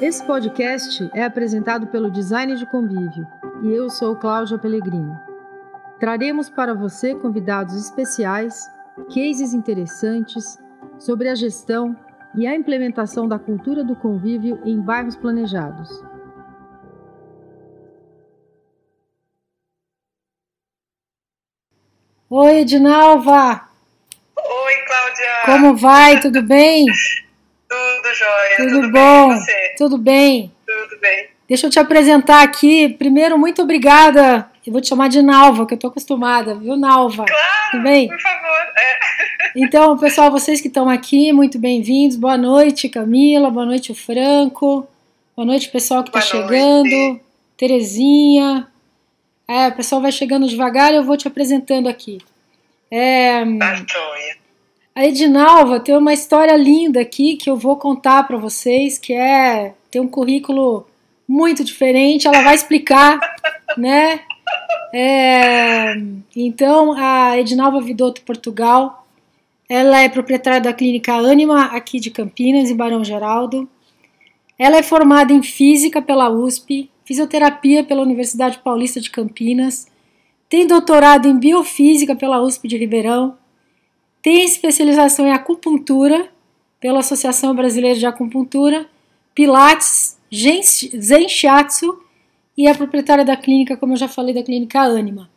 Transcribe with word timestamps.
Esse 0.00 0.24
podcast 0.26 1.10
é 1.14 1.24
apresentado 1.24 1.86
pelo 1.86 2.10
Design 2.10 2.56
de 2.56 2.66
Convívio 2.66 3.26
e 3.62 3.68
eu 3.68 3.88
sou 3.88 4.16
Cláudia 4.16 4.58
Pellegrini. 4.58 5.16
Traremos 5.98 6.50
para 6.50 6.74
você 6.74 7.14
convidados 7.14 7.74
especiais, 7.74 8.68
cases 9.08 9.54
interessantes 9.54 10.58
sobre 10.98 11.28
a 11.28 11.34
gestão 11.34 11.96
e 12.34 12.46
a 12.46 12.54
implementação 12.54 13.26
da 13.26 13.38
cultura 13.38 13.82
do 13.82 13.96
convívio 13.96 14.60
em 14.64 14.80
bairros 14.80 15.16
planejados. 15.16 16.02
Oi, 22.28 22.60
Edinalva! 22.60 23.68
Oi, 24.36 24.74
Cláudia! 24.86 25.42
Como 25.46 25.76
vai? 25.76 26.20
Tudo 26.20 26.42
bem? 26.42 26.84
Tudo 28.14 28.18
jóia. 28.18 28.56
Tudo, 28.56 28.70
tudo 28.80 28.92
bom? 28.92 29.28
Bem, 29.28 29.38
você? 29.38 29.74
Tudo 29.76 29.98
bem? 29.98 30.52
Tudo 30.66 31.00
bem. 31.00 31.26
Deixa 31.48 31.66
eu 31.66 31.70
te 31.70 31.78
apresentar 31.78 32.42
aqui. 32.42 32.88
Primeiro, 32.88 33.38
muito 33.38 33.60
obrigada. 33.62 34.48
Eu 34.66 34.72
vou 34.72 34.80
te 34.80 34.88
chamar 34.88 35.08
de 35.08 35.20
Nalva, 35.20 35.66
que 35.66 35.74
eu 35.74 35.78
tô 35.78 35.88
acostumada, 35.88 36.54
viu, 36.54 36.74
Nalva? 36.76 37.24
Claro, 37.26 37.70
Tudo 37.72 37.82
bem? 37.82 38.08
por 38.08 38.20
favor. 38.20 38.60
É. 38.78 39.24
Então, 39.56 39.96
pessoal, 39.96 40.32
vocês 40.32 40.60
que 40.60 40.66
estão 40.66 40.88
aqui, 40.90 41.32
muito 41.32 41.60
bem-vindos. 41.60 42.16
Boa 42.16 42.36
noite, 42.36 42.88
Camila. 42.88 43.48
Boa 43.50 43.64
noite, 43.64 43.92
o 43.92 43.94
Franco. 43.94 44.84
Boa 45.36 45.46
noite, 45.46 45.68
pessoal 45.68 46.02
que 46.02 46.08
está 46.08 46.20
chegando. 46.20 47.20
Terezinha. 47.56 48.66
É, 49.46 49.68
o 49.68 49.72
pessoal 49.76 50.00
vai 50.02 50.10
chegando 50.10 50.48
devagar 50.48 50.92
e 50.92 50.96
eu 50.96 51.04
vou 51.04 51.16
te 51.16 51.28
apresentando 51.28 51.88
aqui. 51.88 52.18
É, 52.90 53.44
Tá. 53.58 53.76
A 54.94 55.04
Edinalva 55.04 55.80
tem 55.80 55.96
uma 55.96 56.12
história 56.12 56.56
linda 56.56 57.00
aqui 57.00 57.36
que 57.36 57.50
eu 57.50 57.56
vou 57.56 57.76
contar 57.76 58.22
para 58.24 58.36
vocês, 58.36 58.96
que 58.96 59.12
é 59.12 59.74
tem 59.90 60.00
um 60.00 60.08
currículo 60.08 60.86
muito 61.26 61.64
diferente. 61.64 62.28
Ela 62.28 62.42
vai 62.42 62.54
explicar, 62.54 63.18
né? 63.76 64.20
É, 64.92 65.94
então, 66.36 66.92
a 66.92 67.36
Edinalva 67.38 67.80
Vidotto 67.80 68.22
Portugal, 68.22 69.04
ela 69.68 70.00
é 70.00 70.08
proprietária 70.08 70.60
da 70.60 70.72
clínica 70.72 71.14
Anima 71.14 71.64
aqui 71.66 71.98
de 71.98 72.10
Campinas, 72.10 72.70
em 72.70 72.76
Barão 72.76 73.02
Geraldo. 73.02 73.68
Ela 74.56 74.76
é 74.76 74.82
formada 74.82 75.32
em 75.32 75.42
física 75.42 76.00
pela 76.00 76.30
USP, 76.30 76.88
fisioterapia 77.04 77.82
pela 77.82 78.02
Universidade 78.02 78.58
Paulista 78.58 79.00
de 79.00 79.10
Campinas, 79.10 79.88
tem 80.48 80.68
doutorado 80.68 81.26
em 81.26 81.36
biofísica 81.36 82.14
pela 82.14 82.40
USP 82.40 82.68
de 82.68 82.76
Ribeirão, 82.76 83.36
tem 84.24 84.42
especialização 84.42 85.26
em 85.26 85.32
acupuntura 85.32 86.30
pela 86.80 87.00
Associação 87.00 87.54
Brasileira 87.54 87.98
de 87.98 88.06
Acupuntura, 88.06 88.86
Pilates, 89.34 90.18
Zen 90.32 91.28
Shiatsu 91.28 92.02
e 92.56 92.66
é 92.66 92.72
proprietária 92.72 93.22
da 93.22 93.36
clínica, 93.36 93.76
como 93.76 93.92
eu 93.92 93.98
já 93.98 94.08
falei, 94.08 94.34
da 94.34 94.42
clínica 94.42 94.80
Anima. 94.80 95.30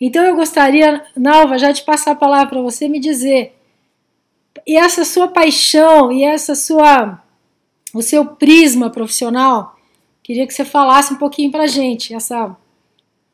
Então 0.00 0.24
eu 0.24 0.36
gostaria, 0.36 1.04
Nalva, 1.16 1.58
já 1.58 1.72
de 1.72 1.82
passar 1.82 2.12
a 2.12 2.14
palavra 2.14 2.46
para 2.46 2.62
você 2.62 2.88
me 2.88 3.00
dizer, 3.00 3.52
e 4.64 4.76
essa 4.76 5.04
sua 5.04 5.26
paixão 5.26 6.12
e 6.12 6.22
essa 6.22 6.54
sua 6.54 7.20
o 7.92 8.00
seu 8.00 8.24
prisma 8.24 8.90
profissional, 8.90 9.76
queria 10.22 10.46
que 10.46 10.54
você 10.54 10.64
falasse 10.64 11.12
um 11.12 11.16
pouquinho 11.16 11.50
pra 11.50 11.66
gente, 11.66 12.14
essa 12.14 12.56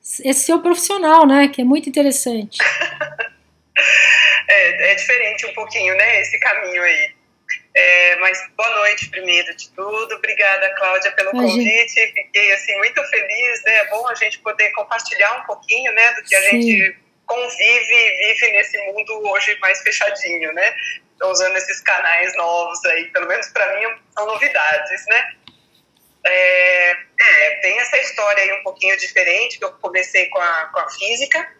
esse 0.01 0.45
seu 0.45 0.59
profissional, 0.61 1.27
né, 1.27 1.49
que 1.49 1.61
é 1.61 1.65
muito 1.65 1.87
interessante. 1.87 2.57
É, 4.49 4.93
é 4.93 4.95
diferente 4.95 5.47
um 5.47 5.55
pouquinho, 5.55 5.95
né, 5.97 6.21
esse 6.21 6.39
caminho 6.39 6.83
aí. 6.83 7.15
É, 7.75 8.17
mas 8.17 8.39
boa 8.57 8.71
noite, 8.71 9.11
primeiro 9.11 9.55
de 9.55 9.71
tudo. 9.73 10.15
Obrigada, 10.15 10.75
Cláudia, 10.77 11.13
pelo 11.13 11.31
Imagina. 11.33 11.59
convite. 11.59 12.13
Fiquei, 12.13 12.53
assim, 12.53 12.75
muito 12.79 13.05
feliz, 13.05 13.63
né? 13.65 13.77
É 13.77 13.89
bom 13.89 14.09
a 14.09 14.15
gente 14.15 14.39
poder 14.39 14.71
compartilhar 14.73 15.33
um 15.35 15.45
pouquinho, 15.45 15.93
né, 15.93 16.13
do 16.15 16.23
que 16.23 16.35
a 16.35 16.41
Sim. 16.43 16.63
gente 16.63 16.97
convive 17.27 17.95
e 17.95 18.35
vive 18.35 18.53
nesse 18.53 18.79
mundo 18.87 19.29
hoje 19.29 19.59
mais 19.61 19.83
fechadinho, 19.83 20.53
né? 20.55 20.75
Tô 21.19 21.31
usando 21.31 21.57
esses 21.57 21.81
canais 21.81 22.35
novos 22.37 22.83
aí, 22.87 23.07
pelo 23.07 23.27
menos 23.27 23.49
para 23.49 23.75
mim 23.75 23.97
são 24.15 24.27
novidades, 24.27 25.05
né? 25.09 25.35
É, 26.25 26.91
é, 27.21 27.51
tem 27.61 27.79
essa 27.79 27.99
história 27.99 28.43
aí 28.43 28.53
um 28.53 28.63
pouquinho 28.63 28.97
diferente, 28.97 29.59
que 29.59 29.65
eu 29.65 29.73
comecei 29.75 30.27
com 30.27 30.41
a, 30.41 30.71
com 30.73 30.81
a 30.81 30.91
física, 30.91 31.56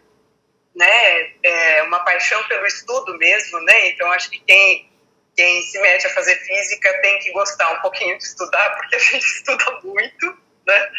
né? 0.77 1.31
É 1.43 1.83
uma 1.83 1.99
paixão 2.03 2.41
pelo 2.47 2.65
estudo 2.65 3.17
mesmo, 3.17 3.59
né? 3.61 3.87
Então 3.87 4.11
acho 4.11 4.29
que 4.29 4.39
quem, 4.39 4.89
quem 5.35 5.61
se 5.63 5.79
mete 5.81 6.05
a 6.05 6.13
fazer 6.13 6.35
física 6.35 7.01
tem 7.01 7.19
que 7.19 7.31
gostar 7.31 7.69
um 7.73 7.81
pouquinho 7.81 8.17
de 8.17 8.23
estudar, 8.23 8.75
porque 8.75 8.95
a 8.95 8.99
gente 8.99 9.25
estuda 9.25 9.81
muito, 9.83 10.37
né? 10.67 10.91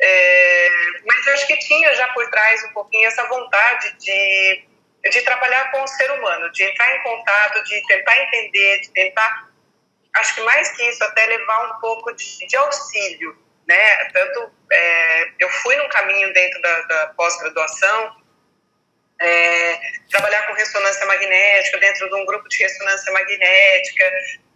É, 0.00 0.68
mas 1.06 1.28
acho 1.28 1.46
que 1.46 1.56
tinha 1.58 1.94
já 1.94 2.08
por 2.08 2.28
trás 2.30 2.64
um 2.64 2.72
pouquinho 2.72 3.06
essa 3.06 3.24
vontade 3.28 3.92
de, 3.98 4.64
de 5.10 5.22
trabalhar 5.22 5.70
com 5.70 5.82
o 5.82 5.88
ser 5.88 6.10
humano, 6.12 6.50
de 6.52 6.64
entrar 6.64 6.96
em 6.96 7.02
contato, 7.02 7.62
de 7.64 7.86
tentar 7.86 8.16
entender, 8.22 8.80
de 8.80 8.90
tentar 8.90 9.52
acho 10.14 10.34
que 10.34 10.40
mais 10.42 10.68
que 10.76 10.82
isso, 10.88 11.02
até 11.04 11.26
levar 11.26 11.74
um 11.74 11.80
pouco 11.80 12.12
de, 12.14 12.46
de 12.46 12.56
auxílio, 12.56 13.36
né? 13.66 14.04
Tanto 14.12 14.52
é, 14.70 15.32
eu 15.38 15.48
fui 15.48 15.74
num 15.76 15.88
caminho 15.88 16.32
dentro 16.32 16.60
da, 16.60 16.80
da 16.82 17.06
pós-graduação, 17.16 18.21
é, 19.22 19.80
trabalhar 20.10 20.46
com 20.46 20.54
ressonância 20.54 21.06
magnética 21.06 21.78
dentro 21.78 22.08
de 22.08 22.14
um 22.14 22.26
grupo 22.26 22.48
de 22.48 22.58
ressonância 22.58 23.12
magnética. 23.12 24.10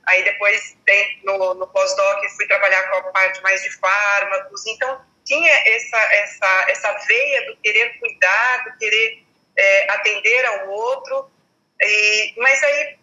Aí 0.07 0.23
depois 0.23 0.77
no, 1.25 1.55
no 1.55 1.67
pós-doc 1.69 2.25
fui 2.37 2.47
trabalhar 2.47 2.83
com 2.91 2.97
a 2.97 3.03
parte 3.13 3.43
mais 3.43 3.63
de 3.63 3.71
fármacos. 3.79 4.67
Então 4.67 5.01
tinha 5.25 5.53
essa 5.67 5.99
essa 6.15 6.67
essa 6.69 6.93
veia 7.07 7.47
do 7.47 7.57
querer 7.59 7.99
cuidar, 7.99 8.65
do 8.65 8.79
querer 8.79 9.23
é, 9.57 9.91
atender 9.93 10.45
ao 10.47 10.69
outro. 10.69 11.31
E, 11.81 12.35
mas 12.39 12.63
aí 12.63 12.99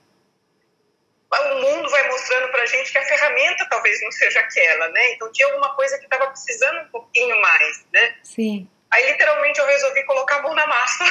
o 1.31 1.55
mundo 1.61 1.89
vai 1.89 2.07
mostrando 2.09 2.51
pra 2.51 2.65
gente 2.65 2.91
que 2.91 2.97
a 2.97 3.05
ferramenta 3.05 3.67
talvez 3.69 4.01
não 4.01 4.11
seja 4.11 4.39
aquela, 4.39 4.87
né? 4.89 5.13
Então 5.13 5.31
tinha 5.31 5.47
alguma 5.47 5.75
coisa 5.75 5.97
que 5.97 6.05
estava 6.05 6.27
precisando 6.27 6.81
um 6.81 6.89
pouquinho 6.89 7.39
mais, 7.41 7.85
né? 7.91 8.15
Sim. 8.23 8.69
Aí 8.93 9.11
literalmente 9.11 9.59
eu 9.59 9.65
resolvi 9.65 10.03
colocar 10.03 10.37
a 10.37 10.41
mão 10.43 10.53
na 10.53 10.67
massa. 10.67 11.03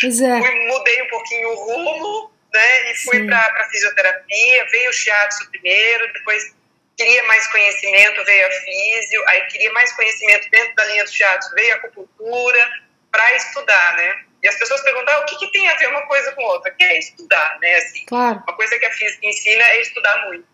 Pois 0.00 0.20
é. 0.20 0.40
Fui, 0.40 0.66
mudei 0.66 1.02
um 1.02 1.08
pouquinho 1.08 1.48
o 1.50 1.54
rumo, 1.54 2.32
né? 2.52 2.90
E 2.90 2.96
fui 3.04 3.26
para 3.26 3.68
fisioterapia. 3.70 4.66
Veio 4.70 4.90
o 4.90 4.92
shiatsu 4.92 5.50
primeiro, 5.50 6.12
depois 6.12 6.54
queria 6.96 7.22
mais 7.24 7.46
conhecimento, 7.48 8.24
veio 8.24 8.46
a 8.46 8.50
físio. 8.50 9.28
Aí 9.28 9.42
queria 9.46 9.72
mais 9.72 9.92
conhecimento 9.92 10.50
dentro 10.50 10.74
da 10.74 10.84
linha 10.86 11.04
do 11.04 11.10
shiatsu, 11.10 11.54
veio 11.54 11.74
a 11.74 11.76
acupuntura 11.76 12.70
para 13.10 13.36
estudar, 13.36 13.96
né? 13.96 14.24
E 14.42 14.48
as 14.48 14.58
pessoas 14.58 14.82
perguntam, 14.82 15.14
ah, 15.14 15.20
o 15.20 15.24
que, 15.24 15.36
que 15.36 15.52
tem 15.52 15.68
a 15.68 15.76
ver 15.76 15.88
uma 15.88 16.02
coisa 16.02 16.32
com 16.32 16.42
outra? 16.42 16.70
Que 16.70 16.84
é 16.84 16.98
estudar, 16.98 17.58
né? 17.60 17.76
Assim, 17.76 18.04
Claro, 18.06 18.42
uma 18.46 18.56
coisa 18.56 18.78
que 18.78 18.84
a 18.84 18.92
física 18.92 19.26
ensina 19.26 19.64
é 19.64 19.80
estudar 19.80 20.26
muito. 20.26 20.46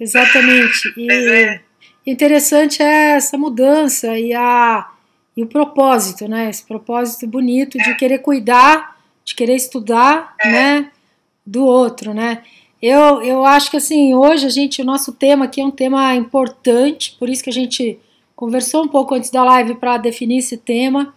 exatamente. 0.00 0.92
E 0.96 1.06
Mas 1.06 1.26
é. 1.26 1.60
Interessante 2.06 2.82
é 2.82 3.12
essa 3.12 3.36
mudança 3.38 4.18
e 4.18 4.32
a 4.34 4.90
e 5.36 5.42
o 5.42 5.46
propósito, 5.48 6.28
né? 6.28 6.48
Esse 6.48 6.64
propósito 6.64 7.26
bonito 7.26 7.76
de 7.76 7.94
querer 7.96 8.18
cuidar, 8.18 8.96
de 9.24 9.34
querer 9.34 9.56
estudar, 9.56 10.32
É. 10.38 10.50
né? 10.50 10.90
Do 11.44 11.64
outro, 11.64 12.14
né? 12.14 12.42
Eu, 12.80 13.20
eu 13.22 13.44
acho 13.44 13.68
que 13.70 13.76
assim, 13.76 14.14
hoje 14.14 14.46
a 14.46 14.50
gente, 14.50 14.80
o 14.80 14.84
nosso 14.84 15.12
tema 15.12 15.46
aqui 15.46 15.60
é 15.60 15.64
um 15.64 15.70
tema 15.72 16.14
importante, 16.14 17.16
por 17.18 17.28
isso 17.28 17.42
que 17.42 17.50
a 17.50 17.52
gente 17.52 17.98
conversou 18.36 18.84
um 18.84 18.88
pouco 18.88 19.14
antes 19.14 19.30
da 19.30 19.42
live 19.42 19.74
para 19.74 19.96
definir 19.96 20.38
esse 20.38 20.56
tema. 20.56 21.14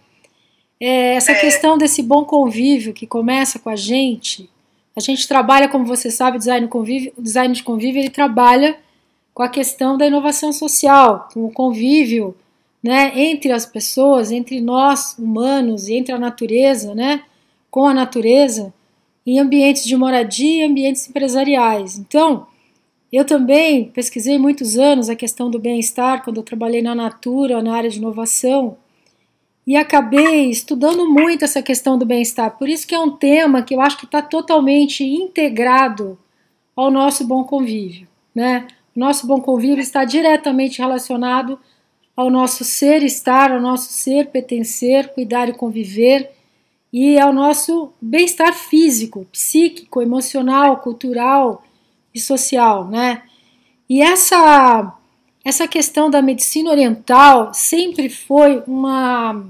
É, 0.80 1.14
essa 1.14 1.32
É. 1.32 1.40
questão 1.40 1.76
desse 1.78 2.02
bom 2.02 2.24
convívio 2.24 2.92
que 2.92 3.06
começa 3.06 3.58
com 3.58 3.68
a 3.70 3.76
gente. 3.76 4.48
A 4.96 5.00
gente 5.00 5.28
trabalha, 5.28 5.68
como 5.68 5.84
você 5.84 6.10
sabe, 6.10 6.38
design, 6.38 6.66
convívio, 6.66 7.12
o 7.16 7.22
design 7.22 7.54
de 7.54 7.62
convívio, 7.62 8.00
ele 8.00 8.10
trabalha 8.10 8.76
com 9.38 9.44
a 9.44 9.48
questão 9.48 9.96
da 9.96 10.04
inovação 10.04 10.52
social, 10.52 11.28
com 11.32 11.44
o 11.44 11.52
convívio 11.52 12.34
né, 12.82 13.12
entre 13.14 13.52
as 13.52 13.64
pessoas, 13.64 14.32
entre 14.32 14.60
nós 14.60 15.16
humanos 15.16 15.88
entre 15.88 16.12
a 16.12 16.18
natureza, 16.18 16.92
né, 16.92 17.22
com 17.70 17.86
a 17.86 17.94
natureza, 17.94 18.74
em 19.24 19.38
ambientes 19.38 19.84
de 19.84 19.96
moradia 19.96 20.64
e 20.64 20.68
ambientes 20.68 21.08
empresariais. 21.08 21.96
Então, 21.96 22.48
eu 23.12 23.24
também 23.24 23.84
pesquisei 23.84 24.40
muitos 24.40 24.76
anos 24.76 25.08
a 25.08 25.14
questão 25.14 25.48
do 25.48 25.60
bem-estar 25.60 26.24
quando 26.24 26.38
eu 26.38 26.42
trabalhei 26.42 26.82
na 26.82 26.96
Natura, 26.96 27.62
na 27.62 27.76
área 27.76 27.90
de 27.90 27.98
inovação, 27.98 28.76
e 29.64 29.76
acabei 29.76 30.50
estudando 30.50 31.08
muito 31.08 31.44
essa 31.44 31.62
questão 31.62 31.96
do 31.96 32.04
bem-estar. 32.04 32.58
Por 32.58 32.68
isso 32.68 32.84
que 32.84 32.94
é 32.94 32.98
um 32.98 33.12
tema 33.12 33.62
que 33.62 33.76
eu 33.76 33.80
acho 33.80 33.98
que 33.98 34.04
está 34.04 34.20
totalmente 34.20 35.04
integrado 35.04 36.18
ao 36.74 36.90
nosso 36.90 37.24
bom 37.24 37.44
convívio, 37.44 38.08
né? 38.34 38.66
Nosso 38.98 39.28
bom 39.28 39.40
convívio 39.40 39.78
está 39.78 40.04
diretamente 40.04 40.80
relacionado 40.80 41.56
ao 42.16 42.28
nosso 42.28 42.64
ser 42.64 43.04
estar, 43.04 43.52
ao 43.52 43.60
nosso 43.60 43.92
ser 43.92 44.26
pertencer, 44.26 45.14
cuidar 45.14 45.48
e 45.48 45.52
conviver, 45.52 46.32
e 46.92 47.16
ao 47.16 47.32
nosso 47.32 47.92
bem-estar 48.02 48.52
físico, 48.52 49.24
psíquico, 49.30 50.02
emocional, 50.02 50.78
cultural 50.78 51.62
e 52.12 52.18
social, 52.18 52.88
né? 52.88 53.22
E 53.88 54.02
essa 54.02 54.92
essa 55.44 55.68
questão 55.68 56.10
da 56.10 56.20
medicina 56.20 56.68
oriental 56.68 57.54
sempre 57.54 58.08
foi 58.08 58.64
uma 58.66 59.46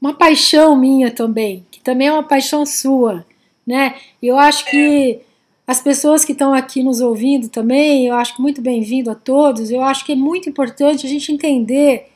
uma 0.00 0.12
paixão 0.12 0.74
minha 0.74 1.08
também, 1.12 1.64
que 1.70 1.80
também 1.80 2.08
é 2.08 2.12
uma 2.12 2.24
paixão 2.24 2.66
sua, 2.66 3.24
né? 3.64 3.94
Eu 4.20 4.36
acho 4.36 4.64
que 4.64 5.20
as 5.66 5.80
pessoas 5.80 6.24
que 6.24 6.32
estão 6.32 6.52
aqui 6.52 6.82
nos 6.82 7.00
ouvindo 7.00 7.48
também, 7.48 8.06
eu 8.06 8.14
acho 8.14 8.40
muito 8.40 8.60
bem-vindo 8.60 9.10
a 9.10 9.14
todos. 9.14 9.70
Eu 9.70 9.82
acho 9.82 10.04
que 10.04 10.12
é 10.12 10.16
muito 10.16 10.48
importante 10.48 11.06
a 11.06 11.08
gente 11.08 11.32
entender 11.32 12.10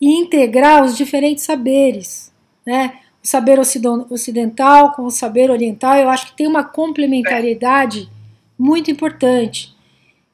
e 0.00 0.18
integrar 0.18 0.84
os 0.84 0.96
diferentes 0.96 1.44
saberes, 1.44 2.32
né? 2.66 2.98
O 3.22 3.26
saber 3.26 3.58
ocidental 3.58 4.92
com 4.92 5.04
o 5.04 5.10
saber 5.10 5.50
oriental, 5.50 5.96
eu 5.96 6.10
acho 6.10 6.26
que 6.26 6.36
tem 6.36 6.46
uma 6.46 6.62
complementariedade 6.62 8.10
muito 8.58 8.90
importante. 8.90 9.74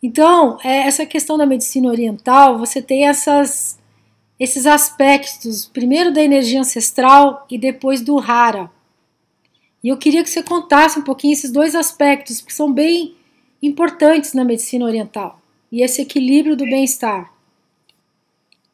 Então, 0.03 0.59
é, 0.65 0.89
essa 0.89 1.07
questão 1.07 1.39
da 1.39 1.47
medicina 1.47 1.89
oriental, 1.89 2.59
você 2.59 2.83
tem 2.83 3.07
essas, 3.07 3.79
esses 4.41 4.67
aspectos, 4.67 5.67
primeiro 5.67 6.13
da 6.13 6.21
energia 6.21 6.59
ancestral 6.59 7.47
e 7.49 7.57
depois 7.57 8.01
do 8.01 8.17
rara. 8.17 8.69
E 9.83 9.89
eu 9.89 9.97
queria 9.97 10.23
que 10.23 10.31
você 10.31 10.43
contasse 10.43 10.99
um 10.99 11.03
pouquinho 11.03 11.33
esses 11.33 11.51
dois 11.51 11.75
aspectos, 11.75 12.41
que 12.41 12.53
são 12.53 12.73
bem 12.73 13.17
importantes 13.63 14.35
na 14.35 14.45
medicina 14.45 14.85
oriental, 14.85 15.41
e 15.73 15.83
esse 15.83 16.03
equilíbrio 16.03 16.57
do 16.57 16.65
bem-estar. 16.65 17.33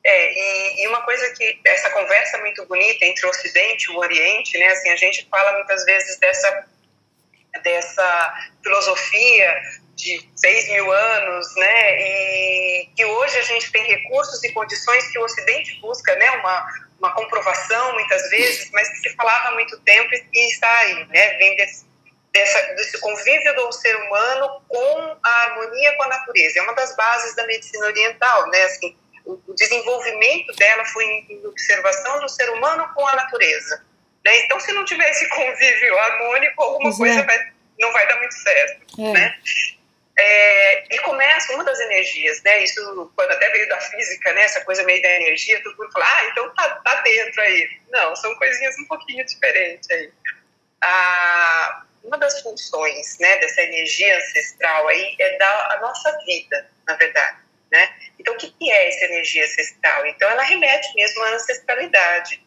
É, 0.05 0.33
e, 0.33 0.85
e, 0.85 0.89
uma 0.89 1.03
coisa 1.03 1.35
que 1.35 1.61
essa 1.65 1.91
conversa 1.91 2.39
muito 2.39 2.65
bonita 2.67 3.05
entre 3.05 3.27
o 3.27 3.29
Ocidente 3.29 3.91
e 3.91 3.95
o 3.95 3.99
Oriente, 3.99 4.57
né? 4.57 4.67
Assim, 4.69 4.91
a 4.91 4.97
gente 4.97 5.27
fala 5.29 5.53
muitas 5.55 5.85
vezes 5.85 6.17
dessa 6.19 6.67
dessa 7.65 8.51
filosofia 8.63 9.63
de 9.97 10.31
seis 10.37 10.69
mil 10.69 10.93
anos, 10.93 11.57
né? 11.57 12.01
E 12.01 12.91
que 12.95 13.05
hoje 13.05 13.37
a 13.39 13.43
gente 13.43 13.73
tem 13.73 13.83
recursos 13.85 14.45
e 14.45 14.53
condições 14.53 15.11
que 15.11 15.19
o 15.19 15.25
Ocidente 15.25 15.81
busca, 15.81 16.15
né? 16.15 16.31
Uma 16.33 16.86
uma 16.99 17.13
comprovação 17.15 17.93
muitas 17.93 18.29
vezes, 18.31 18.71
mas 18.73 18.89
que 18.89 18.97
se 19.09 19.15
falava 19.17 19.49
há 19.49 19.53
muito 19.53 19.79
tempo 19.81 20.11
e 20.15 20.51
está 20.51 20.71
aí, 20.79 21.07
né? 21.07 21.35
Vem 21.39 21.57
desse, 21.57 21.87
dessa, 22.33 22.75
desse 22.75 23.01
convívio 23.01 23.55
do 23.55 23.73
ser 23.73 23.95
humano 23.97 24.63
com 24.69 25.17
a 25.23 25.31
harmonia 25.45 25.97
com 25.97 26.03
a 26.05 26.09
natureza. 26.09 26.59
É 26.59 26.63
uma 26.63 26.75
das 26.75 26.97
bases 26.97 27.35
da 27.37 27.47
medicina 27.47 27.87
oriental, 27.87 28.49
né? 28.49 28.63
Assim, 28.65 28.97
o 29.27 29.55
desenvolvimento 29.55 30.55
dela 30.55 30.85
foi 30.87 31.05
em 31.05 31.47
observação 31.47 32.21
do 32.21 32.29
ser 32.29 32.49
humano 32.51 32.89
com 32.95 33.07
a 33.07 33.17
natureza. 33.17 33.85
Né? 34.25 34.39
Então, 34.41 34.59
se 34.61 34.73
não 34.73 34.85
tiver 34.85 35.09
esse 35.11 35.29
convívio 35.29 35.99
harmônico, 35.99 36.63
alguma 36.63 36.89
Exato. 36.89 36.99
coisa 36.99 37.23
vai, 37.25 37.53
não 37.79 37.93
vai 37.93 38.07
dar 38.09 38.19
muito 38.19 38.35
certo. 38.35 39.01
É. 39.01 39.13
Né? 39.13 39.39
É, 40.19 40.95
e 40.95 40.99
começa 41.01 41.53
uma 41.53 41.65
das 41.65 41.79
energias, 41.79 42.43
né? 42.43 42.65
Isso 42.65 43.13
quando 43.15 43.33
até 43.33 43.51
veio 43.51 43.69
da 43.69 43.79
física, 43.81 44.33
né? 44.33 44.43
Essa 44.43 44.65
coisa 44.65 44.83
meio 44.85 45.03
da 45.03 45.11
energia, 45.11 45.63
todo 45.63 45.77
mundo 45.77 45.93
fala, 45.93 46.07
ah, 46.07 46.25
então 46.25 46.55
tá, 46.55 46.69
tá 46.77 47.03
dentro 47.03 47.43
aí. 47.43 47.69
Não, 47.91 48.17
são 48.17 48.35
coisinhas 48.37 48.79
um 48.79 48.87
pouquinho 48.87 49.25
diferentes 49.27 49.91
aí. 49.91 50.11
Ah, 50.83 51.83
uma 52.07 52.17
das 52.17 52.41
funções, 52.41 53.19
né, 53.19 53.37
dessa 53.39 53.63
energia 53.63 54.17
ancestral 54.17 54.89
aí 54.89 55.17
é 55.19 55.39
dar 55.39 55.73
a 55.73 55.81
nossa 55.81 56.17
vida, 56.25 56.71
na 56.87 56.95
verdade, 56.95 57.39
né? 57.71 57.95
Então, 58.19 58.35
o 58.35 58.39
que 58.39 58.71
é 58.71 58.89
essa 58.89 59.05
energia 59.07 59.45
ancestral? 59.45 60.07
Então, 60.07 60.31
ela 60.31 60.43
remete 60.45 60.95
mesmo 60.95 61.23
à 61.25 61.31
ancestralidade. 61.31 62.43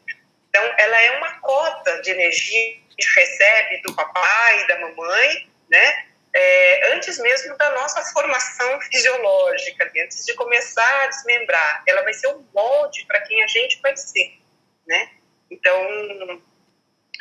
Então, 0.50 0.63
ela 0.77 1.01
é 1.01 1.18
uma 1.18 1.39
cota 1.39 2.01
de 2.01 2.12
energia 2.12 2.77
que 2.98 3.19
recebe 3.19 3.81
do 3.83 3.94
papai, 3.94 4.66
da 4.68 4.80
mamãe, 4.80 5.50
né? 5.69 6.08
É, 6.34 6.94
antes 6.94 7.18
mesmo 7.18 7.58
da 7.58 7.72
nossa 7.72 8.04
formação 8.14 8.80
fisiológica, 8.81 9.92
antes 10.04 10.26
de 10.26 10.34
começar 10.36 11.04
a 11.04 11.08
desmembrar, 11.08 11.84
ela 11.88 12.04
vai 12.04 12.14
ser 12.14 12.28
um 12.28 12.46
molde 12.54 13.06
para 13.06 13.22
quem 13.22 13.44
a 13.44 13.48
gente 13.48 13.80
vai 13.81 13.96
ser, 13.98 14.38
né? 14.88 15.12
Então, 15.50 16.42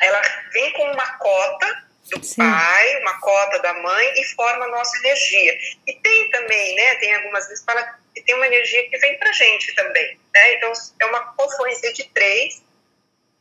ela 0.01 0.21
vem 0.53 0.71
com 0.73 0.91
uma 0.91 1.17
cota 1.17 1.89
do 2.11 2.23
Sim. 2.23 2.37
pai, 2.37 3.01
uma 3.01 3.19
cota 3.19 3.59
da 3.59 3.73
mãe 3.73 4.13
e 4.15 4.23
forma 4.35 4.65
a 4.65 4.69
nossa 4.69 4.97
energia. 4.99 5.57
E 5.87 5.93
tem 5.93 6.29
também, 6.29 6.75
né? 6.75 6.95
Tem 6.95 7.15
algumas 7.15 7.47
vezes 7.47 7.63
fala 7.63 7.99
que 8.13 8.21
tem 8.21 8.35
uma 8.35 8.47
energia 8.47 8.89
que 8.89 8.97
vem 8.97 9.17
para 9.17 9.31
gente 9.33 9.73
também, 9.75 10.19
né? 10.33 10.53
Então, 10.53 10.71
é 10.99 11.05
uma 11.05 11.33
confluência 11.33 11.91
de 11.93 12.03
três 12.09 12.63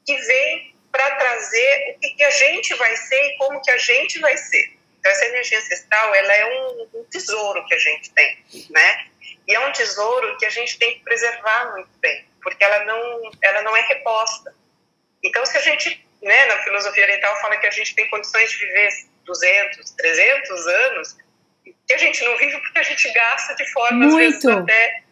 que 0.07 0.17
vem 0.17 0.75
para 0.91 1.17
trazer 1.17 1.95
o 1.95 2.01
que, 2.01 2.11
que 2.11 2.25
a 2.25 2.31
gente 2.31 2.75
vai 2.75 2.97
ser 2.97 3.23
e 3.23 3.37
como 3.37 3.61
que 3.61 3.71
a 3.71 3.79
gente 3.79 4.19
vai 4.21 4.37
ser. 4.37 4.78
Então, 5.09 5.13
essa 5.13 5.25
energia 5.27 5.59
ancestral, 5.59 6.15
ela 6.15 6.35
é 6.35 6.45
um, 6.47 7.01
um, 7.01 7.05
tesouro 7.05 7.65
que 7.67 7.75
a 7.75 7.79
gente 7.79 8.11
tem, 8.11 8.45
né? 8.69 9.07
E 9.47 9.55
é 9.55 9.61
um 9.61 9.73
tesouro 9.73 10.37
que 10.37 10.45
a 10.45 10.51
gente 10.51 10.79
tem 10.79 10.99
que 10.99 11.05
preservar 11.05 11.73
muito 11.73 11.91
bem, 11.99 12.27
porque 12.43 12.63
ela 12.63 12.85
não, 12.85 13.31
ela 13.41 13.63
não 13.63 13.75
é 13.75 13.81
reposta. 13.89 14.55
Então, 15.25 15.45
se 15.47 15.57
a 15.57 15.61
gente, 15.61 16.07
né, 16.23 16.45
na 16.47 16.63
filosofia 16.63 17.05
oriental 17.05 17.35
fala 17.41 17.57
que 17.57 17.67
a 17.67 17.71
gente 17.71 17.95
tem 17.95 18.09
condições 18.11 18.51
de 18.51 18.59
viver 18.59 18.91
200, 19.25 19.91
300 19.93 20.67
anos, 20.67 21.17
que 21.65 21.95
a 21.95 21.99
gente 21.99 22.23
não 22.25 22.37
vive 22.37 22.59
porque 22.59 22.79
a 22.79 22.83
gente 22.83 23.11
gasta 23.11 23.55
de 23.55 23.73
forma, 23.73 24.07
muito. 24.07 24.17
vezes, 24.19 24.45
até 24.45 25.03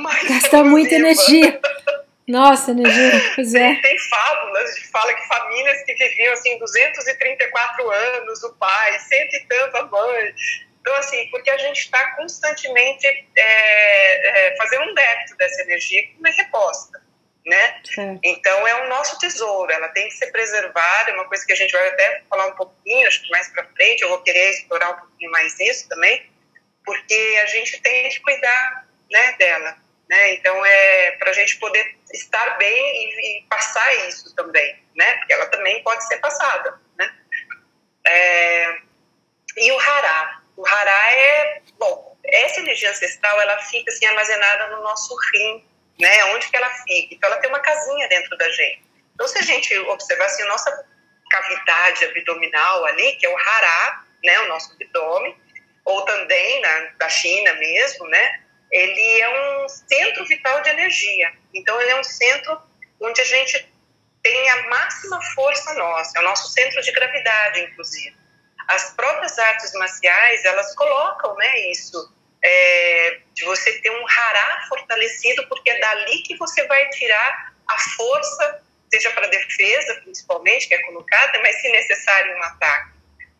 mais 0.00 0.28
Gasta 0.28 0.64
muita 0.64 0.94
energia. 0.94 1.60
Nossa, 2.28 2.72
energia, 2.72 3.12
pois 3.36 3.54
é. 3.54 3.74
Tem, 3.74 3.82
tem 3.82 3.98
fábulas 3.98 4.74
de 4.74 4.88
fala 4.88 5.14
que 5.14 5.28
famílias 5.28 5.82
que 5.84 5.94
viviam 5.94 6.32
assim 6.32 6.58
234 6.58 7.90
anos, 7.90 8.42
o 8.42 8.52
pai, 8.54 8.98
cento 8.98 9.34
e 9.34 9.46
tanto 9.46 9.76
a 9.76 9.86
mãe. 9.86 10.34
Então, 10.80 10.94
assim, 10.96 11.28
porque 11.30 11.50
a 11.50 11.58
gente 11.58 11.80
está 11.80 12.14
constantemente 12.14 13.06
é, 13.06 14.50
é, 14.52 14.56
fazendo 14.56 14.90
um 14.90 14.94
débito 14.94 15.36
dessa 15.36 15.62
energia 15.62 16.02
que 16.02 16.14
não 16.20 16.30
é 16.30 16.34
reposta, 16.34 17.02
né? 17.44 17.80
Então, 18.22 18.68
é 18.68 18.84
o 18.84 18.88
nosso 18.88 19.18
tesouro, 19.18 19.72
ela 19.72 19.88
tem 19.88 20.08
que 20.08 20.14
ser 20.14 20.28
preservada, 20.28 21.10
é 21.10 21.14
uma 21.14 21.26
coisa 21.26 21.44
que 21.44 21.52
a 21.52 21.56
gente 21.56 21.72
vai 21.72 21.88
até 21.88 22.22
falar 22.30 22.46
um 22.46 22.56
pouquinho, 22.56 23.08
acho 23.08 23.20
que 23.22 23.30
mais 23.30 23.48
para 23.48 23.64
frente, 23.64 24.02
eu 24.02 24.10
vou 24.10 24.22
querer 24.22 24.50
explorar 24.50 24.90
um 24.90 24.96
pouquinho 24.98 25.30
mais 25.32 25.58
isso 25.58 25.88
também, 25.88 26.24
porque 26.84 27.40
a 27.42 27.46
gente 27.46 27.80
tem 27.82 28.08
que 28.08 28.20
cuidar 28.20 28.86
né, 29.10 29.32
dela. 29.38 29.85
Né? 30.08 30.34
Então, 30.34 30.64
é 30.64 31.10
para 31.12 31.30
a 31.30 31.32
gente 31.32 31.58
poder 31.58 31.96
estar 32.12 32.56
bem 32.58 32.70
e, 32.70 33.40
e, 33.40 33.42
passar 33.48 34.08
isso 34.08 34.34
também, 34.36 34.80
né? 34.94 35.16
Porque 35.18 35.32
ela 35.32 35.46
também 35.46 35.82
pode 35.82 36.06
ser 36.06 36.18
passada, 36.18 36.80
né? 36.96 37.12
É, 38.06 38.78
e 39.56 39.72
o 39.72 39.78
hará. 39.80 40.42
O 40.56 40.66
hará 40.66 41.12
é, 41.12 41.60
bom, 41.76 42.16
essa 42.24 42.60
energia 42.60 42.90
ancestral, 42.90 43.40
ela 43.40 43.58
fica 43.62 43.90
assim 43.90 44.06
armazenada 44.06 44.76
no 44.76 44.82
nosso 44.82 45.14
rim, 45.32 45.68
né? 45.98 46.24
Onde 46.26 46.48
que 46.48 46.56
ela 46.56 46.70
fica? 46.70 47.14
Então, 47.14 47.28
ela 47.28 47.40
tem 47.40 47.50
uma 47.50 47.60
casinha 47.60 48.08
dentro 48.08 48.36
da 48.38 48.48
gente. 48.50 48.84
Então, 49.14 49.26
se 49.26 49.38
a 49.38 49.42
gente 49.42 49.76
observar 49.76 50.26
assim, 50.26 50.42
a 50.44 50.48
nossa 50.48 50.86
cavidade 51.30 52.04
abdominal 52.04 52.84
ali, 52.84 53.16
que 53.16 53.26
é 53.26 53.28
o 53.28 53.36
hará, 53.36 54.04
né? 54.22 54.40
O 54.40 54.48
nosso 54.48 54.72
abdômen, 54.72 55.36
ou 55.84 56.04
também 56.04 56.60
na, 56.60 56.78
da 56.98 57.08
China 57.08 57.54
mesmo, 57.54 58.06
né? 58.08 58.45
Ele 58.76 59.20
é 59.20 59.62
um 59.62 59.68
centro 59.68 60.24
vital 60.26 60.60
de 60.62 60.68
energia. 60.70 61.32
Então, 61.54 61.80
ele 61.80 61.90
é 61.90 62.00
um 62.00 62.04
centro 62.04 62.60
onde 63.00 63.20
a 63.20 63.24
gente 63.24 63.72
tem 64.22 64.50
a 64.50 64.68
máxima 64.68 65.22
força 65.34 65.72
nossa, 65.74 66.18
é 66.18 66.20
o 66.20 66.24
nosso 66.24 66.50
centro 66.50 66.82
de 66.82 66.92
gravidade, 66.92 67.60
inclusive. 67.60 68.14
As 68.68 68.92
próprias 68.94 69.38
artes 69.38 69.72
marciais, 69.74 70.44
elas 70.44 70.74
colocam 70.74 71.34
né, 71.36 71.70
isso, 71.70 72.12
é, 72.42 73.20
de 73.32 73.44
você 73.44 73.80
ter 73.80 73.90
um 73.90 74.04
hará 74.08 74.66
fortalecido, 74.68 75.46
porque 75.48 75.70
é 75.70 75.78
dali 75.78 76.22
que 76.22 76.36
você 76.36 76.66
vai 76.66 76.88
tirar 76.90 77.54
a 77.68 77.78
força, 77.78 78.62
seja 78.92 79.10
para 79.12 79.28
defesa, 79.28 80.00
principalmente, 80.02 80.68
que 80.68 80.74
é 80.74 80.82
colocada, 80.82 81.40
mas 81.40 81.60
se 81.60 81.70
necessário 81.70 82.36
um 82.36 82.42
ataque. 82.42 82.90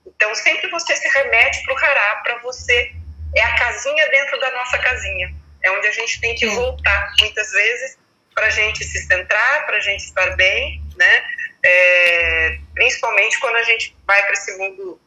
Então, 0.07 0.35
sempre 0.35 0.71
você 0.71 0.97
se 0.97 1.09
remete 1.09 1.62
para 1.64 1.75
o 1.75 1.78
hará, 1.78 2.16
para 2.23 2.38
você 2.38 2.95
é 3.37 3.43
a 3.43 3.59
casinha 3.59 4.09
dentro 4.09 4.40
da 4.40 4.50
nossa 4.52 4.78
casinha. 4.78 5.33
É 5.62 5.71
onde 5.71 5.87
a 5.87 5.93
gente 5.93 6.21
tem 6.21 6.35
que 6.35 6.47
voltar, 6.47 7.12
muitas 7.21 7.50
vezes, 7.50 7.99
para 8.35 8.47
a 8.47 8.50
gente 8.50 8.85
se 8.85 8.99
centrar, 9.07 9.66
para 9.66 9.76
a 9.76 9.81
gente 9.81 10.05
estar 10.05 10.37
bem, 10.37 10.83
né? 10.97 11.25
É, 11.64 12.59
principalmente 12.75 13.38
quando 13.40 13.57
a 13.57 13.62
gente 13.62 13.97
vai 14.07 14.23
para 14.23 14.33
esse 14.33 14.57
mundo 14.57 15.00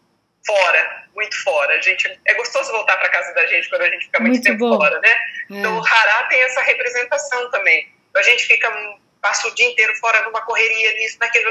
fora, 0.45 1.07
muito 1.15 1.43
fora. 1.43 1.75
A 1.75 1.81
gente, 1.81 2.19
é 2.25 2.33
gostoso 2.33 2.71
voltar 2.71 2.97
para 2.97 3.09
casa 3.09 3.33
da 3.33 3.45
gente 3.47 3.69
quando 3.69 3.83
a 3.83 3.89
gente 3.89 4.05
fica 4.05 4.19
muito, 4.19 4.33
muito 4.33 4.43
tempo 4.43 4.69
bom. 4.69 4.77
fora, 4.77 4.99
né? 4.99 5.11
É. 5.11 5.17
Então, 5.51 5.77
o 5.77 5.85
Hará 5.85 6.23
tem 6.23 6.41
essa 6.41 6.61
representação 6.61 7.51
também. 7.51 7.91
A 8.15 8.21
gente 8.23 8.45
fica, 8.45 8.69
passa 9.21 9.47
o 9.47 9.55
dia 9.55 9.69
inteiro 9.69 9.95
fora 9.97 10.21
numa 10.23 10.41
correria, 10.41 10.93
nisso, 10.93 11.17
naquilo, 11.19 11.49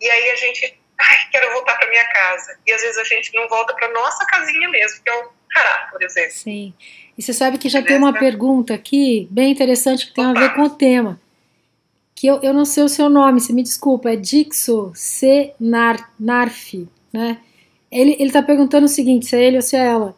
e 0.00 0.10
aí 0.10 0.30
a 0.30 0.36
gente, 0.36 0.80
ai, 1.00 1.18
quero 1.32 1.52
voltar 1.52 1.76
para 1.76 1.88
minha 1.88 2.06
casa. 2.08 2.58
E 2.66 2.72
às 2.72 2.82
vezes 2.82 2.98
a 2.98 3.04
gente 3.04 3.34
não 3.34 3.48
volta 3.48 3.74
para 3.74 3.88
nossa 3.88 4.24
casinha 4.26 4.68
mesmo, 4.68 5.02
que 5.02 5.10
é 5.10 5.14
o 5.14 5.32
Hará, 5.54 5.88
por 5.90 6.02
exemplo. 6.02 6.32
Sim. 6.32 6.74
E 7.16 7.22
você 7.22 7.32
sabe 7.32 7.58
que 7.58 7.68
já 7.68 7.82
tem 7.82 7.96
uma 7.96 8.12
pergunta 8.12 8.74
aqui, 8.74 9.28
bem 9.30 9.52
interessante, 9.52 10.06
que 10.06 10.14
tem 10.14 10.26
Opa. 10.26 10.38
a 10.38 10.42
ver 10.42 10.54
com 10.54 10.62
o 10.62 10.70
tema. 10.70 11.20
Que 12.14 12.26
eu, 12.26 12.40
eu 12.42 12.52
não 12.52 12.64
sei 12.64 12.82
o 12.82 12.88
seu 12.88 13.08
nome, 13.08 13.40
você 13.40 13.52
me 13.52 13.62
desculpa, 13.62 14.10
é 14.10 14.16
Dixo 14.16 14.92
C. 14.94 15.52
Nar, 15.58 16.12
Narf, 16.18 16.86
né? 17.12 17.38
Ele 17.90 18.16
está 18.20 18.42
perguntando 18.42 18.86
o 18.86 18.88
seguinte, 18.88 19.26
se 19.26 19.36
é 19.36 19.44
ele 19.44 19.56
ou 19.56 19.62
se 19.62 19.76
é 19.76 19.86
ela. 19.86 20.16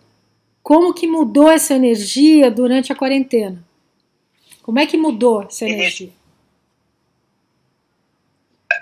como 0.63 0.95
que 0.95 1.07
mudou 1.07 1.51
essa 1.51 1.75
energia 1.75 2.51
durante 2.51 2.91
a 2.91 2.97
quarentena? 2.97 3.63
Como 4.63 4.79
é 4.79 4.87
que 4.87 4.97
mudou 4.97 5.43
essa 5.43 5.65
energia? 5.65 6.11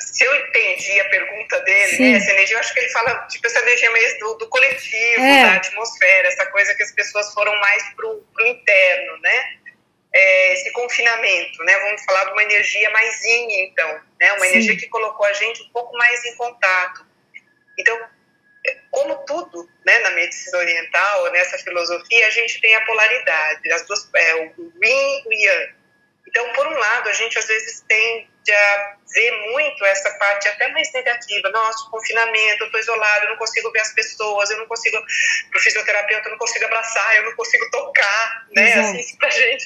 Se 0.01 0.25
eu 0.25 0.35
entendi 0.37 1.01
a 1.01 1.09
pergunta 1.09 1.61
dele, 1.61 1.99
né, 1.99 2.17
essa 2.17 2.31
energia, 2.31 2.57
eu 2.57 2.61
acho 2.61 2.73
que 2.73 2.81
ele 2.81 2.89
fala, 2.91 3.27
tipo, 3.29 3.47
essa 3.47 3.61
energia 3.61 3.91
mesmo 3.91 4.19
do, 4.21 4.35
do 4.35 4.49
coletivo, 4.49 5.23
é. 5.23 5.43
da 5.43 5.55
atmosfera, 5.55 6.29
essa 6.29 6.47
coisa 6.47 6.75
que 6.75 6.83
as 6.83 6.93
pessoas 6.93 7.33
foram 7.33 7.59
mais 7.61 7.83
pro, 7.95 8.23
pro 8.33 8.47
interno, 8.47 9.19
né? 9.21 9.59
É, 10.13 10.53
esse 10.53 10.71
confinamento, 10.73 11.63
né? 11.65 11.79
Vamos 11.81 12.05
falar 12.05 12.25
de 12.25 12.33
uma 12.33 12.43
energia 12.43 12.89
mais 12.91 13.25
yin, 13.25 13.63
então, 13.65 14.01
né? 14.21 14.33
Uma 14.35 14.47
Sim. 14.47 14.53
energia 14.53 14.77
que 14.77 14.89
colocou 14.89 15.27
a 15.27 15.33
gente 15.33 15.63
um 15.63 15.71
pouco 15.71 15.97
mais 15.97 16.25
em 16.25 16.37
contato. 16.37 17.05
Então, 17.79 17.99
como 18.91 19.17
tudo 19.27 19.69
né, 19.85 19.99
na 19.99 20.11
medicina 20.11 20.59
oriental, 20.59 21.31
nessa 21.33 21.59
filosofia, 21.59 22.27
a 22.27 22.31
gente 22.31 22.61
tem 22.61 22.75
a 22.75 22.81
polaridade, 22.83 23.73
as 23.73 23.87
duas, 23.87 24.09
é, 24.15 24.35
o 24.37 24.73
yin 24.83 25.23
e 25.27 25.29
o 25.29 25.33
yang. 25.33 25.75
Então, 26.29 26.53
por 26.53 26.67
um 26.67 26.79
lado, 26.79 27.09
a 27.09 27.13
gente 27.13 27.39
às 27.39 27.47
vezes 27.47 27.85
tende 27.87 28.34
a 28.53 28.97
ver 29.15 29.31
muito 29.53 29.85
essa 29.85 30.11
parte 30.19 30.49
até 30.49 30.69
mais 30.69 30.93
negativa. 30.93 31.49
Nossa, 31.51 31.91
confinamento, 31.91 32.65
eu 32.65 32.67
estou 32.67 32.81
isolado, 32.81 33.25
eu 33.25 33.31
não 33.31 33.37
consigo 33.37 33.71
ver 33.71 33.81
as 33.81 33.93
pessoas, 33.93 34.51
eu 34.51 34.59
não 34.59 34.67
consigo, 34.67 34.99
para 35.51 35.59
o 35.59 35.63
fisioterapeuta, 35.63 36.29
eu 36.29 36.33
não 36.33 36.39
consigo 36.39 36.65
abraçar, 36.65 37.17
eu 37.17 37.25
não 37.25 37.37
consigo 37.37 37.71
tocar, 37.71 38.47
né? 38.55 38.71
Exato. 38.71 38.99
Assim, 38.99 39.17
para 39.17 39.29
a 39.29 39.31
gente. 39.31 39.65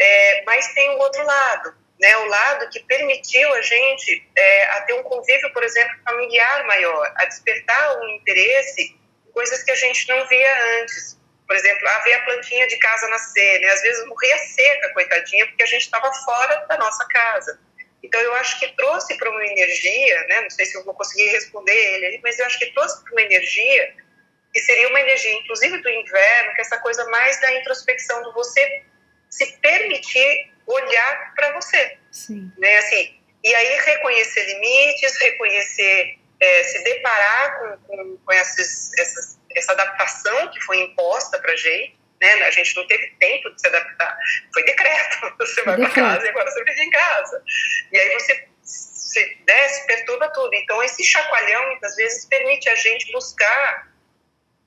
É, 0.00 0.44
mas 0.46 0.72
tem 0.74 0.90
o 0.90 0.98
outro 0.98 1.24
lado, 1.24 1.74
né, 2.00 2.16
o 2.18 2.26
lado 2.26 2.70
que 2.70 2.80
permitiu 2.80 3.52
a 3.52 3.60
gente 3.60 4.30
é, 4.36 4.64
a 4.66 4.80
ter 4.82 4.92
um 4.94 5.02
convívio, 5.02 5.52
por 5.52 5.64
exemplo, 5.64 5.96
familiar 6.04 6.64
maior, 6.66 7.12
a 7.16 7.24
despertar 7.24 7.98
um 7.98 8.08
interesse 8.10 8.96
em 9.26 9.32
coisas 9.32 9.62
que 9.64 9.70
a 9.72 9.74
gente 9.74 10.08
não 10.08 10.26
via 10.28 10.80
antes. 10.80 11.18
Por 11.46 11.56
exemplo, 11.56 11.88
a 11.88 11.98
ver 12.00 12.12
a 12.12 12.24
plantinha 12.24 12.68
de 12.68 12.76
casa 12.76 13.08
nascer, 13.08 13.60
né? 13.60 13.68
às 13.68 13.80
vezes 13.80 14.06
morria 14.06 14.38
seca, 14.38 14.92
coitadinha, 14.92 15.46
porque 15.46 15.62
a 15.62 15.66
gente 15.66 15.82
estava 15.82 16.12
fora 16.12 16.66
da 16.68 16.76
nossa 16.76 17.06
casa. 17.08 17.58
Então, 18.02 18.20
eu 18.20 18.34
acho 18.34 18.60
que 18.60 18.68
trouxe 18.76 19.16
para 19.16 19.30
uma 19.30 19.44
energia, 19.44 20.24
né? 20.28 20.40
não 20.42 20.50
sei 20.50 20.64
se 20.66 20.76
eu 20.76 20.84
vou 20.84 20.94
conseguir 20.94 21.26
responder 21.30 21.72
ele, 21.72 22.20
mas 22.22 22.38
eu 22.38 22.46
acho 22.46 22.58
que 22.58 22.72
trouxe 22.72 23.02
para 23.02 23.12
uma 23.12 23.22
energia 23.22 23.94
que 24.52 24.60
seria 24.60 24.88
uma 24.88 25.00
energia, 25.00 25.32
inclusive 25.34 25.78
do 25.82 25.88
inverno, 25.88 26.54
que 26.54 26.60
é 26.60 26.62
essa 26.62 26.78
coisa 26.78 27.04
mais 27.10 27.40
da 27.40 27.52
introspecção, 27.54 28.22
do 28.22 28.32
você 28.32 28.82
se 29.28 29.58
permitir 29.58 30.52
olhar 30.66 31.34
para 31.34 31.52
você. 31.52 31.98
Sim. 32.10 32.50
Né? 32.56 32.78
Assim, 32.78 33.18
e 33.44 33.54
aí 33.54 33.78
reconhecer 33.84 34.44
limites, 34.46 35.16
reconhecer, 35.20 36.18
é, 36.40 36.62
se 36.64 36.82
deparar 36.84 37.58
com, 37.58 37.78
com, 37.86 38.16
com 38.18 38.32
essas, 38.32 38.92
essas, 38.98 39.38
essa 39.54 39.72
adaptação 39.72 40.50
que 40.50 40.60
foi 40.60 40.80
imposta 40.80 41.38
para 41.38 41.56
gente. 41.56 41.97
Né? 42.20 42.32
A 42.44 42.50
gente 42.50 42.74
não 42.76 42.86
teve 42.86 43.08
tempo 43.18 43.50
de 43.50 43.60
se 43.60 43.68
adaptar. 43.68 44.18
Foi 44.52 44.64
decreto. 44.64 45.34
Você 45.38 45.62
vai 45.62 45.76
para 45.76 45.90
casa 45.90 46.26
e 46.26 46.28
agora 46.28 46.50
você 46.50 46.64
vive 46.64 46.82
em 46.82 46.90
casa. 46.90 47.42
E 47.92 47.98
aí 47.98 48.14
você 48.14 48.48
se 48.62 49.38
desce, 49.46 49.86
perturba 49.86 50.28
tudo. 50.30 50.54
Então, 50.54 50.82
esse 50.82 51.04
chacoalhão, 51.04 51.68
muitas 51.68 51.94
vezes, 51.96 52.24
permite 52.26 52.68
a 52.68 52.74
gente 52.74 53.10
buscar 53.12 53.88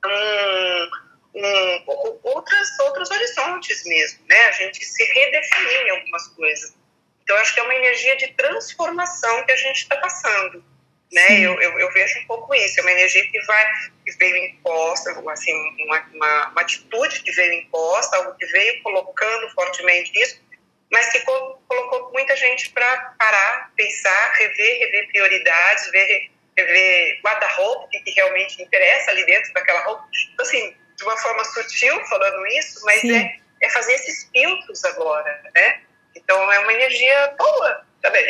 um 0.05 0.89
um, 1.33 2.19
outras, 2.23 2.79
outros 2.79 3.09
horizontes 3.09 3.83
mesmo, 3.85 4.19
né? 4.27 4.45
A 4.47 4.51
gente 4.51 4.83
se 4.83 5.03
redefinir 5.03 5.87
em 5.87 5.89
algumas 5.91 6.27
coisas. 6.27 6.75
Então, 7.23 7.37
acho 7.37 7.53
que 7.53 7.59
é 7.59 7.63
uma 7.63 7.75
energia 7.75 8.15
de 8.17 8.27
transformação 8.33 9.45
que 9.45 9.51
a 9.51 9.55
gente 9.55 9.77
está 9.77 9.97
passando, 9.97 10.63
né? 11.11 11.41
Eu, 11.41 11.59
eu, 11.61 11.79
eu, 11.79 11.91
vejo 11.91 12.19
um 12.19 12.25
pouco 12.25 12.55
isso, 12.55 12.79
é 12.79 12.83
uma 12.83 12.91
energia 12.91 13.25
que 13.29 13.39
vai, 13.41 13.65
que 14.05 14.11
veio 14.17 14.37
imposta, 14.45 15.11
assim, 15.29 15.53
uma, 15.85 15.99
uma, 16.13 16.47
uma 16.49 16.61
atitude 16.61 17.21
que 17.21 17.31
veio 17.31 17.53
imposta, 17.53 18.15
algo 18.17 18.35
que 18.37 18.45
veio 18.45 18.81
colocando 18.81 19.49
fortemente 19.51 20.11
isso, 20.21 20.41
mas 20.89 21.09
que 21.09 21.19
colocou 21.21 22.11
muita 22.13 22.35
gente 22.35 22.69
para 22.69 23.13
parar, 23.17 23.71
pensar, 23.75 24.33
rever, 24.37 24.79
rever 24.79 25.07
prioridades, 25.09 25.91
ver, 25.91 26.31
rever 26.57 27.21
guarda-roupa, 27.21 27.85
o 27.85 27.89
que 27.89 28.11
realmente 28.11 28.61
interessa 28.61 29.11
ali 29.11 29.25
dentro 29.25 29.53
daquela 29.53 29.81
roupa. 29.81 30.03
Então, 30.33 30.45
assim, 30.45 30.75
de 30.97 31.03
uma 31.03 31.17
forma 31.17 31.43
sutil 31.45 31.99
falando 32.05 32.45
isso, 32.47 32.79
mas 32.85 33.03
é, 33.05 33.35
é 33.61 33.69
fazer 33.69 33.93
esses 33.93 34.29
filtros 34.31 34.83
agora, 34.85 35.41
né? 35.55 35.81
Então 36.15 36.51
é 36.51 36.59
uma 36.59 36.73
energia 36.73 37.35
boa 37.37 37.85
também. 38.01 38.25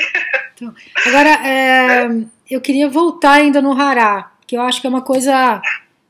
Então, 0.56 0.76
agora, 1.08 1.30
é, 1.48 2.08
eu 2.52 2.62
queria 2.62 2.90
voltar 2.90 3.34
ainda 3.34 3.62
no 3.62 3.72
Hará, 3.72 4.34
que 4.46 4.58
eu 4.58 4.62
acho 4.62 4.82
que 4.82 4.88
é 4.88 4.90
uma 4.90 5.02
coisa 5.02 5.62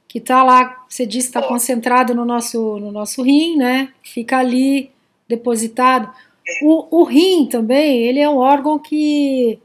que 0.07 0.17
está 0.17 0.43
lá, 0.43 0.83
você 0.89 1.05
disse, 1.05 1.27
está 1.27 1.41
concentrado 1.41 2.13
no 2.15 2.25
nosso, 2.25 2.79
no 2.79 2.91
nosso 2.91 3.21
rim, 3.21 3.55
né? 3.55 3.93
Fica 4.03 4.39
ali 4.39 4.91
depositado. 5.27 6.11
É. 6.45 6.65
O, 6.65 7.01
o 7.01 7.03
rim 7.03 7.45
também, 7.45 8.01
ele 8.01 8.19
é 8.19 8.29
um 8.29 8.37
órgão 8.37 8.79
que, 8.79 9.59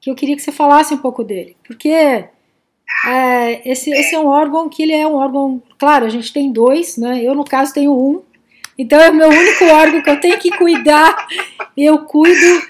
que 0.00 0.10
eu 0.10 0.14
queria 0.14 0.36
que 0.36 0.42
você 0.42 0.52
falasse 0.52 0.94
um 0.94 0.98
pouco 0.98 1.24
dele, 1.24 1.56
porque 1.66 1.88
é, 1.88 2.28
esse, 3.68 3.90
esse 3.90 4.14
é 4.14 4.20
um 4.20 4.26
órgão 4.26 4.68
que 4.68 4.82
ele 4.82 4.92
é 4.92 5.06
um 5.06 5.14
órgão, 5.14 5.62
claro, 5.78 6.04
a 6.04 6.10
gente 6.10 6.32
tem 6.32 6.52
dois, 6.52 6.96
né? 6.96 7.22
Eu 7.22 7.34
no 7.34 7.44
caso 7.44 7.74
tenho 7.74 7.92
um, 7.92 8.22
então 8.78 9.00
é 9.00 9.10
o 9.10 9.14
meu 9.14 9.28
único 9.28 9.64
órgão 9.66 10.02
que 10.02 10.10
eu 10.10 10.20
tenho 10.20 10.38
que 10.38 10.50
cuidar. 10.50 11.26
Eu 11.76 12.00
cuido 12.00 12.62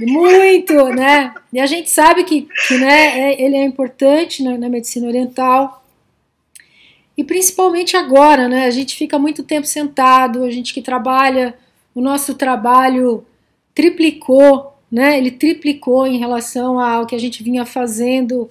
muito, 0.00 0.74
né? 0.90 1.34
E 1.52 1.60
a 1.60 1.66
gente 1.66 1.90
sabe 1.90 2.24
que, 2.24 2.48
que 2.66 2.78
né, 2.78 3.20
é, 3.20 3.42
ele 3.42 3.56
é 3.56 3.64
importante 3.64 4.42
na, 4.42 4.56
na 4.58 4.68
medicina 4.68 5.06
oriental. 5.06 5.84
E 7.16 7.22
principalmente 7.22 7.96
agora, 7.96 8.48
né? 8.48 8.66
A 8.66 8.70
gente 8.70 8.96
fica 8.96 9.18
muito 9.18 9.42
tempo 9.42 9.66
sentado, 9.66 10.44
a 10.44 10.50
gente 10.50 10.72
que 10.72 10.82
trabalha, 10.82 11.54
o 11.94 12.00
nosso 12.00 12.34
trabalho 12.34 13.24
triplicou, 13.74 14.74
né? 14.90 15.18
Ele 15.18 15.30
triplicou 15.30 16.06
em 16.06 16.18
relação 16.18 16.80
ao 16.80 17.06
que 17.06 17.14
a 17.14 17.20
gente 17.20 17.42
vinha 17.42 17.64
fazendo 17.64 18.48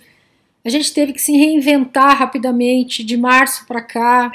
a 0.64 0.70
gente 0.70 0.94
teve 0.94 1.14
que 1.14 1.22
se 1.22 1.32
reinventar 1.32 2.18
rapidamente 2.18 3.04
de 3.04 3.18
março 3.18 3.66
para 3.66 3.82
cá. 3.82 4.32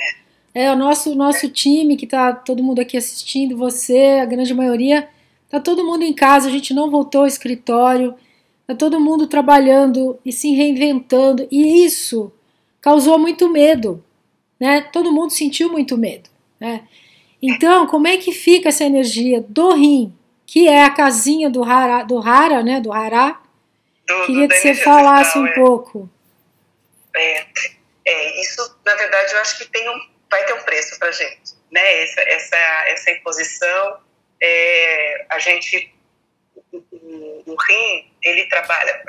É, 0.55 0.71
o 0.71 0.77
nosso, 0.77 1.15
nosso 1.17 1.49
time, 1.49 1.97
que 1.97 2.05
está 2.05 2.33
todo 2.33 2.63
mundo 2.63 2.81
aqui 2.81 2.97
assistindo, 2.97 3.57
você, 3.57 4.21
a 4.23 4.25
grande 4.25 4.55
maioria, 4.55 5.09
está 5.45 5.59
todo 5.59 5.85
mundo 5.85 6.05
em 6.05 6.13
casa, 6.13 6.49
a 6.49 6.51
gente 6.51 6.73
não 6.73 6.91
voltou 6.91 7.23
ao 7.23 7.27
escritório, 7.27 8.15
está 8.61 8.75
todo 8.75 9.01
mundo 9.01 9.27
trabalhando 9.27 10.19
e 10.25 10.33
se 10.33 10.55
reinventando, 10.55 11.49
e 11.51 11.85
isso 11.85 12.33
causou 12.81 13.19
muito 13.19 13.49
medo, 13.49 14.05
né? 14.61 14.83
Todo 14.93 15.13
mundo 15.13 15.31
sentiu 15.33 15.71
muito 15.71 15.99
medo, 15.99 16.31
né? 16.61 16.87
Então, 17.43 17.87
como 17.87 18.07
é 18.07 18.17
que 18.17 18.31
fica 18.31 18.69
essa 18.69 18.85
energia 18.85 19.45
do 19.49 19.75
rim, 19.75 20.15
que 20.47 20.69
é 20.69 20.85
a 20.85 20.91
casinha 20.91 21.51
do 21.51 21.65
Hara, 21.65 22.05
do 22.05 22.19
Hara 22.19 22.63
né, 22.63 22.81
do 22.81 22.93
Hará? 22.93 23.41
Queria 24.27 24.49
que 24.49 24.55
você 24.57 24.75
falasse 24.75 25.39
um 25.39 25.47
é. 25.47 25.55
pouco. 25.55 26.09
É, 27.17 27.47
é, 28.07 28.41
isso, 28.41 28.77
na 28.85 28.95
verdade, 28.95 29.33
eu 29.33 29.41
acho 29.41 29.59
que 29.59 29.67
tem 29.67 29.89
um, 29.89 30.01
vai 30.35 30.45
ter 30.47 30.55
um 30.55 30.63
preço 30.65 30.99
para 30.99 31.09
a 31.09 31.13
gente. 31.13 31.55
Né? 31.71 32.03
Essa, 32.03 32.21
essa, 32.23 32.57
essa 32.89 33.11
imposição, 33.13 34.01
é, 34.41 35.27
a 35.31 35.39
gente, 35.39 35.95
o, 36.73 37.57
rim, 37.69 38.13
ele 38.23 38.47
trabalha, 38.47 39.03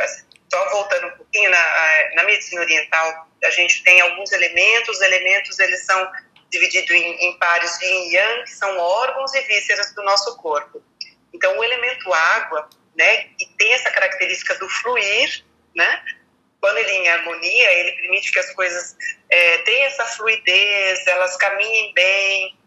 só 0.52 0.70
voltando 0.70 1.08
um 1.08 1.18
pouquinho, 1.18 1.50
na, 1.50 2.16
na 2.16 2.24
medicina 2.26 2.62
oriental, 2.62 3.28
a 3.44 3.50
gente 3.50 3.84
tem 3.84 4.00
alguns 4.02 4.32
elementos, 4.32 4.98
os 4.98 5.02
elementos 5.02 5.60
eles 5.60 5.84
são 5.86 6.12
divididos 6.52 6.92
em, 6.92 7.26
em 7.26 7.38
pares 7.40 7.78
de 7.80 7.86
yin 7.86 8.10
e 8.10 8.16
yang, 8.16 8.44
que 8.44 8.52
são 8.52 8.78
órgãos 8.78 9.34
e 9.34 9.42
vísceras 9.42 9.94
do 9.96 10.04
nosso 10.04 10.38
corpo. 10.38 10.82
Então, 11.34 11.58
o 11.58 11.64
elemento 11.64 12.14
água, 12.14 12.70
né, 12.96 13.24
que 13.38 13.48
tem 13.58 13.74
essa 13.74 13.90
característica 13.90 14.56
do 14.56 14.70
fluir, 14.70 15.44
né, 15.76 16.04
quando 16.66 16.78
ele 16.80 16.90
é 16.90 16.96
em 16.96 17.08
harmonia, 17.10 17.72
ele 17.74 17.92
permite 17.92 18.32
que 18.32 18.40
as 18.40 18.52
coisas 18.54 18.98
é, 19.30 19.60
tenham 19.60 19.86
essa 19.86 20.04
fluidez, 20.04 21.06
elas 21.06 21.38
caminhem 21.38 21.94
bem, 21.94 22.58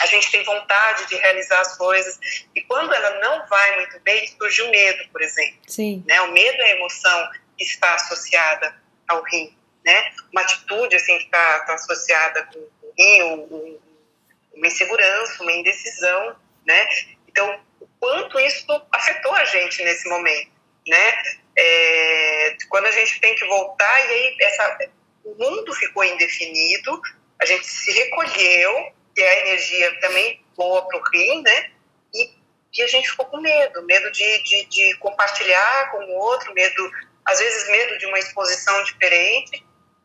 a 0.00 0.06
gente 0.06 0.30
tem 0.30 0.44
vontade 0.44 1.08
de 1.08 1.16
realizar 1.16 1.60
as 1.60 1.76
coisas. 1.76 2.16
E 2.54 2.62
quando 2.62 2.94
ela 2.94 3.18
não 3.18 3.44
vai 3.48 3.76
muito 3.78 3.98
bem, 4.02 4.24
surge 4.28 4.62
o 4.62 4.70
medo, 4.70 5.08
por 5.10 5.20
exemplo. 5.20 5.58
Sim. 5.66 6.04
Né? 6.06 6.20
O 6.20 6.30
medo 6.30 6.62
é 6.62 6.64
a 6.64 6.76
emoção 6.76 7.28
que 7.58 7.64
está 7.64 7.94
associada 7.94 8.80
ao 9.08 9.20
rim. 9.24 9.52
Né? 9.84 10.12
Uma 10.30 10.42
atitude 10.42 10.94
assim, 10.94 11.18
que 11.18 11.24
está 11.24 11.60
tá 11.60 11.74
associada 11.74 12.44
com 12.52 12.60
o 12.60 12.92
rim, 12.96 13.22
um, 13.22 13.80
uma 14.54 14.66
insegurança, 14.68 15.42
uma 15.42 15.52
indecisão. 15.52 16.36
Né? 16.64 16.86
Então, 17.26 17.60
o 17.80 17.88
quanto 17.98 18.38
isso 18.38 18.64
afetou 18.92 19.34
a 19.34 19.44
gente 19.44 19.82
nesse 19.82 20.08
momento. 20.08 20.52
Né? 20.86 21.22
É, 21.56 22.56
quando 22.68 22.86
a 22.86 22.90
gente 22.90 23.20
tem 23.20 23.34
que 23.34 23.44
voltar, 23.46 24.00
e 24.00 24.12
aí 24.12 24.36
essa, 24.40 24.78
o 25.24 25.34
mundo 25.34 25.72
ficou 25.74 26.04
indefinido, 26.04 27.00
a 27.40 27.46
gente 27.46 27.66
se 27.66 27.92
recolheu, 27.92 28.92
e 29.16 29.22
a 29.22 29.40
energia 29.40 30.00
também 30.00 30.44
boa 30.56 30.86
para 30.86 30.98
o 30.98 31.02
rim, 31.12 31.42
né? 31.42 31.70
E, 32.12 32.30
e, 32.72 32.82
a 32.82 32.86
gente 32.86 33.10
ficou 33.10 33.26
com 33.26 33.40
medo, 33.40 33.82
medo 33.84 34.10
de, 34.10 34.42
de, 34.42 34.64
de, 34.66 34.96
compartilhar 34.96 35.90
com 35.92 35.98
o 35.98 36.14
outro, 36.14 36.52
medo, 36.52 36.90
às 37.24 37.38
vezes 37.38 37.68
medo 37.68 37.98
de 37.98 38.06
uma 38.06 38.18
exposição 38.18 38.82
diferente. 38.84 39.64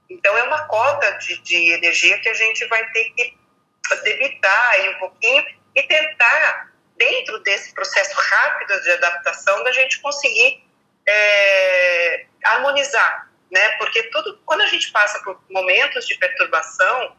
Então 0.09 0.37
é 0.37 0.43
uma 0.43 0.67
cota 0.67 1.11
de, 1.13 1.37
de 1.41 1.71
energia 1.73 2.19
que 2.19 2.29
a 2.29 2.33
gente 2.33 2.65
vai 2.67 2.87
ter 2.91 3.11
que 3.11 3.37
debitar 4.03 4.69
aí 4.71 4.89
um 4.89 4.99
pouquinho 4.99 5.43
e 5.75 5.83
tentar, 5.83 6.71
dentro 6.95 7.39
desse 7.39 7.73
processo 7.73 8.15
rápido 8.15 8.81
de 8.81 8.91
adaptação, 8.91 9.63
da 9.63 9.71
gente 9.71 9.99
conseguir 10.01 10.63
é, 11.09 12.25
harmonizar, 12.43 13.29
né? 13.51 13.69
Porque 13.77 14.03
tudo, 14.03 14.39
quando 14.45 14.61
a 14.61 14.67
gente 14.67 14.91
passa 14.91 15.19
por 15.23 15.41
momentos 15.49 16.05
de 16.05 16.15
perturbação, 16.15 17.15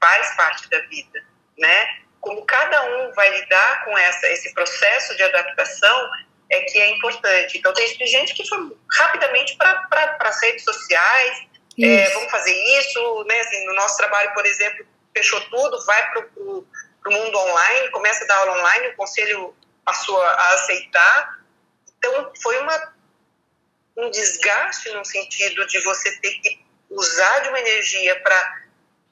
faz 0.00 0.36
parte 0.36 0.68
da 0.68 0.78
vida, 0.80 1.24
né? 1.58 2.02
Como 2.20 2.44
cada 2.44 2.82
um 2.84 3.12
vai 3.12 3.40
lidar 3.40 3.84
com 3.84 3.98
essa, 3.98 4.28
esse 4.28 4.54
processo 4.54 5.16
de 5.16 5.22
adaptação 5.24 6.10
é 6.50 6.60
que 6.62 6.78
é 6.78 6.90
importante. 6.90 7.58
Então, 7.58 7.72
tem 7.72 8.06
gente 8.06 8.34
que 8.34 8.46
foi 8.46 8.76
rapidamente 8.92 9.56
para 9.56 10.16
as 10.20 10.42
redes 10.42 10.64
sociais, 10.64 11.46
é, 11.82 12.10
vamos 12.10 12.30
fazer 12.30 12.54
isso, 12.78 13.24
né? 13.24 13.40
Assim, 13.40 13.66
no 13.66 13.74
nosso 13.74 13.96
trabalho, 13.96 14.32
por 14.34 14.44
exemplo, 14.44 14.86
fechou 15.16 15.40
tudo, 15.48 15.84
vai 15.84 16.10
para 16.10 16.26
o 16.44 16.66
mundo 17.06 17.38
online, 17.38 17.90
começa 17.90 18.24
a 18.24 18.26
dar 18.26 18.36
aula 18.36 18.58
online, 18.58 18.88
o 18.88 18.96
conselho 18.96 19.56
passou 19.84 20.20
a 20.22 20.54
aceitar. 20.54 21.40
Então, 21.98 22.32
foi 22.42 22.58
uma, 22.58 22.91
um 23.96 24.10
desgaste 24.10 24.90
no 24.90 25.04
sentido 25.04 25.66
de 25.66 25.80
você 25.80 26.10
ter 26.20 26.32
que 26.40 26.64
usar 26.90 27.40
de 27.40 27.48
uma 27.48 27.60
energia 27.60 28.18
para 28.20 28.62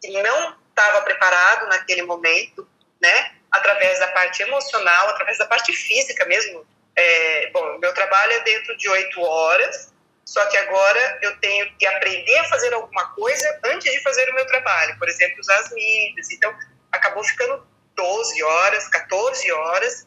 que 0.01 0.09
não 0.23 0.57
estava 0.69 1.03
preparado 1.03 1.69
naquele 1.69 2.03
momento, 2.03 2.67
né? 3.01 3.33
Através 3.51 3.99
da 3.99 4.09
parte 4.09 4.43
emocional, 4.43 5.11
através 5.11 5.39
da 5.39 5.47
parte 5.47 5.73
física 5.73 6.25
mesmo. 6.27 6.67
É, 6.97 7.51
bom, 7.51 7.79
meu 7.79 7.93
trabalho 7.95 8.33
é 8.33 8.41
dentro 8.41 8.77
de 8.77 8.89
oito 8.89 9.21
horas, 9.21 9.93
só 10.25 10.45
que 10.47 10.57
agora 10.57 11.19
eu 11.23 11.37
tenho 11.41 11.75
que 11.77 11.87
aprender 11.87 12.39
a 12.39 12.49
fazer 12.49 12.73
alguma 12.73 13.13
coisa 13.15 13.61
antes 13.65 13.91
de 13.91 14.03
fazer 14.03 14.29
o 14.31 14.35
meu 14.35 14.47
trabalho. 14.47 14.99
Por 14.99 15.09
exemplo, 15.09 15.41
usar 15.41 15.59
as 15.59 15.71
mídias. 15.73 16.31
Então, 16.31 16.57
acabou 16.93 17.25
ficando 17.25 17.67
12 17.97 18.43
horas, 18.43 18.89
14 18.89 19.53
horas. 19.53 20.07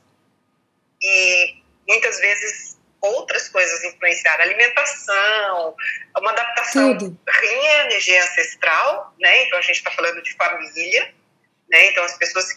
E 1.02 1.62
muitas 1.88 2.20
vezes 2.20 2.73
outras 3.04 3.50
coisas 3.50 3.84
influenciaram. 3.84 4.44
Alimentação, 4.44 5.76
uma 6.18 6.32
adaptação. 6.32 6.98
Tudo. 6.98 7.20
É 7.28 7.86
energia 7.86 8.24
ancestral, 8.24 9.14
né? 9.20 9.44
Então, 9.44 9.60
a 9.60 9.62
gente 9.62 9.78
está 9.78 9.92
falando 9.92 10.22
de 10.24 10.34
família. 10.34 11.14
Né? 11.70 11.88
Então, 11.88 12.04
as 12.04 12.18
pessoas, 12.18 12.48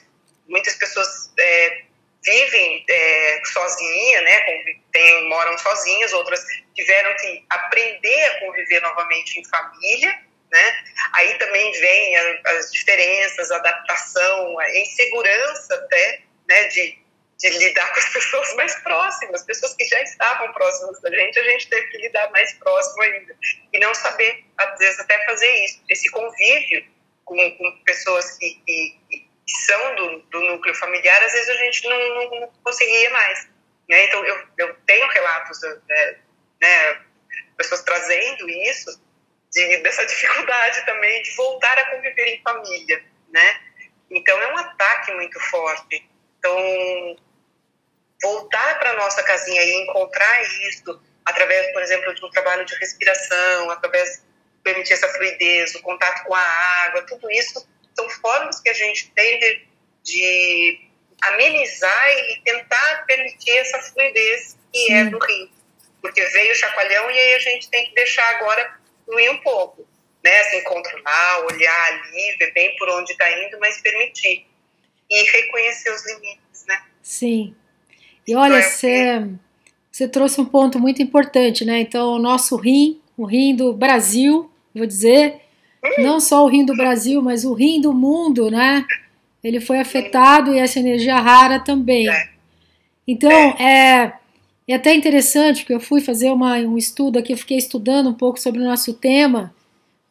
muitas 0.46 0.74
pessoas 0.74 1.32
é, 1.38 1.82
vivem 2.24 2.84
é, 2.88 3.40
sozinha, 3.44 4.20
né, 4.22 4.40
tem, 4.92 5.28
moram 5.28 5.56
sozinhas, 5.58 6.12
outras 6.12 6.44
tiveram 6.74 7.14
que 7.16 7.44
aprender 7.48 8.24
a 8.24 8.40
conviver 8.40 8.82
novamente 8.82 9.40
em 9.40 9.44
família, 9.44 10.18
né? 10.50 10.84
Aí 11.12 11.34
também 11.38 11.72
vem 11.72 12.16
a, 12.16 12.40
as 12.58 12.70
diferenças, 12.72 13.50
a 13.50 13.56
adaptação, 13.56 14.58
a 14.58 14.78
insegurança 14.78 15.74
até, 15.74 16.20
né, 16.48 16.64
de, 16.68 16.98
de 17.38 17.50
lidar 17.50 17.92
com 17.92 18.00
as 18.00 18.12
pessoas 18.12 18.54
mais 18.54 18.74
próximas, 18.82 19.42
pessoas 19.42 19.74
que 19.74 19.84
já 19.84 20.00
estavam 20.02 20.52
próximas 20.52 21.00
da 21.02 21.10
gente, 21.10 21.38
a 21.38 21.44
gente 21.44 21.68
teve 21.68 21.86
que 21.88 21.98
lidar 21.98 22.30
mais 22.30 22.52
próximo 22.54 23.02
ainda. 23.02 23.36
E 23.72 23.78
não 23.78 23.94
saber, 23.94 24.44
às 24.56 24.78
vezes, 24.78 25.00
até 25.00 25.24
fazer 25.26 25.50
isso, 25.64 25.82
esse 25.88 26.10
convívio 26.10 26.86
com, 27.24 27.36
com 27.56 27.82
pessoas 27.84 28.38
que, 28.38 28.54
que 28.64 29.26
que 29.46 29.58
são 29.60 29.94
do, 29.94 30.18
do 30.22 30.40
núcleo 30.40 30.74
familiar, 30.74 31.22
às 31.22 31.32
vezes 31.32 31.48
a 31.48 31.64
gente 31.64 31.88
não, 31.88 32.14
não, 32.14 32.40
não 32.40 32.52
conseguia 32.64 33.10
mais. 33.10 33.48
Né? 33.88 34.04
Então, 34.04 34.24
eu, 34.24 34.46
eu 34.58 34.74
tenho 34.84 35.06
relatos, 35.08 35.60
né, 35.88 36.16
né, 36.60 37.02
pessoas 37.56 37.82
trazendo 37.82 38.50
isso, 38.50 39.00
de, 39.52 39.76
dessa 39.78 40.04
dificuldade 40.04 40.84
também 40.84 41.22
de 41.22 41.30
voltar 41.36 41.78
a 41.78 41.90
conviver 41.90 42.26
em 42.26 42.42
família, 42.42 43.04
né? 43.30 43.60
Então, 44.10 44.40
é 44.42 44.52
um 44.52 44.58
ataque 44.58 45.12
muito 45.12 45.38
forte. 45.40 46.08
Então, 46.38 47.16
voltar 48.22 48.78
para 48.78 48.94
nossa 48.94 49.22
casinha 49.22 49.62
e 49.62 49.82
encontrar 49.82 50.42
isso 50.42 51.00
através, 51.24 51.72
por 51.72 51.82
exemplo, 51.82 52.14
de 52.14 52.24
um 52.24 52.30
trabalho 52.30 52.64
de 52.64 52.74
respiração, 52.76 53.70
através 53.70 54.16
de 54.16 54.20
permitir 54.62 54.94
essa 54.94 55.08
fluidez, 55.08 55.74
o 55.74 55.82
contato 55.82 56.24
com 56.24 56.34
a 56.34 56.40
água, 56.40 57.02
tudo 57.02 57.30
isso 57.30 57.66
são 57.94 58.08
formas 58.10 58.60
que 58.60 58.68
a 58.68 58.72
gente 58.72 59.10
tem 59.12 59.38
de, 59.38 59.66
de 60.02 60.80
amenizar 61.22 62.10
e 62.10 62.42
tentar 62.44 63.04
permitir 63.06 63.56
essa 63.58 63.80
fluidez 63.90 64.56
que 64.72 64.78
é 64.78 64.86
Sim. 64.86 64.94
é 64.94 65.04
do 65.06 65.18
rio. 65.18 65.50
Porque 66.00 66.24
veio 66.24 66.52
o 66.52 66.54
chacoalhão 66.54 67.10
e 67.10 67.18
aí 67.18 67.34
a 67.34 67.38
gente 67.38 67.70
tem 67.70 67.86
que 67.86 67.94
deixar 67.94 68.28
agora 68.36 68.78
fluir 69.04 69.32
um 69.32 69.38
pouco. 69.38 69.88
Né? 70.22 70.40
Assim, 70.40 70.62
controlar, 70.62 71.46
olhar 71.46 71.92
ali, 71.92 72.36
ver 72.38 72.52
bem 72.52 72.76
por 72.76 72.88
onde 72.90 73.12
está 73.12 73.30
indo, 73.40 73.58
mas 73.58 73.80
permitir. 73.80 74.46
E 75.08 75.22
reconhecer 75.22 75.90
os 75.90 76.04
limites, 76.06 76.66
né? 76.66 76.84
Sim. 77.02 77.56
E 78.26 78.34
olha, 78.34 78.62
você, 78.62 79.26
você 79.91 80.08
trouxe 80.08 80.41
um 80.41 80.45
ponto 80.45 80.78
muito 80.78 81.00
importante, 81.00 81.65
né? 81.65 81.80
Então, 81.80 82.15
o 82.15 82.19
nosso 82.19 82.56
rim, 82.56 82.99
o 83.17 83.25
rim 83.25 83.54
do 83.54 83.73
Brasil, 83.73 84.50
vou 84.75 84.86
dizer, 84.86 85.41
não 85.99 86.19
só 86.19 86.45
o 86.45 86.49
rim 86.49 86.65
do 86.65 86.76
Brasil, 86.76 87.23
mas 87.23 87.45
o 87.45 87.54
rim 87.54 87.80
do 87.80 87.93
mundo, 87.93 88.50
né? 88.50 88.84
Ele 89.43 89.60
foi 89.60 89.78
afetado 89.78 90.52
e 90.52 90.58
essa 90.58 90.80
energia 90.80 91.21
rara 91.21 91.60
também. 91.60 92.08
É. 92.08 92.28
Então, 93.06 93.30
é, 93.30 94.12
é 94.67 94.75
até 94.75 94.93
interessante, 94.93 95.60
porque 95.60 95.75
eu 95.75 95.80
fui 95.80 96.00
fazer 96.00 96.32
uma, 96.32 96.56
um 96.56 96.76
estudo 96.76 97.19
aqui, 97.19 97.32
eu 97.32 97.36
fiquei 97.36 97.56
estudando 97.56 98.10
um 98.10 98.15
pouco 98.15 98.41
sobre 98.41 98.60
o 98.60 98.65
nosso 98.65 98.93
tema 98.95 99.54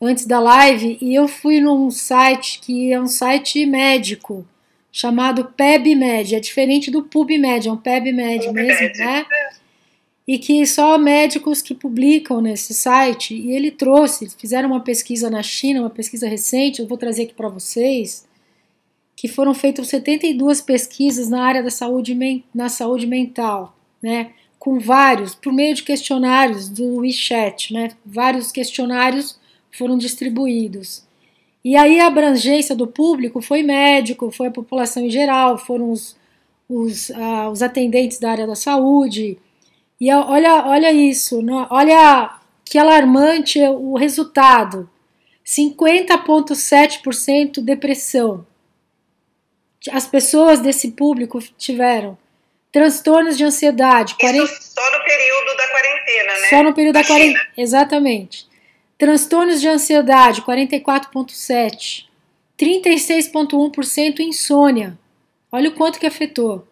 antes 0.02 0.26
da 0.26 0.40
live, 0.40 0.98
e 1.02 1.14
eu 1.14 1.28
fui 1.28 1.60
num 1.60 1.92
site 1.92 2.60
que 2.60 2.94
é 2.94 3.00
um 3.00 3.08
site 3.08 3.66
médico, 3.66 4.46
chamado 4.96 5.44
PebMed, 5.58 6.36
é 6.36 6.40
diferente 6.40 6.90
do 6.90 7.04
PubMed, 7.04 7.68
é 7.68 7.72
um 7.72 7.76
PebMed 7.76 8.50
mesmo, 8.54 8.98
né? 8.98 9.26
e 10.26 10.40
que 10.40 10.66
só 10.66 10.98
médicos 10.98 11.62
que 11.62 11.76
publicam 11.76 12.40
nesse 12.40 12.74
site, 12.74 13.36
e 13.36 13.52
ele 13.52 13.72
trouxe, 13.72 14.30
fizeram 14.38 14.70
uma 14.70 14.80
pesquisa 14.80 15.30
na 15.30 15.44
China, 15.44 15.82
uma 15.82 15.90
pesquisa 15.90 16.30
recente, 16.30 16.80
eu 16.80 16.88
vou 16.88 16.98
trazer 16.98 17.24
aqui 17.24 17.34
para 17.34 17.50
vocês, 17.50 18.26
que 19.18 19.28
foram 19.28 19.54
feitas 19.54 19.90
72 19.90 20.62
pesquisas 20.62 21.28
na 21.28 21.44
área 21.44 21.62
da 21.62 21.70
saúde, 21.70 22.18
na 22.54 22.70
saúde 22.70 23.06
mental, 23.06 23.78
né, 24.02 24.32
com 24.58 24.80
vários, 24.80 25.36
por 25.36 25.52
meio 25.52 25.76
de 25.76 25.84
questionários 25.84 26.70
do 26.70 27.00
WeChat, 27.00 27.74
né, 27.74 27.92
vários 28.06 28.50
questionários 28.50 29.38
foram 29.72 29.98
distribuídos. 29.98 31.05
E 31.66 31.76
aí 31.76 32.00
a 32.00 32.06
abrangência 32.06 32.76
do 32.76 32.86
público 32.86 33.42
foi 33.42 33.64
médico, 33.64 34.30
foi 34.30 34.50
a 34.50 34.52
população 34.52 35.04
em 35.04 35.10
geral, 35.10 35.58
foram 35.58 35.92
os, 35.92 36.16
os, 36.70 37.10
uh, 37.10 37.50
os 37.52 37.64
atendentes 37.64 38.20
da 38.20 38.30
área 38.30 38.46
da 38.46 38.56
saúde, 38.56 39.40
e 40.00 40.14
olha, 40.14 40.68
olha 40.68 40.92
isso, 40.92 41.44
olha 41.72 42.38
que 42.64 42.78
alarmante 42.78 43.60
o 43.62 43.96
resultado. 43.96 44.88
50,7% 45.44 47.62
depressão. 47.62 48.46
As 49.92 50.06
pessoas 50.06 50.60
desse 50.60 50.92
público 50.92 51.40
tiveram 51.58 52.16
transtornos 52.72 53.36
de 53.38 53.44
ansiedade. 53.44 54.16
40... 54.20 54.48
só 54.48 54.98
no 54.98 55.04
período 55.04 55.58
da 55.58 55.68
quarentena, 55.70 56.34
né? 56.34 56.48
Só 56.50 56.64
no 56.64 56.74
período 56.74 56.94
da, 56.94 57.02
da 57.02 57.08
quarentena. 57.08 57.48
Exatamente. 57.58 58.48
Transtornos 58.98 59.60
de 59.60 59.68
ansiedade, 59.68 60.42
44,7%. 60.42 62.06
36,1% 62.58 64.20
insônia. 64.20 64.98
Olha 65.52 65.70
o 65.70 65.74
quanto 65.74 66.00
que 66.00 66.08
afetou. 66.08 66.66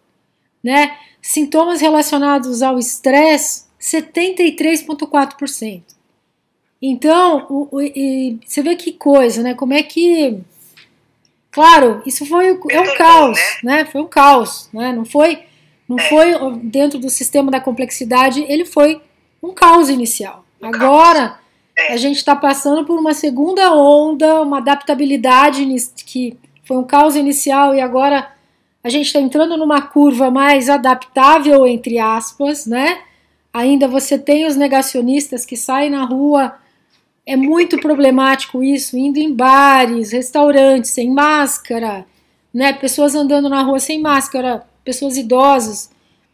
Né? 0.62 0.96
Sintomas 1.20 1.80
relacionados 1.80 2.62
ao 2.62 2.78
estresse, 2.78 3.64
73,4%. 3.80 5.82
Então, 6.80 7.46
o, 7.48 7.76
o, 7.76 7.82
e, 7.82 8.38
você 8.44 8.62
vê 8.62 8.76
que 8.76 8.92
coisa, 8.92 9.42
né? 9.42 9.54
Como 9.54 9.72
é 9.72 9.82
que. 9.82 10.38
Claro, 11.50 12.02
isso 12.04 12.26
foi 12.26 12.48
é 12.48 12.80
um 12.80 12.94
caos, 12.94 13.38
né? 13.62 13.76
né? 13.76 13.84
Foi 13.86 14.02
um 14.02 14.06
caos, 14.06 14.68
né? 14.72 14.92
Não 14.92 15.04
foi, 15.04 15.44
não 15.88 15.98
é. 15.98 16.08
foi 16.08 16.34
dentro 16.62 16.98
do 16.98 17.08
sistema 17.08 17.50
da 17.50 17.60
complexidade, 17.60 18.44
ele 18.48 18.66
foi 18.66 19.00
um 19.42 19.54
caos 19.54 19.88
inicial. 19.88 20.44
Agora. 20.60 21.42
A 21.76 21.96
gente 21.96 22.16
está 22.16 22.36
passando 22.36 22.84
por 22.84 22.98
uma 22.98 23.12
segunda 23.12 23.74
onda, 23.74 24.42
uma 24.42 24.58
adaptabilidade 24.58 25.66
que 26.06 26.36
foi 26.64 26.76
um 26.76 26.84
caos 26.84 27.16
inicial 27.16 27.74
e 27.74 27.80
agora 27.80 28.32
a 28.82 28.88
gente 28.88 29.06
está 29.06 29.20
entrando 29.20 29.56
numa 29.56 29.82
curva 29.82 30.30
mais 30.30 30.68
adaptável, 30.68 31.66
entre 31.66 31.98
aspas, 31.98 32.66
né? 32.66 33.00
Ainda 33.52 33.88
você 33.88 34.18
tem 34.18 34.46
os 34.46 34.56
negacionistas 34.56 35.44
que 35.46 35.56
saem 35.56 35.90
na 35.90 36.04
rua. 36.04 36.54
É 37.26 37.36
muito 37.36 37.78
problemático 37.78 38.62
isso, 38.62 38.96
indo 38.96 39.18
em 39.18 39.32
bares, 39.32 40.12
restaurantes 40.12 40.90
sem 40.90 41.10
máscara, 41.10 42.04
né? 42.52 42.72
Pessoas 42.72 43.14
andando 43.14 43.48
na 43.48 43.62
rua 43.62 43.80
sem 43.80 44.00
máscara, 44.00 44.66
pessoas 44.84 45.16
idosas. 45.16 45.90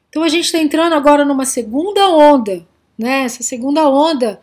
Então 0.08 0.22
a 0.22 0.28
gente 0.28 0.46
está 0.46 0.58
entrando 0.58 0.94
agora 0.94 1.24
numa 1.24 1.44
segunda 1.44 2.08
onda, 2.08 2.66
né? 2.98 3.22
Essa 3.22 3.42
segunda 3.42 3.88
onda 3.88 4.40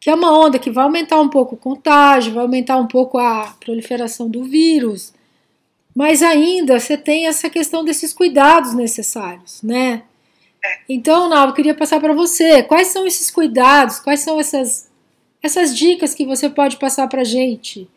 que 0.00 0.08
é 0.08 0.14
uma 0.14 0.32
onda 0.32 0.58
que 0.58 0.70
vai 0.70 0.84
aumentar 0.84 1.20
um 1.20 1.28
pouco 1.28 1.54
o 1.54 1.58
contágio, 1.58 2.32
vai 2.32 2.42
aumentar 2.42 2.78
um 2.78 2.86
pouco 2.86 3.18
a 3.18 3.54
proliferação 3.60 4.30
do 4.30 4.42
vírus, 4.42 5.12
mas 5.94 6.22
ainda 6.22 6.80
você 6.80 6.96
tem 6.96 7.26
essa 7.26 7.50
questão 7.50 7.84
desses 7.84 8.14
cuidados 8.14 8.72
necessários, 8.72 9.62
né? 9.62 10.04
Então, 10.88 11.28
Naldo, 11.28 11.52
eu 11.52 11.56
queria 11.56 11.74
passar 11.74 12.00
para 12.00 12.14
você, 12.14 12.62
quais 12.62 12.88
são 12.88 13.06
esses 13.06 13.30
cuidados, 13.30 13.98
quais 13.98 14.20
são 14.20 14.40
essas, 14.40 14.90
essas 15.42 15.76
dicas 15.76 16.14
que 16.14 16.24
você 16.24 16.48
pode 16.48 16.76
passar 16.76 17.06
para 17.06 17.22
gente 17.22 17.88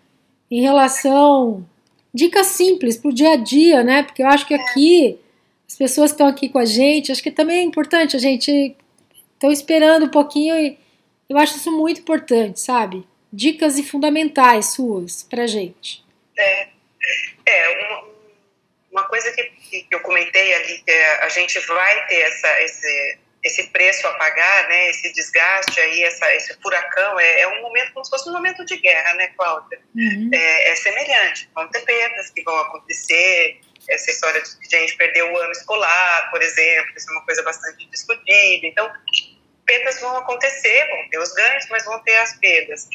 em 0.51 0.61
relação, 0.61 1.65
dicas 2.13 2.47
simples 2.47 2.97
para 2.97 3.09
o 3.09 3.13
dia 3.13 3.33
a 3.33 3.35
dia, 3.37 3.83
né? 3.83 4.03
Porque 4.03 4.21
eu 4.21 4.27
acho 4.27 4.45
que 4.45 4.53
aqui, 4.53 5.17
as 5.67 5.75
pessoas 5.75 6.11
que 6.11 6.15
estão 6.15 6.27
aqui 6.27 6.49
com 6.49 6.59
a 6.59 6.65
gente, 6.65 7.11
acho 7.11 7.23
que 7.23 7.31
também 7.31 7.59
é 7.59 7.63
importante 7.63 8.15
a 8.15 8.19
gente, 8.19 8.75
estão 9.33 9.51
esperando 9.51 10.05
um 10.05 10.09
pouquinho 10.09 10.55
e 10.55 10.82
eu 11.33 11.37
acho 11.39 11.57
isso 11.57 11.71
muito 11.71 12.01
importante, 12.01 12.59
sabe? 12.59 13.07
Dicas 13.31 13.77
e 13.79 13.83
fundamentais 13.83 14.73
suas 14.73 15.23
pra 15.23 15.47
gente. 15.47 16.03
É, 16.37 16.67
é 17.45 17.69
uma, 17.69 18.05
uma 18.91 19.03
coisa 19.05 19.31
que, 19.31 19.43
que 19.83 19.87
eu 19.91 19.99
comentei 20.01 20.53
ali, 20.53 20.77
que 20.83 20.91
é, 20.91 21.23
a 21.23 21.29
gente 21.29 21.59
vai 21.61 22.07
ter 22.07 22.19
essa, 22.21 22.61
esse, 22.61 23.17
esse 23.43 23.67
preço 23.69 24.07
a 24.07 24.13
pagar, 24.13 24.69
né, 24.69 24.91
esse 24.91 25.11
desgaste 25.11 25.79
aí, 25.79 26.03
essa, 26.03 26.33
esse 26.35 26.53
furacão, 26.61 27.19
é, 27.19 27.41
é 27.41 27.47
um 27.47 27.61
momento 27.63 27.93
como 27.93 28.05
se 28.05 28.11
fosse 28.11 28.29
um 28.29 28.33
momento 28.33 28.63
de 28.65 28.77
guerra, 28.77 29.15
né, 29.15 29.27
Cláudia? 29.35 29.79
Uhum. 29.95 30.29
É, 30.31 30.69
é, 30.69 30.75
semelhante, 30.75 31.49
vão 31.55 31.67
ter 31.69 31.81
perdas 31.81 32.29
que 32.29 32.43
vão 32.43 32.55
acontecer, 32.59 33.59
essa 33.89 34.11
história 34.11 34.41
de 34.41 34.75
a 34.75 34.79
gente 34.79 34.95
perder 34.95 35.23
o 35.23 35.37
ano 35.37 35.51
escolar, 35.51 36.29
por 36.29 36.41
exemplo, 36.41 36.93
isso 36.95 37.09
é 37.09 37.13
uma 37.13 37.25
coisa 37.25 37.41
bastante 37.41 37.85
discutida, 37.89 38.67
então 38.67 38.89
perdas 39.65 39.99
vão 39.99 40.17
acontecer, 40.17 40.87
vão 40.87 41.09
ter 41.09 41.19
os 41.19 41.33
ganhos, 41.33 41.67
mas 41.69 41.85
vão 41.85 41.99
ter 42.03 42.15
as 42.17 42.37
perdas. 42.37 42.87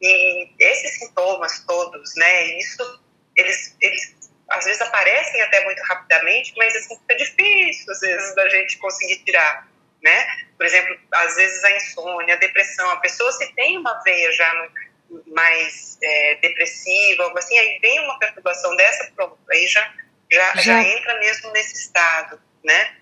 E 0.00 0.50
esses 0.58 0.98
sintomas 0.98 1.64
todos, 1.66 2.14
né, 2.16 2.58
isso, 2.58 3.02
eles, 3.36 3.76
eles 3.80 4.14
às 4.48 4.64
vezes 4.64 4.80
aparecem 4.82 5.40
até 5.42 5.64
muito 5.64 5.82
rapidamente, 5.82 6.52
mas 6.56 6.74
assim, 6.76 6.98
fica 6.98 7.16
difícil, 7.16 7.92
às 7.92 8.00
vezes, 8.00 8.34
da 8.34 8.48
gente 8.48 8.78
conseguir 8.78 9.16
tirar, 9.24 9.68
né? 10.02 10.26
Por 10.56 10.66
exemplo, 10.66 10.98
às 11.12 11.34
vezes 11.34 11.64
a 11.64 11.76
insônia, 11.76 12.34
a 12.34 12.38
depressão, 12.38 12.90
a 12.90 12.96
pessoa 12.98 13.32
se 13.32 13.52
tem 13.54 13.78
uma 13.78 14.02
veia 14.02 14.30
já 14.32 14.54
no, 14.54 15.24
mais 15.34 15.98
é, 16.02 16.36
depressiva, 16.36 17.24
algo 17.24 17.38
assim, 17.38 17.58
aí 17.58 17.78
vem 17.80 18.00
uma 18.00 18.18
perturbação 18.18 18.74
dessa, 18.76 19.12
aí 19.50 19.66
já, 19.66 19.94
já, 20.30 20.54
já. 20.56 20.62
já 20.62 20.82
entra 20.82 21.18
mesmo 21.18 21.50
nesse 21.52 21.74
estado, 21.74 22.40
né? 22.62 22.96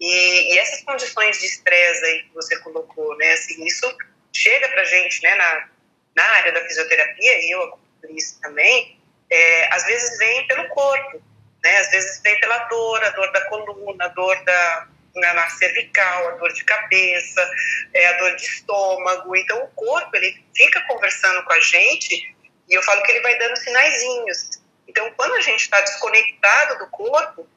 E, 0.00 0.54
e 0.54 0.58
essas 0.58 0.82
condições 0.82 1.38
de 1.38 1.46
estresse 1.46 2.04
aí 2.04 2.22
que 2.24 2.34
você 2.34 2.56
colocou, 2.60 3.16
né, 3.16 3.32
assim, 3.32 3.64
isso 3.64 3.96
chega 4.32 4.68
pra 4.68 4.84
gente, 4.84 5.22
né, 5.22 5.34
na, 5.34 5.68
na 6.16 6.24
área 6.24 6.52
da 6.52 6.64
fisioterapia, 6.64 7.38
e 7.40 7.50
eu 7.50 7.78
isso 8.10 8.40
também, 8.40 8.98
é, 9.28 9.74
às 9.74 9.84
vezes 9.84 10.18
vem 10.18 10.46
pelo 10.46 10.68
corpo, 10.68 11.20
né, 11.62 11.78
às 11.78 11.90
vezes 11.90 12.20
vem 12.22 12.38
pela 12.40 12.58
dor, 12.64 13.04
a 13.04 13.10
dor 13.10 13.32
da 13.32 13.40
coluna, 13.48 14.04
a 14.04 14.08
dor 14.08 14.44
da, 14.44 14.88
na, 15.16 15.34
na 15.34 15.50
cervical, 15.50 16.28
a 16.28 16.30
dor 16.32 16.52
de 16.52 16.64
cabeça, 16.64 17.50
é, 17.92 18.06
a 18.06 18.12
dor 18.18 18.36
de 18.36 18.44
estômago, 18.44 19.36
então 19.36 19.64
o 19.64 19.68
corpo, 19.68 20.16
ele 20.16 20.44
fica 20.54 20.80
conversando 20.82 21.42
com 21.44 21.52
a 21.52 21.60
gente, 21.60 22.36
e 22.68 22.74
eu 22.74 22.82
falo 22.82 23.02
que 23.02 23.10
ele 23.10 23.22
vai 23.22 23.36
dando 23.38 23.56
sinaizinhos. 23.56 24.50
Então, 24.86 25.10
quando 25.16 25.34
a 25.34 25.40
gente 25.40 25.62
está 25.62 25.80
desconectado 25.80 26.78
do 26.78 26.90
corpo, 26.90 27.48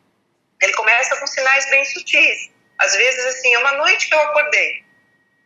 ele 0.61 0.73
começa 0.73 1.15
com 1.17 1.27
sinais 1.27 1.69
bem 1.69 1.83
sutis. 1.85 2.51
Às 2.79 2.95
vezes, 2.95 3.25
assim, 3.25 3.53
é 3.53 3.59
uma 3.59 3.73
noite 3.73 4.07
que 4.07 4.15
eu 4.15 4.19
acordei, 4.19 4.83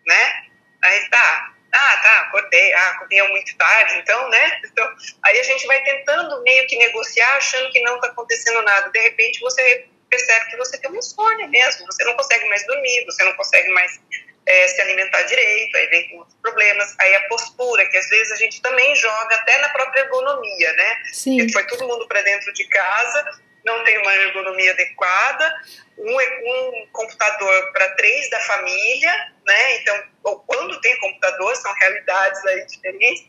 né? 0.06 0.44
Aí 0.84 1.10
tá, 1.10 1.54
ah, 1.74 1.98
tá, 1.98 2.20
acordei, 2.22 2.74
ah, 2.74 2.96
comi 3.00 3.22
muito 3.30 3.58
tarde, 3.58 3.98
então, 4.00 4.30
né? 4.30 4.62
Então, 4.76 4.94
aí 5.24 5.40
a 5.40 5.44
gente 5.44 5.66
vai 5.68 5.82
tentando 5.84 6.44
meio 6.44 6.68
que 6.68 6.76
negociar, 6.76 7.38
achando 7.38 7.72
que 7.72 7.82
não 7.82 7.96
está 7.96 8.08
acontecendo 8.08 8.62
nada. 8.62 8.90
De 8.90 9.00
repente, 9.00 9.40
você 9.40 9.88
percebe 10.10 10.50
que 10.50 10.58
você 10.58 10.78
tem 10.78 10.90
uma 10.90 11.00
insônia 11.00 11.48
mesmo, 11.48 11.86
você 11.86 12.04
não 12.04 12.14
consegue 12.16 12.46
mais 12.50 12.66
dormir, 12.68 13.06
você 13.06 13.24
não 13.24 13.34
consegue 13.34 13.70
mais 13.70 14.00
é, 14.46 14.68
se 14.68 14.82
alimentar 14.82 15.24
direito, 15.24 15.78
aí 15.78 15.88
vem 15.88 16.10
com 16.10 16.18
outros 16.18 16.38
problemas. 16.42 16.94
Aí 17.00 17.16
a 17.16 17.28
postura, 17.28 17.86
que 17.90 17.98
às 17.98 18.08
vezes 18.10 18.34
a 18.34 18.36
gente 18.36 18.62
também 18.62 18.96
joga 18.96 19.36
até 19.36 19.58
na 19.60 19.70
própria 19.70 20.02
ergonomia, 20.02 20.74
né? 20.74 21.04
Sim. 21.12 21.52
Foi 21.52 21.66
todo 21.68 21.88
mundo 21.88 22.08
para 22.08 22.22
dentro 22.22 22.54
de 22.54 22.68
casa, 22.68 23.42
não 23.66 23.84
tem 23.84 23.98
uma 23.98 24.16
ergonomia 24.16 24.72
adequada, 24.72 25.62
um, 25.98 26.12
um 26.12 26.88
computador 26.92 27.72
para 27.74 27.90
três 27.96 28.30
da 28.30 28.40
família, 28.42 29.34
né? 29.46 29.76
Então, 29.78 30.04
quando 30.46 30.80
tem 30.82 31.00
computador, 31.00 31.56
são 31.56 31.74
realidades 31.74 32.46
aí 32.46 32.66
diferentes. 32.68 33.26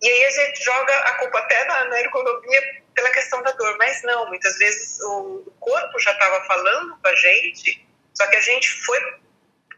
E 0.00 0.08
aí 0.08 0.24
a 0.24 0.30
gente 0.30 0.64
joga 0.64 0.94
a 0.94 1.14
culpa 1.14 1.38
até 1.38 1.64
na, 1.64 1.84
na 1.86 2.00
ergonomia 2.00 2.82
pela 2.94 3.10
questão 3.10 3.42
da 3.42 3.52
dor, 3.52 3.76
mas 3.78 4.02
não, 4.02 4.28
muitas 4.28 4.56
vezes 4.58 5.00
o 5.02 5.52
corpo 5.60 6.00
já 6.00 6.12
estava 6.12 6.44
falando 6.46 6.98
com 7.00 7.08
a 7.08 7.14
gente, 7.14 7.86
só 8.14 8.26
que 8.26 8.36
a 8.36 8.40
gente 8.40 8.68
foi 8.84 9.00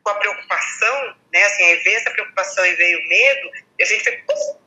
com 0.02 0.10
a 0.10 0.14
preocupação, 0.14 1.16
né? 1.32 1.42
Assim, 1.44 1.64
aí 1.64 1.76
veio 1.82 1.96
essa 1.96 2.10
preocupação 2.10 2.64
e 2.64 2.74
veio 2.76 2.98
o 2.98 3.08
medo, 3.08 3.50
e 3.78 3.82
a 3.82 3.86
gente 3.86 4.04
foi 4.04 4.22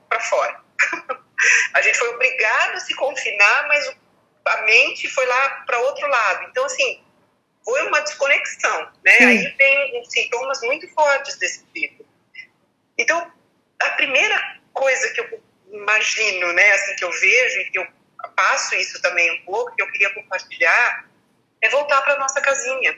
para 0.09 0.19
fora. 0.19 0.59
a 1.73 1.81
gente 1.81 1.97
foi 1.97 2.09
obrigado 2.09 2.75
a 2.75 2.79
se 2.79 2.93
confinar, 2.95 3.67
mas 3.67 3.87
o 3.87 3.95
a 4.45 4.61
mente 4.63 5.09
foi 5.09 5.25
lá 5.25 5.49
para 5.65 5.79
outro 5.79 6.07
lado. 6.07 6.47
Então, 6.49 6.65
assim, 6.65 7.03
foi 7.63 7.87
uma 7.87 8.01
desconexão, 8.01 8.91
né? 9.03 9.11
Sim. 9.11 9.25
Aí 9.25 9.51
tem 9.57 10.05
sintomas 10.05 10.61
muito 10.61 10.87
fortes 10.93 11.37
desse 11.37 11.65
tipo. 11.73 12.05
Então, 12.97 13.31
a 13.81 13.89
primeira 13.91 14.59
coisa 14.73 15.13
que 15.13 15.21
eu 15.21 15.43
imagino, 15.71 16.53
né, 16.53 16.71
assim, 16.73 16.95
que 16.95 17.03
eu 17.03 17.11
vejo 17.11 17.61
e 17.61 17.71
que 17.71 17.79
eu 17.79 17.87
passo 18.35 18.75
isso 18.75 19.01
também 19.01 19.31
um 19.31 19.45
pouco, 19.45 19.75
que 19.75 19.81
eu 19.81 19.91
queria 19.91 20.13
compartilhar, 20.13 21.09
é 21.61 21.69
voltar 21.69 22.01
para 22.01 22.19
nossa 22.19 22.41
casinha. 22.41 22.91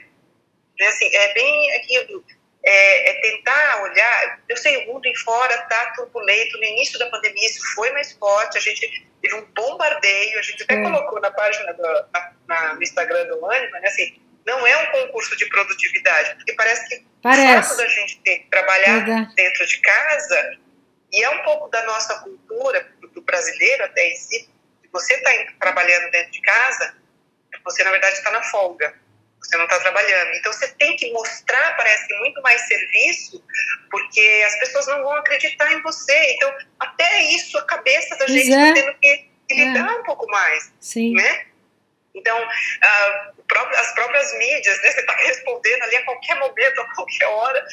Né? 0.78 0.86
Assim, 0.86 1.14
é 1.14 1.34
bem 1.34 1.76
aquilo, 1.76 2.24
é, 2.66 3.10
é, 3.10 3.20
tentar 3.20 3.82
olhar. 3.82 4.40
Eu 4.48 4.56
sei, 4.56 4.76
o 4.78 4.92
mundo 4.92 5.06
em 5.06 5.14
fora 5.14 5.54
está 5.54 5.92
turbulento. 5.92 6.58
No 6.58 6.64
início 6.64 6.98
da 6.98 7.08
pandemia, 7.08 7.46
isso 7.46 7.62
foi 7.74 7.92
mais 7.92 8.10
forte. 8.12 8.58
A 8.58 8.60
gente 8.60 9.06
teve 9.22 9.34
um 9.36 9.44
bombardeio. 9.54 10.38
A 10.38 10.42
gente 10.42 10.64
até 10.64 10.74
é. 10.74 10.82
colocou 10.82 11.20
na 11.20 11.30
página 11.30 11.72
do, 11.74 11.82
na, 11.82 12.32
na, 12.48 12.74
no 12.74 12.82
Instagram 12.82 13.26
do 13.26 13.46
Anima, 13.46 13.78
né? 13.78 13.86
Assim, 13.86 14.20
não 14.44 14.66
é 14.66 14.76
um 14.78 14.86
concurso 15.02 15.36
de 15.36 15.46
produtividade, 15.46 16.34
porque 16.36 16.54
parece 16.54 16.88
que 16.88 17.06
parece. 17.22 17.58
o 17.58 17.62
fato 17.62 17.76
da 17.76 17.88
gente 17.88 18.20
ter 18.22 18.38
que 18.38 18.50
trabalhar 18.50 19.00
dentro 19.34 19.66
de 19.66 19.76
casa, 19.78 20.58
e 21.12 21.22
é 21.22 21.30
um 21.30 21.42
pouco 21.42 21.68
da 21.68 21.84
nossa 21.84 22.20
cultura, 22.20 22.88
do 23.12 23.22
brasileiro 23.22 23.84
até 23.84 24.08
em 24.08 24.14
si, 24.14 24.48
se 24.82 24.88
você 24.92 25.14
está 25.14 25.30
trabalhando 25.58 26.10
dentro 26.12 26.30
de 26.30 26.40
casa, 26.42 26.94
você 27.64 27.82
na 27.82 27.90
verdade 27.90 28.14
está 28.14 28.30
na 28.30 28.42
folga 28.44 28.94
você 29.46 29.56
não 29.56 29.64
está 29.64 29.78
trabalhando. 29.80 30.34
Então 30.34 30.52
você 30.52 30.68
tem 30.68 30.96
que 30.96 31.10
mostrar, 31.12 31.76
parece 31.76 32.06
que 32.06 32.14
muito 32.18 32.40
mais 32.42 32.60
serviço, 32.66 33.42
porque 33.90 34.42
as 34.46 34.58
pessoas 34.58 34.86
não 34.88 35.02
vão 35.02 35.12
acreditar 35.14 35.72
em 35.72 35.80
você. 35.82 36.32
Então 36.32 36.52
até 36.80 37.22
isso 37.22 37.56
a 37.58 37.64
cabeça 37.64 38.16
da 38.16 38.26
gente 38.26 38.48
está 38.48 38.68
é. 38.68 38.72
tendo 38.72 38.94
que, 38.98 39.30
que 39.48 39.54
lidar 39.54 39.88
é. 39.88 39.98
um 39.98 40.02
pouco 40.02 40.26
mais, 40.28 40.72
Sim. 40.80 41.14
né? 41.14 41.46
Então 42.14 42.36
ah, 42.82 43.32
as 43.76 43.94
próprias 43.94 44.32
mídias, 44.38 44.82
né? 44.82 44.90
Você 44.90 45.00
está 45.00 45.14
respondendo 45.16 45.82
ali 45.82 45.96
a 45.96 46.04
qualquer 46.04 46.38
momento, 46.38 46.80
a 46.80 46.94
qualquer 46.94 47.26
hora. 47.26 47.66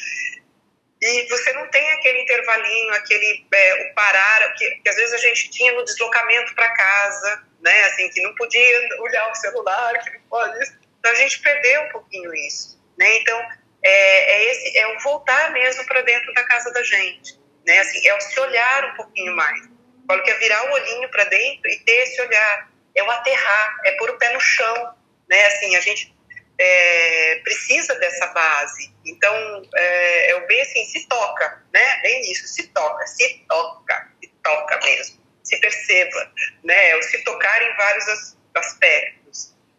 E 1.02 1.28
você 1.28 1.52
não 1.52 1.68
tem 1.68 1.92
aquele 1.92 2.22
intervalinho, 2.22 2.94
aquele 2.94 3.46
é, 3.52 3.90
o 3.90 3.94
parar, 3.94 4.54
que, 4.54 4.70
que 4.76 4.88
às 4.88 4.96
vezes 4.96 5.12
a 5.12 5.18
gente 5.18 5.50
tinha 5.50 5.72
no 5.72 5.84
deslocamento 5.84 6.54
para 6.54 6.70
casa, 6.70 7.44
né? 7.60 7.84
Assim, 7.84 8.08
que 8.08 8.22
não 8.22 8.34
podia 8.36 9.00
olhar 9.00 9.30
o 9.30 9.34
celular, 9.34 9.98
que 9.98 10.10
não 10.10 10.20
pode 10.30 10.62
isso 10.62 10.83
então 11.04 11.12
a 11.12 11.16
gente 11.16 11.38
perdeu 11.40 11.82
um 11.82 11.88
pouquinho 11.90 12.34
isso, 12.34 12.82
né? 12.98 13.18
Então 13.18 13.38
é, 13.82 14.32
é 14.32 14.50
esse 14.50 14.78
é 14.78 14.86
o 14.86 14.98
voltar 15.00 15.52
mesmo 15.52 15.84
para 15.84 16.00
dentro 16.00 16.32
da 16.32 16.42
casa 16.44 16.72
da 16.72 16.82
gente, 16.82 17.38
né? 17.66 17.78
Assim 17.80 18.08
é 18.08 18.14
o 18.14 18.20
se 18.22 18.40
olhar 18.40 18.86
um 18.86 18.94
pouquinho 18.94 19.36
mais. 19.36 19.68
Falo 20.08 20.22
que 20.22 20.30
é 20.30 20.38
virar 20.38 20.64
o 20.64 20.72
olhinho 20.72 21.10
para 21.10 21.24
dentro 21.24 21.70
e 21.70 21.78
ter 21.80 22.04
esse 22.04 22.18
olhar, 22.22 22.70
é 22.94 23.02
o 23.02 23.10
aterrar, 23.10 23.80
é 23.84 23.92
pôr 23.98 24.08
o 24.08 24.18
pé 24.18 24.32
no 24.32 24.40
chão, 24.40 24.94
né? 25.28 25.44
Assim 25.44 25.76
a 25.76 25.80
gente 25.80 26.16
é, 26.58 27.40
precisa 27.44 27.94
dessa 27.96 28.26
base. 28.28 28.90
Então 29.04 29.62
é, 29.76 30.30
é 30.30 30.36
o 30.36 30.46
bem 30.46 30.62
assim 30.62 30.86
se 30.86 31.06
toca, 31.06 31.62
né? 31.70 32.00
Bem 32.00 32.32
isso, 32.32 32.48
se 32.48 32.68
toca, 32.68 33.06
se 33.06 33.44
toca, 33.46 34.10
se 34.22 34.32
toca 34.42 34.80
mesmo, 34.86 35.20
se 35.42 35.60
perceba, 35.60 36.32
né? 36.62 36.92
É 36.92 36.96
o 36.96 37.02
se 37.02 37.22
tocar 37.24 37.60
em 37.60 37.76
vários 37.76 38.36
aspectos 38.54 39.23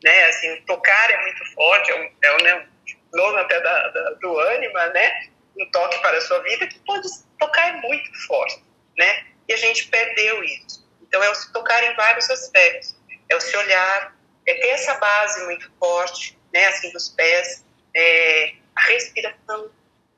né? 0.04 0.26
Assim, 0.26 0.62
tocar 0.62 1.12
é 1.12 1.22
muito 1.22 1.54
forte, 1.54 1.92
é 1.92 1.96
um, 1.96 2.12
é 2.24 2.36
um, 2.36 2.44
né, 2.44 2.68
nome 3.14 3.40
até 3.42 3.60
da, 3.62 3.88
da, 3.90 4.10
do 4.22 4.40
ânima, 4.40 4.88
né? 4.88 5.30
Um 5.58 5.70
toque 5.72 5.98
para 6.00 6.18
a 6.18 6.22
sua 6.22 6.40
vida 6.44 6.68
que 6.68 6.80
pode 6.80 7.08
tocar 7.40 7.70
é 7.70 7.82
muito 7.82 8.28
forte, 8.28 8.64
né? 8.98 9.26
E 9.48 9.54
a 9.54 9.58
gente 9.58 9.88
perdeu 9.88 10.44
isso. 10.44 10.86
Então 11.02 11.24
é 11.24 11.30
o 11.30 11.36
se 11.36 11.52
tocar 11.54 11.84
em 11.84 11.96
vários 11.96 12.30
aspectos, 12.30 12.96
é 13.30 13.36
o 13.36 13.42
se 13.42 13.56
olhar, 13.56 14.16
é 14.46 14.54
ter 14.54 14.68
essa 14.70 14.96
base 14.96 15.46
muito 15.46 15.72
forte, 15.80 16.38
né? 16.54 16.68
Assim 16.68 16.92
dos 16.92 17.10
pés, 17.10 17.66
é, 17.96 18.54
a 18.76 18.82
respiração, 18.82 19.72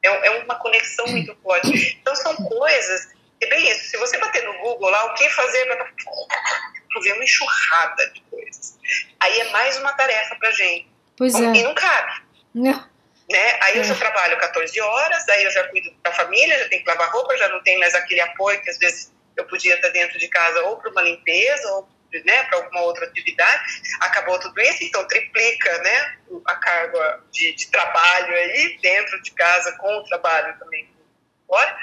É, 0.03 0.07
é 0.07 0.29
uma 0.43 0.55
conexão 0.55 1.07
muito 1.07 1.35
forte. 1.41 1.97
Então 2.01 2.15
são 2.15 2.35
coisas, 2.35 3.09
é 3.41 3.47
bem 3.47 3.69
isso. 3.71 3.89
Se 3.91 3.97
você 3.97 4.17
bater 4.17 4.43
no 4.43 4.57
Google 4.59 4.89
lá, 4.89 5.05
o 5.05 5.13
que 5.13 5.29
fazer 5.29 5.65
para 5.65 5.93
ver 7.01 7.13
uma 7.13 7.23
enxurrada 7.23 8.09
de 8.11 8.21
coisas. 8.21 8.77
Aí 9.19 9.39
é 9.39 9.51
mais 9.51 9.77
uma 9.77 9.93
tarefa 9.93 10.35
pra 10.35 10.51
gente. 10.51 10.89
Pois 11.17 11.33
é. 11.35 11.39
E 11.39 11.63
não 11.63 11.73
cabe. 11.73 12.21
Não. 12.53 12.89
Né? 13.29 13.59
Aí 13.61 13.75
eu 13.75 13.81
É. 13.81 13.83
já 13.83 13.95
trabalho 13.95 14.37
14 14.37 14.79
horas, 14.79 15.27
aí 15.29 15.43
eu 15.43 15.51
já 15.51 15.67
cuido 15.67 15.93
da 16.01 16.11
família, 16.13 16.59
já 16.59 16.69
tenho 16.69 16.83
que 16.83 16.89
lavar 16.89 17.09
roupa, 17.11 17.37
já 17.37 17.49
não 17.49 17.61
tem 17.61 17.77
mais 17.77 17.93
aquele 17.93 18.21
apoio 18.21 18.61
que 18.61 18.69
às 18.69 18.77
vezes 18.77 19.13
eu 19.35 19.45
podia 19.45 19.75
estar 19.75 19.89
dentro 19.89 20.17
de 20.17 20.27
casa 20.29 20.61
ou 20.63 20.77
para 20.77 20.89
uma 20.91 21.01
limpeza 21.01 21.69
ou 21.73 21.89
né, 22.25 22.43
para 22.43 22.57
alguma 22.59 22.81
outra 22.81 23.05
atividade. 23.05 23.63
Acabou 23.99 24.39
tudo 24.39 24.59
isso, 24.61 24.83
então 24.83 25.05
triplica 25.07 25.77
né, 25.79 26.17
a 26.45 26.55
carga 26.55 27.21
de, 27.31 27.53
de 27.53 27.67
trabalho 27.67 28.33
aí 28.33 28.79
dentro 28.81 29.21
de 29.21 29.31
casa 29.31 29.73
com 29.73 29.97
o 29.97 30.03
trabalho 30.05 30.57
também 30.57 30.89
fora. 31.45 31.77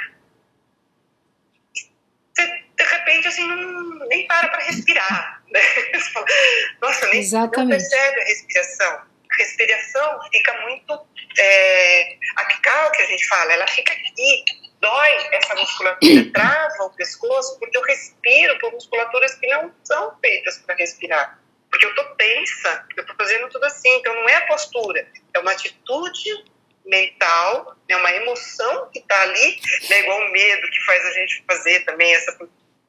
De 2.85 2.91
repente, 2.91 3.29
assim, 3.29 3.47
não, 3.47 4.07
nem 4.09 4.27
para 4.27 4.49
para 4.49 4.63
respirar. 4.65 5.43
Né? 5.51 5.61
Nossa, 6.83 7.07
nem 7.09 7.31
não 7.31 7.69
percebe 7.69 8.21
a 8.21 8.25
respiração. 8.25 8.93
A 9.33 9.37
respiração 9.39 10.21
fica 10.31 10.61
muito. 10.63 11.07
É, 11.37 12.17
apical, 12.37 12.93
que 12.93 13.03
a 13.03 13.07
gente 13.07 13.27
fala, 13.27 13.53
ela 13.53 13.67
fica 13.67 13.93
aqui, 13.93 14.45
dói 14.81 15.29
essa 15.33 15.55
musculatura, 15.57 16.31
trava 16.33 16.85
o 16.85 16.91
pescoço, 16.91 17.59
porque 17.59 17.77
eu 17.77 17.83
respiro 17.83 18.57
por 18.61 18.71
musculaturas 18.73 19.35
que 19.35 19.47
não 19.49 19.75
são 19.83 20.17
feitas 20.21 20.59
para 20.59 20.77
respirar. 20.77 21.41
Porque 21.71 21.87
eu 21.87 21.91
estou 21.91 22.05
tensa, 22.15 22.87
eu 22.97 23.01
estou 23.01 23.17
fazendo 23.17 23.49
tudo 23.49 23.65
assim. 23.65 23.97
Então 23.97 24.15
não 24.15 24.29
é 24.29 24.37
a 24.37 24.47
postura, 24.47 25.09
é 25.33 25.39
uma 25.41 25.51
atitude 25.51 26.45
mental, 26.85 27.75
é 27.89 27.97
uma 27.97 28.13
emoção 28.13 28.91
que 28.93 28.99
está 28.99 29.23
ali, 29.23 29.61
né, 29.89 30.01
igual 30.01 30.21
o 30.21 30.31
medo 30.31 30.71
que 30.71 30.85
faz 30.85 31.05
a 31.05 31.13
gente 31.13 31.45
fazer 31.49 31.81
também 31.85 32.15
essa. 32.15 32.37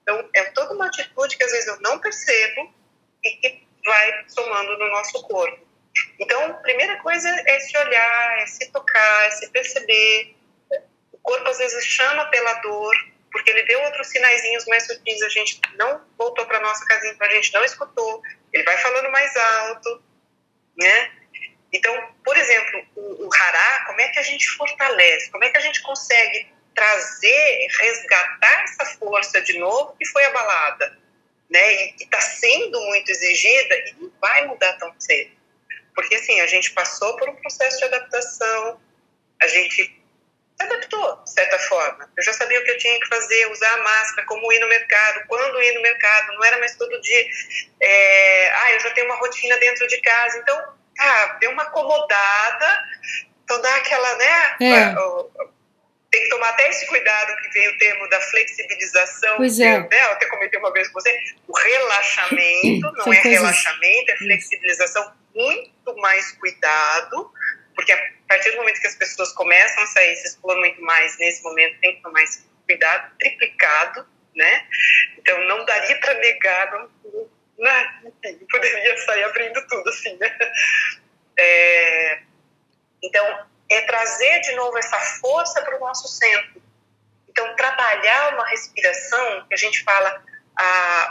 Então 0.05 0.29
é 0.35 0.43
toda 0.51 0.75
uma 0.75 0.85
atitude 0.85 1.35
que 1.35 1.43
às 1.43 1.51
vezes 1.51 1.67
eu 1.67 1.81
não 1.81 1.97
percebo 1.99 2.71
e 3.23 3.31
que 3.37 3.67
vai 3.83 4.25
somando 4.29 4.77
no 4.77 4.89
nosso 4.91 5.21
corpo. 5.23 5.65
Então, 6.19 6.45
a 6.45 6.53
primeira 6.55 6.97
coisa 7.01 7.27
é 7.47 7.59
se 7.59 7.75
olhar, 7.75 8.39
é 8.39 8.45
se 8.45 8.71
tocar, 8.71 9.25
é 9.25 9.31
se 9.31 9.49
perceber. 9.49 10.35
O 11.11 11.17
corpo 11.19 11.49
às 11.49 11.57
vezes 11.57 11.85
chama 11.85 12.25
pela 12.25 12.53
dor, 12.55 12.93
porque 13.31 13.49
ele 13.49 13.63
deu 13.63 13.81
outros 13.81 14.07
sinaizinhos 14.07 14.65
mais 14.65 14.85
sutis, 14.85 15.21
a 15.23 15.29
gente 15.29 15.59
não 15.75 16.05
voltou 16.17 16.45
para 16.45 16.59
nossa 16.59 16.85
casinha, 16.85 17.15
a 17.19 17.29
gente 17.29 17.53
não 17.53 17.63
escutou. 17.63 18.21
Ele 18.53 18.63
vai 18.63 18.77
falando 18.77 19.11
mais 19.11 19.35
alto, 19.35 20.03
né? 20.77 21.11
Então, 21.73 22.15
por 22.23 22.37
exemplo, 22.37 22.85
o, 22.95 23.25
o 23.25 23.29
hará, 23.33 23.85
como 23.87 24.01
é 24.01 24.09
que 24.09 24.19
a 24.19 24.23
gente 24.23 24.47
fortalece? 24.49 25.31
Como 25.31 25.43
é 25.43 25.49
que 25.49 25.57
a 25.57 25.61
gente 25.61 25.81
consegue 25.81 26.54
trazer, 26.75 27.67
resgatar 27.79 28.63
essa 28.63 28.85
força 28.97 29.41
de 29.41 29.57
novo 29.57 29.95
que 29.97 30.05
foi 30.07 30.23
abalada, 30.25 30.97
né? 31.49 31.73
E 31.73 31.93
que 31.93 32.03
está 32.03 32.19
sendo 32.19 32.79
muito 32.81 33.09
exigida 33.09 33.75
e 33.75 33.95
não 33.99 34.11
vai 34.21 34.45
mudar 34.45 34.73
tão 34.73 34.93
cedo. 34.99 35.31
Porque, 35.95 36.15
assim, 36.15 36.41
a 36.41 36.47
gente 36.47 36.71
passou 36.71 37.15
por 37.15 37.29
um 37.29 37.35
processo 37.35 37.77
de 37.77 37.85
adaptação, 37.85 38.79
a 39.41 39.47
gente 39.47 40.03
se 40.57 40.65
adaptou, 40.65 41.23
de 41.23 41.31
certa 41.31 41.57
forma. 41.59 42.09
Eu 42.17 42.23
já 42.23 42.33
sabia 42.33 42.59
o 42.59 42.63
que 42.63 42.71
eu 42.71 42.77
tinha 42.77 42.99
que 42.99 43.07
fazer, 43.07 43.51
usar 43.51 43.73
a 43.73 43.83
máscara, 43.83 44.27
como 44.27 44.51
ir 44.51 44.59
no 44.59 44.67
mercado, 44.67 45.25
quando 45.27 45.61
ir 45.61 45.73
no 45.73 45.81
mercado, 45.81 46.33
não 46.33 46.43
era 46.43 46.59
mais 46.59 46.75
todo 46.75 47.01
dia. 47.01 47.25
É, 47.81 48.49
ah, 48.49 48.71
eu 48.73 48.79
já 48.81 48.91
tenho 48.91 49.07
uma 49.07 49.17
rotina 49.17 49.57
dentro 49.57 49.87
de 49.87 50.01
casa, 50.01 50.37
então, 50.37 50.73
ah, 50.99 51.37
deu 51.39 51.51
uma 51.51 51.63
acomodada, 51.63 52.83
então 53.43 53.61
dá 53.61 53.75
aquela, 53.75 54.17
né? 54.17 54.55
É. 54.61 55.54
Tem 56.15 56.23
que 56.23 56.29
tomar 56.29 56.47
até 56.47 56.69
esse 56.69 56.87
cuidado 56.87 57.35
que 57.41 57.49
vem 57.49 57.67
o 57.67 57.77
termo 57.77 58.07
da 58.07 58.21
flexibilização. 58.21 59.35
Pois 59.35 59.59
é. 59.59 59.79
né, 59.79 59.87
eu 59.91 60.11
até 60.11 60.25
comentei 60.27 60.57
uma 60.57 60.71
vez 60.71 60.87
com 60.87 60.93
você, 60.93 61.13
o 61.45 61.57
relaxamento, 61.57 62.89
não 62.93 63.13
é 63.13 63.19
relaxamento, 63.19 64.11
é 64.11 64.17
flexibilização, 64.19 65.13
muito 65.35 65.97
mais 65.97 66.31
cuidado, 66.31 67.33
porque 67.75 67.91
a 67.91 68.11
partir 68.29 68.51
do 68.51 68.57
momento 68.57 68.79
que 68.79 68.87
as 68.87 68.95
pessoas 68.95 69.33
começam 69.33 69.83
a 69.83 69.87
sair, 69.87 70.15
se 70.15 70.27
expor 70.27 70.57
muito 70.57 70.81
mais 70.83 71.17
nesse 71.17 71.43
momento, 71.43 71.81
tem 71.81 71.97
que 71.97 72.01
tomar 72.01 72.23
esse 72.23 72.45
cuidado, 72.65 73.11
triplicado, 73.19 74.07
né? 74.33 74.65
Então 75.17 75.37
não 75.49 75.65
daria 75.65 75.99
para 75.99 76.13
negar, 76.13 76.71
não, 76.71 77.29
não, 77.59 78.11
enfim, 78.23 78.39
poderia 78.49 78.97
sair 78.99 79.23
abrindo 79.23 79.67
tudo 79.67 79.89
assim, 79.89 80.15
né? 80.15 80.33
É, 81.37 82.19
então, 83.03 83.47
é 83.69 83.81
trazer 83.81 84.41
de 84.41 84.53
novo 84.55 84.77
essa 84.77 84.99
força 85.19 85.61
para 85.61 85.77
o 85.77 85.79
nosso 85.79 86.07
centro. 86.07 86.61
Então, 87.29 87.55
trabalhar 87.55 88.33
uma 88.33 88.47
respiração, 88.47 89.45
que 89.47 89.53
a 89.53 89.57
gente 89.57 89.83
fala, 89.83 90.23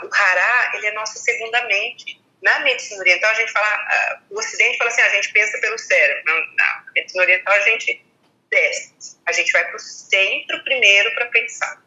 o 0.03 0.09
hará, 0.15 0.71
ele 0.73 0.87
é 0.87 0.91
nossa 0.93 1.19
segunda 1.19 1.65
mente. 1.67 2.19
Na 2.41 2.59
medicina 2.59 2.99
oriental, 2.99 3.31
a 3.31 3.35
gente 3.35 3.51
fala, 3.51 3.67
ah, 3.67 4.19
o 4.29 4.39
ocidente 4.39 4.77
fala 4.77 4.89
assim, 4.89 5.01
a 5.01 5.09
gente 5.09 5.31
pensa 5.31 5.57
pelo 5.59 5.77
cérebro. 5.77 6.23
Não, 6.25 6.55
na 6.55 6.83
medicina 6.95 7.23
oriental, 7.23 7.53
a 7.53 7.61
gente 7.61 8.05
desce. 8.49 9.17
A 9.25 9.31
gente 9.31 9.51
vai 9.51 9.65
para 9.65 9.75
o 9.75 9.79
centro 9.79 10.63
primeiro 10.63 11.13
para 11.13 11.25
pensar, 11.27 11.81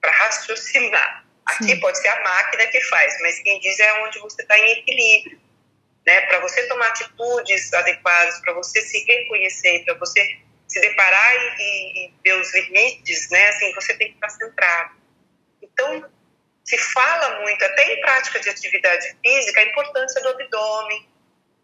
para 0.00 0.10
raciocinar. 0.12 1.24
Aqui 1.46 1.64
Sim. 1.64 1.80
pode 1.80 1.98
ser 1.98 2.08
a 2.08 2.22
máquina 2.22 2.66
que 2.66 2.80
faz, 2.82 3.20
mas 3.20 3.38
quem 3.40 3.58
diz 3.60 3.78
é 3.80 3.92
onde 4.02 4.18
você 4.18 4.42
está 4.42 4.58
em 4.58 4.70
equilíbrio. 4.72 5.40
Né? 6.08 6.22
Para 6.22 6.40
você 6.40 6.66
tomar 6.68 6.86
atitudes 6.86 7.70
adequadas, 7.74 8.40
para 8.40 8.54
você 8.54 8.80
se 8.80 9.04
reconhecer, 9.04 9.84
para 9.84 9.92
você 9.98 10.38
se 10.66 10.80
deparar 10.80 11.34
e, 11.36 12.06
e- 12.06 12.14
ver 12.24 12.32
os 12.40 12.54
limites, 12.54 13.28
né? 13.28 13.50
Assim, 13.50 13.74
você 13.74 13.92
tem 13.92 14.08
que 14.08 14.14
estar 14.14 14.30
centrado. 14.30 14.96
Então, 15.60 16.10
se 16.64 16.78
fala 16.78 17.40
muito, 17.40 17.62
até 17.62 17.92
em 17.92 18.00
prática 18.00 18.40
de 18.40 18.48
atividade 18.48 19.14
física, 19.22 19.60
a 19.60 19.64
importância 19.64 20.22
do 20.22 20.28
abdômen, 20.30 21.06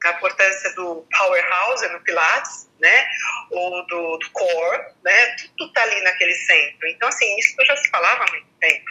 a 0.04 0.10
importância 0.10 0.74
do 0.74 1.06
powerhouse 1.16 1.88
no 1.88 2.00
Pilates, 2.00 2.68
né? 2.78 3.08
Ou 3.50 3.86
do, 3.86 4.18
do 4.18 4.30
core, 4.30 4.92
né? 5.02 5.36
Tudo 5.56 5.68
está 5.68 5.84
ali 5.84 6.02
naquele 6.02 6.34
centro. 6.34 6.86
Então, 6.88 7.08
assim, 7.08 7.38
isso 7.38 7.56
já 7.64 7.76
se 7.78 7.88
falava 7.88 8.24
há 8.24 8.30
muito 8.30 8.48
tempo. 8.60 8.90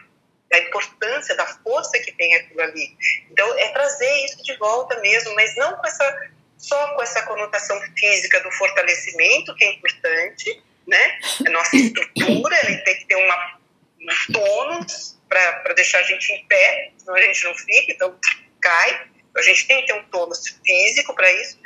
Da 0.54 0.60
importância, 0.60 1.36
da 1.36 1.48
força 1.48 1.98
que 1.98 2.12
tem 2.12 2.36
aquilo 2.36 2.62
ali. 2.62 2.96
Então, 3.32 3.58
é 3.58 3.70
trazer 3.70 4.26
isso 4.26 4.44
de 4.44 4.56
volta 4.58 5.00
mesmo, 5.00 5.34
mas 5.34 5.56
não 5.56 5.76
com 5.78 5.88
essa, 5.88 6.32
só 6.60 6.94
com 6.94 7.02
essa 7.02 7.24
conotação 7.24 7.82
física 7.98 8.40
do 8.42 8.52
fortalecimento, 8.52 9.56
que 9.56 9.66
é 9.66 9.72
importante, 9.72 10.64
né? 10.88 11.20
A 11.48 11.50
nossa 11.50 11.76
estrutura, 11.76 12.56
tem 12.86 12.98
que 13.00 13.06
ter 13.06 13.16
uma, 13.16 13.60
um 14.00 14.34
tônus 14.34 15.18
para 15.28 15.74
deixar 15.74 16.02
a 16.02 16.04
gente 16.04 16.32
em 16.32 16.46
pé, 16.46 16.92
senão 17.00 17.16
a 17.16 17.22
gente 17.24 17.44
não 17.46 17.56
fica, 17.56 17.92
então 17.92 18.20
cai. 18.62 19.08
A 19.36 19.42
gente 19.42 19.66
tem 19.66 19.82
que 19.82 19.88
ter 19.88 19.94
um 19.94 20.04
tônus 20.04 20.44
físico 20.64 21.16
para 21.16 21.32
isso, 21.34 21.60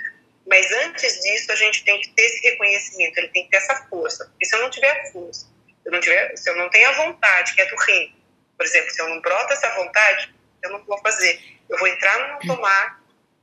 mas 0.50 0.72
antes 0.72 1.20
disso 1.22 1.52
a 1.52 1.56
gente 1.56 1.84
tem 1.84 2.00
que 2.00 2.10
ter 2.12 2.22
esse 2.22 2.42
reconhecimento, 2.50 3.18
ele 3.18 3.28
tem 3.30 3.44
que 3.44 3.50
ter 3.50 3.58
essa 3.58 3.86
força. 3.90 4.26
Porque 4.28 4.46
se 4.46 4.56
eu 4.56 4.62
não 4.62 4.70
tiver 4.70 5.12
força, 5.12 5.46
eu 5.84 5.92
não, 5.92 6.00
tiver, 6.00 6.38
se 6.38 6.50
eu 6.50 6.56
não 6.56 6.70
tenho 6.70 6.90
a 6.90 6.94
vontade, 6.94 7.54
que 7.54 7.62
é 7.62 7.66
do 7.66 7.76
rim, 7.76 8.16
por 8.58 8.66
exemplo, 8.66 8.90
se 8.92 9.02
eu 9.02 9.10
não 9.10 9.22
broto 9.22 9.54
essa 9.54 9.70
vontade, 9.76 10.34
eu 10.64 10.72
não 10.72 10.84
vou 10.86 10.98
fazer. 11.00 11.40
Eu 11.70 11.78
vou 11.78 11.88
entrar 11.88 12.18
no 12.20 12.34
automático, 12.36 13.02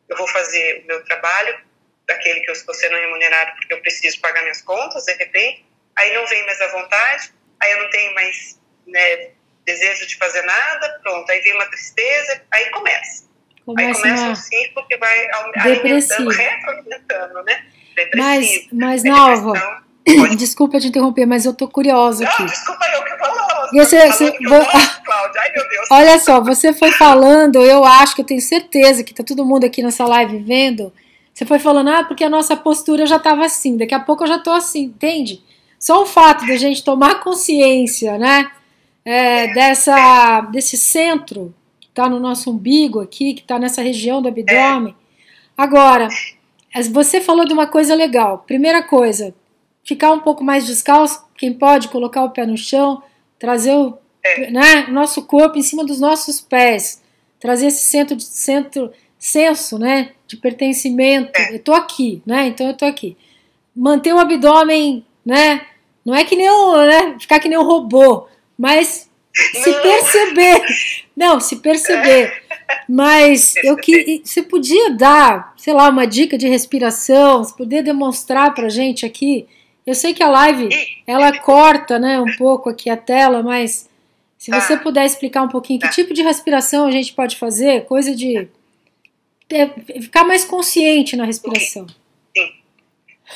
eu 0.09 0.17
vou 0.17 0.27
fazer 0.29 0.83
o 0.83 0.87
meu 0.87 1.05
trabalho, 1.05 1.59
daquele 2.07 2.41
que 2.41 2.51
eu 2.51 2.55
estou 2.55 2.75
sendo 2.75 2.97
remunerado 2.97 3.53
porque 3.57 3.73
eu 3.73 3.81
preciso 3.81 4.21
pagar 4.21 4.43
minhas 4.43 4.63
contas, 4.63 5.05
de 5.05 5.13
repente, 5.15 5.65
aí 5.97 6.15
não 6.15 6.27
vem 6.27 6.45
mais 6.45 6.61
a 6.61 6.69
vontade, 6.69 7.33
aí 7.61 7.73
eu 7.73 7.83
não 7.83 7.91
tenho 7.91 8.15
mais 8.15 8.61
né, 8.87 9.31
desejo 9.65 10.07
de 10.07 10.17
fazer 10.17 10.43
nada, 10.43 11.01
pronto, 11.03 11.31
aí 11.31 11.41
vem 11.41 11.55
uma 11.55 11.67
tristeza, 11.67 12.43
aí 12.51 12.71
começa. 12.71 13.25
Aí 13.25 13.63
Começa 13.65 14.03
começa 14.03 14.23
uma... 14.23 14.33
um 14.33 14.37
ciclo 14.37 14.87
que 14.87 14.97
vai 14.99 15.31
alimentando, 15.57 16.29
retroalimentando, 16.29 17.43
né? 17.45 17.67
Mas, 18.15 18.41
Depressivo. 18.41 18.69
mas 18.73 19.05
é 19.05 19.09
Nalva, 19.09 19.85
Pode- 20.05 20.37
desculpa 20.37 20.79
te 20.79 20.89
interromper, 20.89 21.27
mas 21.27 21.45
eu 21.45 21.55
tô 21.55 21.67
curiosa 21.69 22.25
aqui. 22.25 22.41
Não, 22.43 22.47
desculpa 22.47 22.85
eu 22.95 23.03
que 23.05 23.19
falo. 23.19 23.35
Você- 23.73 23.97
Falando 23.99 24.13
você- 24.13 24.33
que 24.33 24.45
eu 24.47 24.51
vo- 24.51 24.57
gosto, 24.59 25.03
Cláudia. 25.03 25.41
Ai, 25.41 25.53
meu 25.53 25.69
Deus. 25.69 25.89
Olha 25.91 26.19
só, 26.19 26.41
você 26.41 26.73
foi 26.73 26.93
falando, 26.93 27.57
eu 27.63 27.85
acho 27.85 28.15
que 28.15 28.21
eu 28.21 28.25
tenho 28.27 28.41
certeza 28.41 29.03
que 29.03 29.15
tá 29.15 29.25
todo 29.25 29.45
mundo 29.45 29.65
aqui 29.65 29.83
nessa 29.83 30.05
live 30.07 30.39
vendo. 30.39 30.93
Você 31.33 31.45
foi 31.45 31.59
falando, 31.59 31.91
ah, 31.91 32.05
porque 32.05 32.23
a 32.23 32.31
nossa 32.31 32.55
postura 32.57 33.07
já 33.07 33.19
tava 33.19 33.45
assim, 33.45 33.77
daqui 33.77 33.95
a 33.95 33.99
pouco 34.01 34.23
eu 34.25 34.29
já 34.29 34.39
tô 34.39 34.53
assim, 34.53 34.83
entende? 34.85 35.43
Só 35.81 36.03
o 36.03 36.07
fato 36.07 36.47
da 36.47 36.57
gente 36.57 36.85
tomar 36.85 37.17
consciência, 37.21 38.17
né, 38.19 38.51
é, 39.05 39.53
dessa, 39.53 40.43
desse 40.53 40.77
centro 40.77 41.53
que 41.81 41.89
tá 41.89 42.09
no 42.09 42.21
nosso 42.21 42.51
umbigo 42.53 43.01
aqui, 43.01 43.35
que 43.35 43.43
tá 43.43 43.59
nessa 43.59 43.83
região 43.83 44.23
do 44.23 44.29
abdômen. 44.29 44.95
Agora, 45.57 46.09
as- 46.75 46.89
você 46.89 47.21
falou 47.21 47.45
de 47.45 47.53
uma 47.53 47.67
coisa 47.67 47.95
legal. 47.95 48.45
Primeira 48.47 48.83
coisa, 48.83 49.35
ficar 49.85 50.13
um 50.13 50.21
pouco 50.21 50.43
mais 50.43 50.67
descalço, 50.67 51.25
quem 51.37 51.53
pode 51.53 51.89
colocar 51.89 52.25
o 52.25 52.31
pé 52.31 52.47
no 52.47 52.57
chão, 52.57 53.03
trazer 53.39 53.75
o 53.75 53.99
né, 54.51 54.87
nosso 54.89 55.23
corpo 55.23 55.59
em 55.59 55.63
cima 55.63 55.85
dos 55.85 56.01
nossos 56.01 56.41
pés, 56.41 57.03
trazer 57.39 57.67
esse 57.67 57.83
centro 57.83 58.17
de 58.17 58.25
centro 58.25 58.93
senso, 59.19 59.79
né, 59.79 60.13
de 60.27 60.37
pertencimento. 60.37 61.33
Eu 61.51 61.59
tô 61.59 61.73
aqui, 61.73 62.23
né? 62.27 62.47
Então 62.47 62.67
eu 62.67 62.75
tô 62.75 62.85
aqui. 62.85 63.17
Manter 63.75 64.13
o 64.13 64.19
abdômen, 64.19 65.05
né, 65.25 65.67
Não 66.05 66.15
é 66.15 66.25
que 66.25 66.37
nem 66.37 66.51
um, 66.51 66.77
né, 66.77 67.17
ficar 67.19 67.41
que 67.41 67.49
nem 67.49 67.59
um 67.59 67.65
robô, 67.65 68.27
mas 68.59 69.09
se 69.35 69.73
perceber. 69.83 70.63
Não, 71.17 71.41
se 71.41 71.57
perceber. 71.57 72.45
Mas 72.89 73.55
eu 73.57 73.77
que 73.77 74.23
você 74.25 74.43
podia 74.43 74.91
dar, 74.91 75.55
sei 75.57 75.73
lá, 75.73 75.89
uma 75.89 76.07
dica 76.07 76.37
de 76.37 76.49
respiração, 76.49 77.43
você 77.43 77.55
poder 77.57 77.83
demonstrar 77.83 78.55
pra 78.55 78.69
gente 78.69 79.05
aqui. 79.07 79.47
Eu 79.87 79.95
sei 79.95 80.15
que 80.15 80.23
a 80.23 80.29
live 80.29 80.69
ela 81.07 81.39
corta, 81.39 81.99
né, 81.99 82.19
um 82.19 82.37
pouco 82.37 82.71
aqui 82.71 82.89
a 82.89 82.97
tela, 82.97 83.43
mas 83.43 83.89
se 84.39 84.51
tá. 84.51 84.61
você 84.61 84.77
puder 84.77 85.05
explicar 85.05 85.43
um 85.43 85.49
pouquinho 85.49 85.81
que 85.81 85.87
tá. 85.87 85.93
tipo 85.93 86.15
de 86.15 86.23
respiração 86.23 86.87
a 86.87 86.91
gente 86.91 87.13
pode 87.13 87.37
fazer, 87.37 87.85
coisa 87.85 88.15
de 88.15 88.49
é, 89.51 89.69
ficar 90.01 90.25
mais 90.25 90.45
consciente 90.45 91.17
na 91.17 91.25
respiração. 91.25 91.87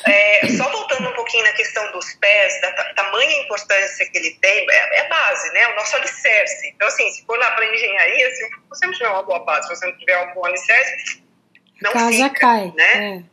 É, 0.05 0.47
só 0.55 0.71
voltando 0.71 1.09
um 1.09 1.13
pouquinho 1.13 1.43
na 1.43 1.53
questão 1.53 1.91
dos 1.91 2.13
pés, 2.15 2.61
da 2.61 2.93
tamanha 2.93 3.43
importância 3.43 4.07
que 4.09 4.17
ele 4.17 4.37
tem, 4.39 4.65
é, 4.69 4.99
é 4.99 5.09
base, 5.09 5.51
né? 5.51 5.67
O 5.67 5.75
nosso 5.75 5.95
alicerce. 5.95 6.69
Então, 6.69 6.87
assim, 6.87 7.09
se 7.09 7.25
for 7.25 7.37
lá 7.39 7.51
para 7.51 7.65
engenharia, 7.73 8.31
se 8.35 8.49
você 8.69 8.85
não 8.85 8.93
tiver 8.93 9.09
uma 9.09 9.23
boa 9.23 9.39
base, 9.39 9.67
se 9.67 9.75
você 9.75 9.87
não 9.87 9.97
tiver 9.97 10.17
um 10.19 10.33
bom 10.35 10.45
alicerce, 10.45 11.23
não 11.81 11.91
Casa 11.91 12.11
fica, 12.11 12.29
cai. 12.29 12.73
Né? 12.75 13.15
É. 13.15 13.23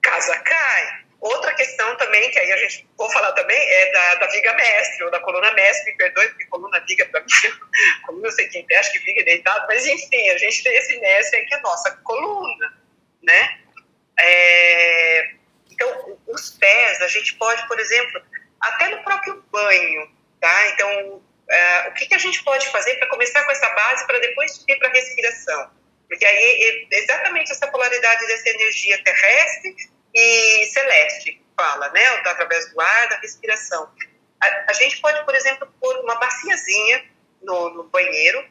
Casa 0.00 0.38
cai. 0.38 1.05
Outra 1.26 1.52
questão 1.54 1.96
também, 1.96 2.30
que 2.30 2.38
aí 2.38 2.52
a 2.52 2.56
gente 2.58 2.88
vou 2.96 3.10
falar 3.10 3.32
também, 3.32 3.58
é 3.58 3.90
da, 3.90 4.14
da 4.14 4.26
viga 4.28 4.54
mestre, 4.54 5.04
ou 5.04 5.10
da 5.10 5.18
coluna 5.18 5.52
mestre, 5.54 5.90
me 5.90 5.98
perdoe, 5.98 6.28
porque 6.28 6.46
coluna 6.46 6.78
viga 6.86 7.04
para 7.06 7.20
mim, 7.20 7.26
coluna 8.06 8.28
eu 8.28 8.32
sei 8.32 8.46
quem 8.46 8.64
tem, 8.64 8.76
acho 8.76 8.92
que 8.92 9.00
viga 9.00 9.24
deitado, 9.24 9.66
mas 9.66 9.84
enfim, 9.86 10.30
a 10.30 10.38
gente 10.38 10.62
tem 10.62 10.76
esse 10.76 10.96
mestre 11.00 11.44
que 11.46 11.54
é 11.54 11.58
a 11.58 11.62
nossa 11.62 11.90
coluna, 12.04 12.80
né? 13.24 13.58
É, 14.20 15.34
então, 15.68 16.18
os 16.28 16.50
pés, 16.50 17.02
a 17.02 17.08
gente 17.08 17.34
pode, 17.34 17.66
por 17.66 17.80
exemplo, 17.80 18.22
até 18.60 18.88
no 18.90 19.02
próprio 19.02 19.42
banho, 19.50 20.08
tá? 20.40 20.68
Então, 20.68 21.14
uh, 21.16 21.88
o 21.88 21.94
que, 21.94 22.06
que 22.06 22.14
a 22.14 22.18
gente 22.18 22.42
pode 22.44 22.68
fazer 22.68 22.94
para 23.00 23.08
começar 23.08 23.42
com 23.42 23.50
essa 23.50 23.68
base 23.70 24.06
para 24.06 24.20
depois 24.20 24.54
subir 24.54 24.78
para 24.78 24.88
a 24.88 24.92
respiração? 24.92 25.70
Porque 26.08 26.24
aí 26.24 26.86
é 26.92 26.98
exatamente 26.98 27.50
essa 27.50 27.66
polaridade 27.66 28.24
dessa 28.28 28.48
energia 28.48 29.02
terrestre 29.02 29.95
e 30.16 30.64
celeste 30.66 31.42
fala, 31.56 31.90
né? 31.90 32.06
Através 32.24 32.72
do 32.72 32.80
ar, 32.80 33.08
da 33.08 33.18
respiração. 33.18 33.90
A, 34.40 34.70
a 34.70 34.72
gente 34.72 35.00
pode, 35.00 35.22
por 35.24 35.34
exemplo, 35.34 35.72
pôr 35.80 35.96
uma 36.00 36.14
baciazinha 36.16 37.04
no, 37.42 37.70
no 37.70 37.84
banheiro, 37.84 38.44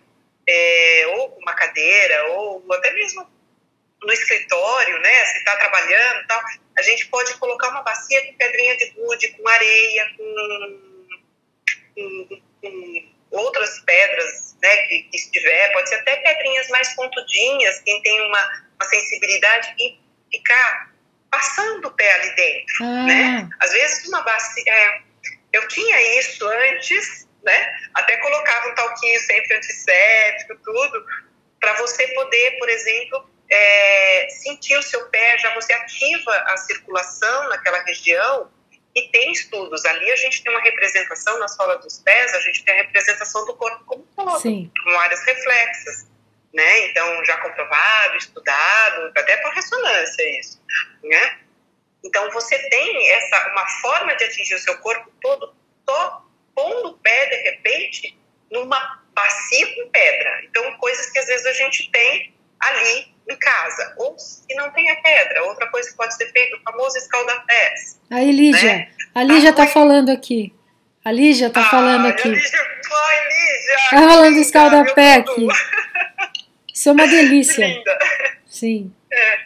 é, 0.47 1.04
ou 1.15 1.38
uma 1.39 1.54
cadeira, 1.54 2.28
ou 2.30 2.65
até 2.73 2.91
mesmo 2.93 3.28
no 4.04 4.13
escritório, 4.13 4.99
né? 4.99 5.25
Se 5.25 5.38
está 5.39 5.56
trabalhando 5.58 6.28
tal, 6.28 6.41
a 6.78 6.82
gente 6.84 7.08
pode 7.08 7.34
colocar 7.38 7.69
uma 7.69 7.82
bacia 7.82 8.25
com 8.28 8.38
pedrinha 8.38 8.78
de 8.78 8.91
gude, 8.91 9.30
com 9.30 9.47
areia, 9.47 10.12
com, 10.15 11.08
com, 11.95 12.41
com 12.62 13.38
outras 13.38 13.80
pedras, 13.80 14.56
né? 14.62 14.78
Que, 14.88 15.04
que, 15.04 15.17
estiver, 15.17 15.73
pode 15.73 15.89
ser 15.89 15.95
até 15.95 16.17
pedrinhas 16.17 16.69
mais 16.69 16.93
pontudinhas, 16.95 17.80
quem 17.80 18.01
tem 18.04 18.21
uma, 18.21 18.63
uma 18.75 18.86
sensibilidade 18.88 19.73
e 19.80 19.99
ficar 20.32 20.94
passando 21.36 21.88
o 21.88 21.91
pé 21.91 22.13
ali 22.13 22.36
dentro, 22.36 22.86
ah. 22.86 23.04
né? 23.04 23.50
Às 23.60 23.71
vezes 23.71 24.08
uma 24.08 24.21
bacia, 24.21 24.63
é, 24.67 25.02
eu 25.54 25.67
tinha 25.67 26.19
isso 26.19 26.48
antes, 26.48 27.28
né? 27.43 27.74
Até 27.93 28.17
colocava 28.17 28.69
um 28.69 28.76
talquinho 28.76 29.19
sempre 29.19 29.56
antisséptico, 29.56 30.56
tudo, 30.63 31.06
para 31.60 31.74
você 31.74 32.08
poder, 32.10 32.58
por 32.58 32.69
exemplo, 32.69 33.30
é, 33.50 34.28
sentir 34.30 34.78
o 34.78 34.84
seu 34.84 35.08
pé, 35.10 35.38
já 35.38 35.54
você 35.54 35.74
ativa 35.74 36.32
a 36.48 36.58
circulação 36.58 37.50
naquela 37.50 37.84
região 37.84 38.50
e 38.95 39.10
tem 39.10 39.32
estudos. 39.32 39.84
Ali 39.86 40.10
a 40.12 40.15
gente 40.15 40.41
tem 40.41 40.54
uma 40.54 40.62
representação 40.62 41.38
na 41.38 41.50
sola 41.50 41.78
dos 41.78 42.00
pés, 42.00 42.34
a 42.34 42.39
gente 42.39 42.63
tem 42.63 42.74
a 42.74 42.78
representação 42.84 43.45
do 43.45 43.54
corpo 43.56 43.84
como 43.86 44.08
todo, 44.15 44.39
Sim. 44.39 44.71
com 44.84 45.00
áreas 45.00 45.24
reflexas. 45.26 46.08
Né? 46.56 46.88
Então, 46.88 47.26
já 47.26 47.36
comprovado, 47.38 48.15
estudado, 48.15 49.12
até 49.18 49.36
por 49.38 49.52
ressonância 49.52 50.39
isso, 50.39 50.63
né? 51.04 51.39
Então, 52.02 52.32
você 52.32 52.58
tem 52.70 53.12
essa 53.12 53.50
uma 53.52 53.68
forma 53.82 54.15
de 54.15 54.24
atingir 54.24 54.56
o 54.56 54.60
seu 54.60 54.78
corpo 54.78 55.12
todo, 55.20 55.54
pondo 56.56 56.89
o 56.89 56.98
pé, 57.00 57.26
de 57.26 57.36
repente, 57.50 58.18
numa 58.50 59.04
bacia 59.13 59.76
com 59.76 59.89
pedra. 59.89 60.41
Então, 60.46 60.78
coisas 60.78 61.10
que 61.10 61.20
às 61.20 61.26
vezes 61.26 61.46
a 61.46 61.54
gente 61.54 61.91
tem 61.91 62.34
ali 62.60 63.13
em 63.30 63.36
casa. 63.38 63.94
Ou 63.98 64.18
se 64.18 64.54
não 64.56 64.72
tem 64.72 64.89
a 64.89 64.96
pedra, 65.02 65.44
outra 65.44 65.68
coisa 65.68 65.89
que 65.89 65.98
pode 65.98 66.15
ser 66.15 66.32
feita, 66.32 66.58
o 66.58 66.62
famoso 66.62 66.98
escaldapés. 66.98 68.00
Aí, 68.10 68.32
Lígia, 68.32 68.74
né? 68.74 68.91
a 69.13 69.24
Lígia 69.24 69.50
está 69.50 69.68
falando 69.68 70.10
aqui. 70.10 70.54
A 71.04 71.12
Lígia 71.12 71.48
está 71.48 71.62
ah, 71.62 71.70
falando 71.70 72.08
aqui. 72.08 72.30
Lígia, 72.30 72.60
ai, 72.60 73.28
Lígia! 73.28 73.76
Está 73.76 73.98
falando 74.10 74.38
escaldapé 74.38 75.13
aqui. 75.15 75.48
Isso 76.75 76.89
é 76.89 76.91
uma 76.91 77.07
delícia. 77.07 77.65
Linda. 77.65 77.99
Sim. 78.45 78.93
É. 79.09 79.39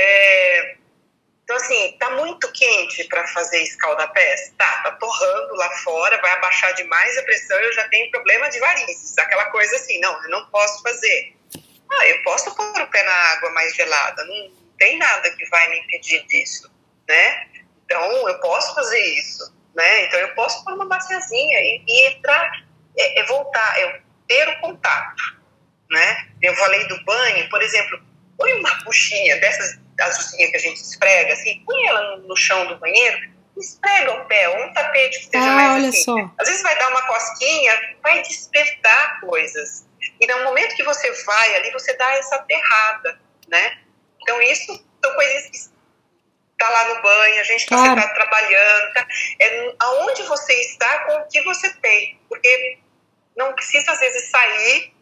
É, 0.00 0.76
então, 1.44 1.56
assim, 1.56 1.96
tá 1.98 2.10
muito 2.10 2.50
quente 2.52 3.04
para 3.04 3.26
fazer 3.28 3.62
escaldapés? 3.62 4.54
Tá, 4.56 4.82
tá 4.82 4.92
torrando 4.92 5.54
lá 5.54 5.70
fora, 5.78 6.20
vai 6.22 6.30
abaixar 6.32 6.74
demais 6.74 7.18
a 7.18 7.22
pressão, 7.24 7.58
eu 7.58 7.72
já 7.74 7.86
tenho 7.88 8.10
problema 8.10 8.48
de 8.48 8.58
varizes. 8.58 9.18
Aquela 9.18 9.46
coisa 9.46 9.76
assim, 9.76 10.00
não, 10.00 10.22
eu 10.24 10.30
não 10.30 10.46
posso 10.50 10.82
fazer. 10.82 11.36
Ah, 11.90 12.06
eu 12.06 12.22
posso 12.22 12.54
pôr 12.54 12.80
o 12.80 12.86
pé 12.88 13.02
na 13.02 13.12
água 13.12 13.50
mais 13.50 13.74
gelada, 13.74 14.24
não 14.24 14.50
tem 14.78 14.98
nada 14.98 15.30
que 15.30 15.44
vai 15.50 15.70
me 15.70 15.80
impedir 15.80 16.24
disso, 16.26 16.70
né? 17.08 17.46
Então, 17.84 18.28
eu 18.28 18.38
posso 18.40 18.74
fazer 18.74 19.00
isso, 19.14 19.54
né? 19.74 20.04
Então, 20.04 20.20
eu 20.20 20.34
posso 20.34 20.64
pôr 20.64 20.74
uma 20.74 20.86
baciazinha 20.86 21.60
e, 21.60 21.84
e 21.86 22.06
entrar, 22.08 22.50
é, 22.96 23.20
é 23.20 23.24
voltar, 23.24 23.80
é 23.80 24.00
ter 24.26 24.48
o 24.48 24.60
contato, 24.60 25.37
né? 25.90 26.28
Eu 26.42 26.54
falei 26.54 26.86
do 26.88 27.02
banho, 27.04 27.48
por 27.48 27.62
exemplo, 27.62 28.00
põe 28.36 28.52
uma 28.54 28.74
buchinha 28.84 29.36
dessas 29.40 29.78
azulzinha 30.00 30.50
que 30.50 30.56
a 30.56 30.60
gente 30.60 30.80
esfrega, 30.80 31.32
assim, 31.32 31.62
põe 31.66 31.86
ela 31.86 32.18
no 32.18 32.36
chão 32.36 32.66
do 32.68 32.78
banheiro, 32.78 33.18
esfrega 33.56 34.12
o 34.12 34.24
pé, 34.26 34.48
ou 34.48 34.64
um 34.64 34.72
tapete 34.72 35.18
que 35.18 35.24
seja 35.26 35.44
ah, 35.44 35.56
mais 35.56 35.72
olha 35.72 35.88
assim. 35.88 36.04
Só. 36.04 36.34
Às 36.38 36.48
vezes 36.48 36.62
vai 36.62 36.78
dar 36.78 36.88
uma 36.90 37.02
cosquinha, 37.02 37.96
vai 38.02 38.22
despertar 38.22 39.20
coisas, 39.20 39.86
e 40.20 40.26
no 40.26 40.44
momento 40.44 40.76
que 40.76 40.84
você 40.84 41.10
vai 41.24 41.56
ali, 41.56 41.70
você 41.72 41.94
dá 41.94 42.10
essa 42.14 42.36
aterrada, 42.36 43.20
né? 43.48 43.78
Então, 44.22 44.40
isso 44.42 44.66
são 45.02 45.14
coisas 45.14 45.50
que 45.50 45.56
está 45.56 46.68
lá 46.70 46.94
no 46.94 47.02
banho, 47.02 47.40
a 47.40 47.44
gente 47.44 47.60
está 47.62 47.76
claro. 47.76 48.00
sentado 48.00 48.14
trabalhando, 48.14 48.92
tá? 48.94 49.06
é 49.40 49.74
aonde 49.78 50.22
você 50.24 50.52
está 50.54 51.04
com 51.04 51.14
o 51.14 51.28
que 51.28 51.40
você 51.42 51.70
tem, 51.74 52.20
porque 52.28 52.78
não 53.36 53.52
precisa 53.54 53.92
às 53.92 54.00
vezes 54.00 54.30
sair, 54.30 54.92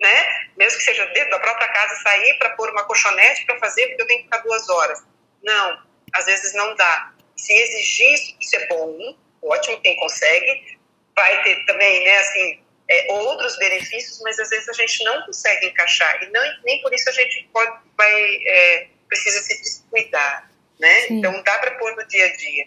né? 0.00 0.48
Mesmo 0.56 0.78
que 0.78 0.84
seja 0.84 1.06
dentro 1.06 1.30
da 1.30 1.40
própria 1.40 1.68
casa, 1.68 2.02
sair 2.02 2.38
para 2.38 2.50
pôr 2.50 2.70
uma 2.70 2.84
colchonete 2.84 3.44
para 3.46 3.58
fazer, 3.58 3.86
porque 3.88 4.02
eu 4.02 4.06
tenho 4.06 4.18
que 4.20 4.24
ficar 4.24 4.38
duas 4.38 4.68
horas. 4.68 5.02
Não, 5.42 5.82
às 6.12 6.26
vezes 6.26 6.52
não 6.54 6.74
dá. 6.76 7.12
Se 7.36 7.52
exigir 7.52 8.14
isso, 8.14 8.36
isso 8.40 8.56
é 8.56 8.66
bom, 8.68 9.16
ótimo, 9.42 9.80
quem 9.80 9.96
consegue. 9.96 10.78
Vai 11.16 11.42
ter 11.44 11.64
também, 11.66 12.04
né, 12.04 12.16
assim, 12.18 12.64
é, 12.88 13.12
outros 13.12 13.56
benefícios, 13.58 14.20
mas 14.22 14.38
às 14.38 14.50
vezes 14.50 14.68
a 14.68 14.72
gente 14.72 15.04
não 15.04 15.22
consegue 15.22 15.66
encaixar 15.66 16.22
e 16.22 16.30
não, 16.30 16.42
nem 16.64 16.80
por 16.82 16.92
isso 16.92 17.08
a 17.08 17.12
gente 17.12 17.48
pode, 17.52 17.72
vai, 17.96 18.36
é, 18.46 18.88
precisa 19.08 19.40
se 19.40 19.62
descuidar, 19.62 20.50
né? 20.78 21.00
Sim. 21.02 21.18
Então 21.18 21.42
dá 21.42 21.58
para 21.58 21.72
pôr 21.72 21.94
no 21.96 22.06
dia 22.08 22.26
a 22.26 22.36
dia. 22.36 22.66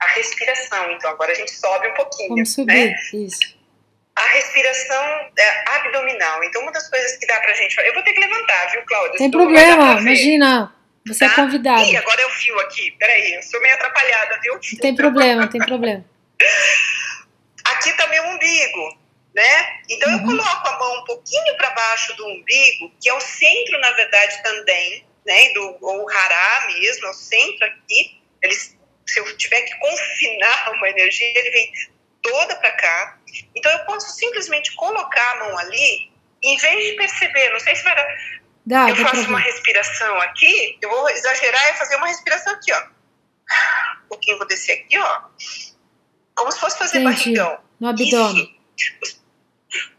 A 0.00 0.06
respiração, 0.08 0.90
então 0.92 1.10
agora 1.10 1.32
a 1.32 1.34
gente 1.34 1.52
sobe 1.52 1.88
um 1.88 1.94
pouquinho, 1.94 2.28
Vamos 2.30 2.52
subir, 2.52 2.90
né? 2.90 2.96
isso. 3.12 3.56
A 4.16 4.26
respiração 4.28 5.30
é, 5.36 5.76
abdominal. 5.76 6.44
Então 6.44 6.62
uma 6.62 6.72
das 6.72 6.88
coisas 6.88 7.16
que 7.16 7.26
dá 7.26 7.40
pra 7.40 7.52
gente, 7.54 7.76
eu 7.78 7.94
vou 7.94 8.02
ter 8.02 8.12
que 8.12 8.20
levantar, 8.20 8.70
viu, 8.70 8.82
Cláudia? 8.86 9.18
Tem 9.18 9.30
problema, 9.30 10.00
imagina. 10.00 10.74
Você 11.06 11.24
é 11.24 11.28
tá? 11.28 11.32
é 11.32 11.36
convidada. 11.36 11.82
Ih, 11.82 11.96
agora 11.96 12.22
é 12.22 12.26
o 12.26 12.30
fio 12.30 12.58
aqui. 12.60 12.92
Peraí, 12.92 13.34
eu 13.34 13.42
sou 13.42 13.60
meio 13.60 13.74
atrapalhada, 13.74 14.38
viu? 14.40 14.54
Não 14.54 14.80
tem 14.80 14.94
problema, 14.94 15.46
tem 15.48 15.60
problema. 15.60 16.04
Aqui 17.64 17.92
tá 17.94 18.06
meu 18.08 18.22
umbigo 18.24 19.04
né? 19.34 19.80
Então 19.90 20.08
uhum. 20.10 20.18
eu 20.18 20.24
coloco 20.24 20.68
a 20.68 20.78
mão 20.78 21.00
um 21.00 21.04
pouquinho 21.04 21.56
para 21.56 21.70
baixo 21.70 22.16
do 22.16 22.26
umbigo, 22.26 22.92
que 23.00 23.08
é 23.08 23.14
o 23.14 23.20
centro, 23.20 23.78
na 23.80 23.90
verdade, 23.92 24.42
também, 24.42 25.04
né? 25.26 25.48
Do, 25.52 25.76
ou 25.80 26.08
hará 26.08 26.66
mesmo, 26.68 27.06
é 27.06 27.10
o 27.10 27.14
centro 27.14 27.66
aqui. 27.66 28.20
Se 29.06 29.20
eu 29.20 29.36
tiver 29.36 29.62
que 29.62 29.76
confinar 29.78 30.72
uma 30.76 30.88
energia, 30.88 31.38
ele 31.38 31.50
vem 31.50 31.72
toda 32.24 32.56
para 32.56 32.72
cá. 32.72 33.18
Então 33.54 33.70
eu 33.70 33.84
posso 33.84 34.10
simplesmente 34.16 34.74
colocar 34.74 35.32
a 35.32 35.36
mão 35.40 35.58
ali, 35.58 36.10
em 36.42 36.56
vez 36.56 36.90
de 36.90 36.96
perceber, 36.96 37.50
não 37.50 37.60
sei 37.60 37.76
se 37.76 37.84
vai 37.84 37.94
dar. 37.94 38.08
Dá, 38.66 38.88
eu 38.88 38.96
faço 38.96 39.28
uma 39.28 39.38
respiração 39.38 40.20
aqui, 40.22 40.78
eu 40.80 40.88
vou 40.88 41.08
exagerar 41.10 41.70
e 41.70 41.78
fazer 41.78 41.96
uma 41.96 42.06
respiração 42.06 42.54
aqui, 42.54 42.72
ó. 42.72 42.82
Um 44.04 44.08
pouquinho 44.08 44.38
vou 44.38 44.46
descer 44.46 44.72
aqui, 44.72 44.98
ó. 44.98 45.22
Como 46.34 46.50
se 46.50 46.58
fosse 46.58 46.78
fazer 46.78 47.00
Entendi. 47.00 47.36
barrigão. 47.36 47.60
No 47.78 47.88
abdômen. 47.88 48.58
Isso 48.76 49.24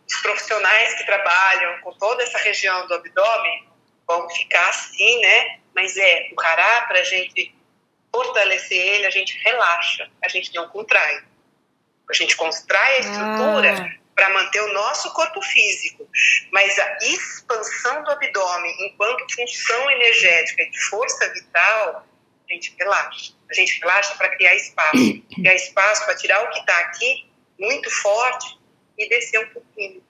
os 0.08 0.22
profissionais 0.22 0.94
que 0.96 1.06
trabalham 1.06 1.82
com 1.82 1.92
toda 1.94 2.24
essa 2.24 2.38
região 2.40 2.88
do 2.88 2.94
abdômen 2.94 3.68
vão 4.08 4.30
ficar 4.30 4.70
assim, 4.70 5.20
né? 5.20 5.60
Mas 5.74 5.98
é 5.98 6.30
o 6.32 6.36
cará 6.36 6.82
para 6.88 7.00
a 7.00 7.04
gente 7.04 7.54
fortalecer 8.14 8.78
ele, 8.78 9.06
a 9.06 9.10
gente 9.10 9.38
relaxa, 9.44 10.10
a 10.24 10.28
gente 10.28 10.54
não 10.54 10.70
contrai. 10.70 11.24
A 12.10 12.14
gente 12.14 12.36
contrai 12.36 12.98
a 12.98 13.00
estrutura 13.00 13.74
ah. 13.82 14.00
para 14.14 14.30
manter 14.30 14.62
o 14.62 14.74
nosso 14.74 15.12
corpo 15.14 15.42
físico, 15.42 16.08
mas 16.52 16.78
a 16.78 16.98
expansão 17.02 18.04
do 18.04 18.12
abdômen 18.12 18.76
enquanto 18.86 19.36
função 19.36 19.92
energética 19.92 20.64
e 20.64 20.70
de 20.70 20.80
força 20.82 21.32
vital, 21.34 22.08
a 22.50 22.54
gente 22.54 22.76
relaxa. 22.78 23.34
A 23.50 23.54
gente 23.54 23.80
relaxa 23.80 24.16
para 24.16 24.30
criar 24.30 24.56
espaço, 24.56 25.22
criar 25.34 25.56
espaço 25.56 26.06
para 26.06 26.16
tirar 26.16 26.44
o 26.44 26.50
que 26.52 26.60
está 26.60 26.78
aqui 26.80 27.30
muito 27.60 27.90
forte 27.90 28.58
e 28.98 29.10
descer 29.10 29.40
um 29.40 29.48
pouquinho, 29.48 30.04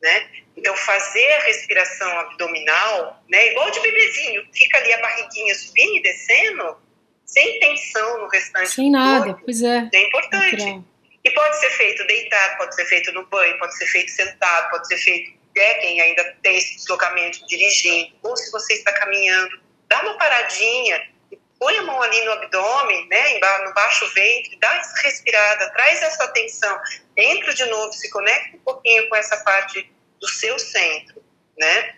né? 0.00 0.30
Então 0.56 0.74
fazer 0.76 1.32
a 1.32 1.42
respiração 1.44 2.20
abdominal, 2.20 3.22
né, 3.28 3.48
igual 3.48 3.70
de 3.70 3.80
bebezinho, 3.80 4.46
fica 4.52 4.78
ali 4.78 4.92
a 4.92 5.00
barriguinha 5.00 5.54
subindo 5.54 5.96
e 5.96 6.02
descendo, 6.02 6.76
sem 7.24 7.58
tensão 7.60 8.20
no 8.20 8.28
restante 8.28 8.70
sem 8.70 8.90
do 8.90 8.92
nada, 8.92 9.26
corpo, 9.26 9.42
pois 9.44 9.62
é. 9.62 9.88
É 9.92 10.06
importante. 10.06 10.56
Natural. 10.56 10.84
E 11.24 11.30
pode 11.30 11.56
ser 11.60 11.70
feito 11.70 12.04
deitado, 12.06 12.58
pode 12.58 12.74
ser 12.74 12.84
feito 12.86 13.12
no 13.12 13.26
banho, 13.26 13.58
pode 13.58 13.76
ser 13.76 13.86
feito 13.86 14.10
sentado, 14.10 14.70
pode 14.70 14.86
ser 14.88 14.98
feito 14.98 15.42
é, 15.54 15.74
quem 15.74 16.00
ainda 16.00 16.36
tem 16.42 16.56
esse 16.56 16.76
deslocamento 16.76 17.46
dirigindo, 17.46 18.16
ou 18.22 18.36
se 18.36 18.50
você 18.50 18.74
está 18.74 18.92
caminhando, 18.92 19.60
dá 19.86 20.00
uma 20.00 20.16
paradinha, 20.16 21.12
põe 21.58 21.76
a 21.78 21.82
mão 21.82 22.02
ali 22.02 22.24
no 22.24 22.32
abdômen, 22.32 23.06
né, 23.08 23.38
no 23.64 23.72
baixo 23.74 24.06
ventre, 24.14 24.58
dá 24.58 24.74
essa 24.76 25.00
respirada, 25.02 25.70
traz 25.70 26.02
essa 26.02 26.24
atenção, 26.24 26.80
entra 27.16 27.54
de 27.54 27.64
novo, 27.66 27.92
se 27.92 28.10
conecta 28.10 28.56
um 28.56 28.60
pouquinho 28.60 29.08
com 29.08 29.16
essa 29.16 29.36
parte 29.44 29.92
do 30.20 30.28
seu 30.28 30.58
centro, 30.58 31.22
né? 31.58 31.96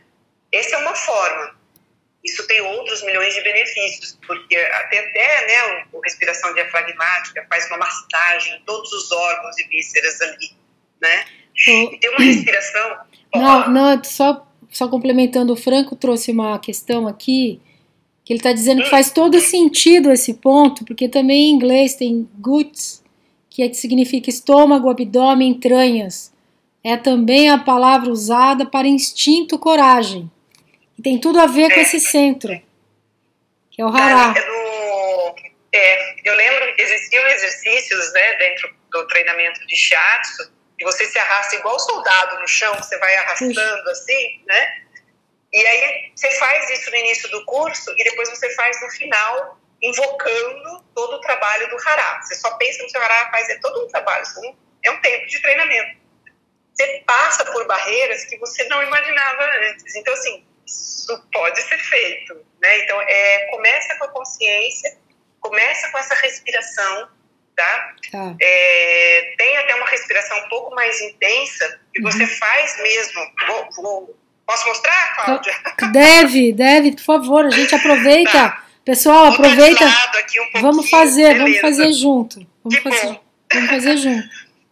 Essa 0.52 0.76
é 0.76 0.78
uma 0.78 0.94
forma. 0.94 1.63
Isso 2.24 2.46
tem 2.46 2.60
outros 2.62 3.04
milhões 3.04 3.34
de 3.34 3.42
benefícios, 3.42 4.18
porque 4.26 4.56
até, 4.56 4.98
até 5.00 5.46
né, 5.46 5.86
o, 5.92 6.00
respiração 6.00 6.54
diafragmática 6.54 7.46
faz 7.50 7.66
uma 7.66 7.78
massagem 7.78 8.56
em 8.56 8.64
todos 8.64 8.90
os 8.92 9.12
órgãos 9.12 9.58
e 9.58 9.64
vísceras 9.64 10.20
ali, 10.22 10.50
né? 11.00 11.24
E 11.56 11.98
tem 11.98 12.10
uma 12.10 12.20
respiração... 12.20 12.96
Não, 13.34 13.70
não, 13.70 14.04
só, 14.04 14.46
só 14.70 14.88
complementando, 14.88 15.52
o 15.52 15.56
Franco 15.56 15.94
trouxe 15.94 16.30
uma 16.30 16.58
questão 16.58 17.06
aqui, 17.06 17.60
que 18.24 18.32
ele 18.32 18.40
está 18.40 18.52
dizendo 18.52 18.80
que 18.80 18.88
hum. 18.88 18.90
faz 18.90 19.10
todo 19.10 19.38
sentido 19.38 20.10
esse 20.10 20.34
ponto, 20.34 20.84
porque 20.84 21.08
também 21.08 21.50
em 21.50 21.54
inglês 21.54 21.94
tem 21.94 22.28
guts, 22.38 23.04
que, 23.50 23.62
é, 23.62 23.68
que 23.68 23.76
significa 23.76 24.30
estômago, 24.30 24.88
abdômen, 24.88 25.50
entranhas. 25.50 26.32
É 26.82 26.96
também 26.96 27.50
a 27.50 27.58
palavra 27.58 28.10
usada 28.10 28.66
para 28.66 28.88
instinto, 28.88 29.58
coragem. 29.58 30.30
E 30.98 31.02
tem 31.02 31.20
tudo 31.20 31.40
a 31.40 31.46
ver 31.46 31.72
com 31.72 31.80
esse 31.80 32.00
centro, 32.00 32.50
que 33.70 33.82
é 33.82 33.84
o 33.84 33.88
hará. 33.88 34.34
É, 34.36 35.54
é, 35.76 36.14
eu 36.24 36.34
lembro, 36.34 36.74
existiam 36.78 37.26
exercícios 37.26 38.12
né, 38.12 38.36
dentro 38.36 38.74
do 38.90 39.06
treinamento 39.08 39.66
de 39.66 39.76
shiatsu, 39.76 40.52
que 40.78 40.84
você 40.84 41.04
se 41.06 41.18
arrasta 41.18 41.56
igual 41.56 41.78
soldado 41.78 42.40
no 42.40 42.48
chão, 42.48 42.74
você 42.74 42.98
vai 42.98 43.14
arrastando 43.16 43.90
assim, 43.90 44.42
né? 44.46 44.84
E 45.52 45.66
aí 45.66 46.12
você 46.14 46.30
faz 46.32 46.68
isso 46.70 46.90
no 46.90 46.96
início 46.96 47.30
do 47.30 47.44
curso 47.44 47.92
e 47.96 48.04
depois 48.04 48.28
você 48.28 48.52
faz 48.54 48.80
no 48.82 48.90
final, 48.90 49.58
invocando 49.80 50.84
todo 50.94 51.14
o 51.14 51.20
trabalho 51.20 51.68
do 51.70 51.76
hará. 51.88 52.20
Você 52.22 52.34
só 52.34 52.50
pensa 52.56 52.82
no 52.82 52.90
seu 52.90 53.00
hará, 53.00 53.30
faz 53.30 53.48
é 53.48 53.58
todo 53.60 53.84
um 53.84 53.88
trabalho, 53.88 54.24
é 54.84 54.90
um 54.90 55.00
tempo 55.00 55.26
de 55.26 55.40
treinamento. 55.40 56.04
Você 56.72 57.04
passa 57.06 57.44
por 57.46 57.66
barreiras 57.68 58.24
que 58.24 58.36
você 58.38 58.64
não 58.64 58.82
imaginava 58.82 59.44
antes. 59.70 59.94
Então, 59.94 60.12
assim, 60.12 60.44
isso 60.66 61.22
pode 61.32 61.60
ser 61.62 61.78
feito, 61.78 62.34
né? 62.60 62.78
Então, 62.80 63.00
é, 63.02 63.48
começa 63.50 63.94
com 63.96 64.04
a 64.04 64.08
consciência, 64.08 64.96
começa 65.40 65.90
com 65.90 65.98
essa 65.98 66.14
respiração, 66.14 67.08
tá? 67.54 67.94
tá. 68.10 68.34
É, 68.40 69.34
tem 69.36 69.56
até 69.58 69.74
uma 69.74 69.86
respiração 69.86 70.38
um 70.38 70.48
pouco 70.48 70.74
mais 70.74 71.00
intensa 71.00 71.80
que 71.92 72.02
uhum. 72.02 72.10
você 72.10 72.26
faz 72.26 72.78
mesmo. 72.78 73.20
Vou, 73.46 73.68
vou, 73.76 74.18
posso 74.46 74.66
mostrar, 74.66 75.14
Cláudia? 75.24 75.54
Deve, 75.92 76.52
deve, 76.52 76.92
por 76.92 77.02
favor, 77.02 77.46
a 77.46 77.50
gente 77.50 77.74
aproveita. 77.74 78.32
Tá. 78.32 78.64
Pessoal, 78.84 79.26
vou 79.26 79.34
aproveita. 79.34 79.84
Um 80.54 80.60
vamos 80.60 80.90
fazer, 80.90 81.34
beleza. 81.34 81.42
vamos 81.42 81.60
fazer 81.60 81.92
junto. 81.92 82.46
Vamos 82.62 82.82
fazer, 82.82 83.20
vamos 83.52 83.70
fazer 83.70 83.96
junto. 83.96 84.28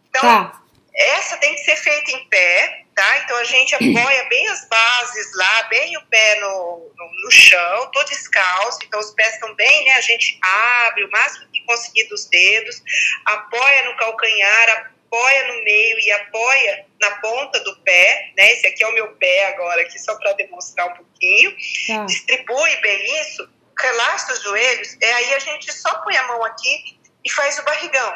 Então, 0.09 0.21
tá. 0.21 0.61
essa 0.93 1.37
tem 1.37 1.55
que 1.55 1.61
ser 1.61 1.75
feita 1.77 2.11
em 2.11 2.27
pé, 2.29 2.82
tá? 2.95 3.17
Então 3.19 3.37
a 3.37 3.43
gente 3.43 3.75
apoia 3.75 4.23
bem 4.29 4.47
as 4.49 4.67
bases 4.67 5.35
lá, 5.35 5.63
bem 5.63 5.97
o 5.97 6.05
pé 6.07 6.39
no, 6.39 6.91
no, 6.95 7.23
no 7.23 7.31
chão, 7.31 7.91
todo 7.91 8.07
descalço, 8.07 8.79
então 8.83 8.99
os 8.99 9.11
pés 9.11 9.33
estão 9.33 9.53
bem, 9.55 9.85
né? 9.85 9.93
A 9.93 10.01
gente 10.01 10.39
abre 10.41 11.03
o 11.03 11.11
máximo 11.11 11.47
que 11.51 11.61
conseguir 11.65 12.05
dos 12.05 12.25
dedos, 12.27 12.81
apoia 13.25 13.85
no 13.85 13.97
calcanhar, 13.97 14.93
apoia 15.05 15.47
no 15.47 15.63
meio 15.63 15.99
e 15.99 16.11
apoia 16.11 16.85
na 16.99 17.11
ponta 17.17 17.59
do 17.61 17.75
pé, 17.77 18.31
né? 18.37 18.53
Esse 18.53 18.67
aqui 18.67 18.83
é 18.83 18.87
o 18.87 18.93
meu 18.93 19.15
pé 19.15 19.47
agora, 19.47 19.81
aqui 19.81 19.99
só 19.99 20.15
para 20.15 20.33
demonstrar 20.33 20.87
um 20.87 20.93
pouquinho. 20.95 21.55
Tá. 21.87 22.05
Distribui 22.05 22.75
bem 22.77 23.21
isso, 23.21 23.49
relaxa 23.79 24.33
os 24.33 24.41
joelhos, 24.41 24.97
e 24.99 25.05
aí 25.05 25.33
a 25.33 25.39
gente 25.39 25.71
só 25.73 25.93
põe 26.01 26.15
a 26.17 26.27
mão 26.27 26.43
aqui 26.43 26.99
e 27.23 27.31
faz 27.31 27.57
o 27.59 27.63
barrigão. 27.63 28.13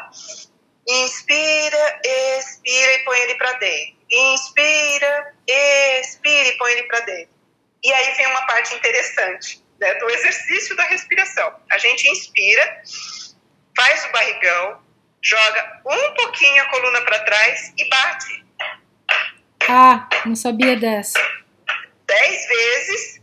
Inspira, 0.89 2.01
expira 2.39 2.93
e 2.93 2.99
põe 3.03 3.19
ele 3.19 3.35
para 3.35 3.53
dentro 3.53 3.96
inspira, 4.11 5.33
expira 5.47 6.49
e 6.49 6.57
põe 6.57 6.71
ele 6.71 6.83
para 6.83 6.99
dentro. 7.01 7.35
E 7.83 7.93
aí 7.93 8.13
vem 8.15 8.27
uma 8.27 8.45
parte 8.45 8.75
interessante 8.75 9.63
né, 9.79 9.93
do 9.95 10.09
exercício 10.09 10.75
da 10.75 10.83
respiração. 10.83 11.53
A 11.71 11.77
gente 11.77 12.09
inspira, 12.09 12.81
faz 13.75 14.05
o 14.05 14.11
barrigão, 14.11 14.81
joga 15.21 15.81
um 15.85 16.13
pouquinho 16.15 16.63
a 16.63 16.69
coluna 16.69 17.01
para 17.01 17.19
trás 17.19 17.73
e 17.77 17.89
bate. 17.89 18.45
Ah, 19.69 20.07
não 20.25 20.35
sabia 20.35 20.75
dessa. 20.77 21.19
Dez 22.05 22.47
vezes. 22.47 23.21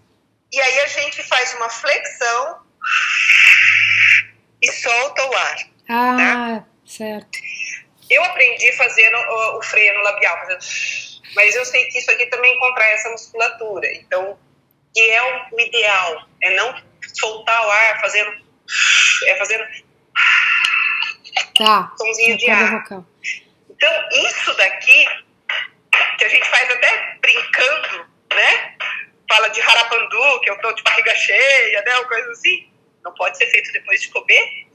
E 0.52 0.60
aí 0.60 0.80
a 0.80 0.86
gente 0.86 1.22
faz 1.24 1.52
uma 1.54 1.68
flexão 1.68 2.60
e 4.62 4.72
solta 4.72 5.26
o 5.26 5.36
ar. 5.36 5.56
Ah, 5.88 6.16
tá? 6.16 6.66
certo. 6.86 7.38
Eu 8.10 8.22
aprendi 8.24 8.72
fazendo 8.72 9.16
o, 9.16 9.58
o 9.58 9.62
freio 9.62 9.94
no 9.94 10.02
labial, 10.02 10.36
fazendo... 10.38 10.58
mas 11.34 11.54
eu 11.54 11.64
sei 11.64 11.86
que 11.86 11.98
isso 11.98 12.10
aqui 12.10 12.26
também 12.26 12.58
contrai 12.58 12.92
essa 12.92 13.10
musculatura. 13.10 13.92
Então, 13.94 14.38
que 14.94 15.00
é 15.00 15.22
o, 15.52 15.60
ideal, 15.60 16.28
é 16.42 16.50
não 16.50 16.82
soltar 17.14 17.66
o 17.66 17.70
ar 17.70 18.00
fazendo. 18.00 18.44
É 19.26 19.36
fazendo. 19.36 19.64
Tá. 21.56 21.92
Somzinho 21.98 22.36
de 22.36 22.50
ar. 22.50 22.82
Vocal. 22.82 23.06
Então, 23.70 24.08
isso 24.12 24.54
daqui, 24.54 25.06
que 26.18 26.24
a 26.24 26.28
gente 26.28 26.48
faz 26.48 26.70
até 26.70 27.18
brincando, 27.20 28.06
né? 28.32 28.76
Fala 29.28 29.48
de 29.48 29.60
harapandu, 29.60 30.40
que 30.40 30.50
eu 30.50 30.60
tô 30.60 30.72
de 30.72 30.82
barriga 30.82 31.14
cheia, 31.14 31.82
né? 31.82 31.96
Uma 31.96 32.08
coisa 32.08 32.30
assim. 32.30 32.70
Não 33.02 33.12
pode 33.14 33.36
ser 33.36 33.46
feito 33.50 33.72
depois 33.72 34.00
de 34.00 34.08
comer. 34.08 34.66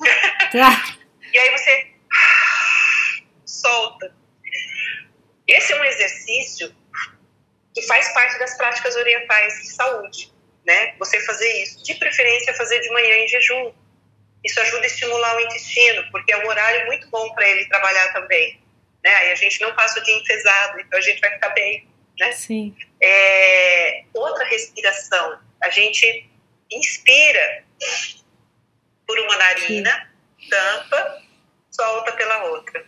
Tá. 0.51 0.97
e 1.34 1.39
aí 1.39 1.51
você 1.51 1.88
solta. 3.60 4.14
Esse 5.47 5.74
é 5.74 5.82
um 5.82 5.84
exercício 5.84 6.76
que 7.74 7.82
faz 7.84 8.14
parte 8.14 8.38
das 8.39 8.57
práticas 8.57 8.95
orientais 8.95 9.53
de 9.62 9.72
saúde, 9.72 10.34
né? 10.66 10.95
Você 10.99 11.20
fazer 11.22 11.49
isso, 11.64 11.84
de 11.84 11.95
preferência 11.95 12.53
fazer 12.53 12.80
de 12.80 12.89
manhã 12.91 13.16
em 13.16 13.28
jejum. 13.28 13.74
Isso 14.43 14.60
ajuda 14.62 14.84
a 14.84 14.88
estimular 14.88 15.36
o 15.36 15.41
intestino, 15.41 16.10
porque 16.12 16.32
é 16.32 16.38
um 16.38 16.47
horário 16.47 16.86
muito 16.88 17.10
bom 17.10 17.34
para 17.34 17.47
ele 17.47 17.66
trabalhar 17.66 18.14
também, 18.14 18.62
né? 19.03 19.14
Aí 19.16 19.32
a 19.32 19.36
gente 19.36 19.60
não 19.62 19.76
passa 19.76 19.99
o 19.99 20.03
dia 20.03 20.16
enfesado, 20.16 20.80
então 20.80 20.97
a 20.97 21.01
gente 21.01 21.20
vai 21.20 21.32
ficar 21.32 21.49
bem, 21.49 21.88
né? 22.20 22.32
Sim. 22.32 22.76
É, 23.01 24.03
outra 24.14 24.45
respiração, 24.45 25.39
a 25.62 25.70
gente 25.70 26.30
inspira 26.72 27.64
por 29.05 29.20
uma 29.20 29.38
narina, 29.38 30.12
Sim. 30.39 30.49
tampa, 30.49 31.24
solta 31.72 32.12
pela 32.14 32.45
outra. 32.45 32.86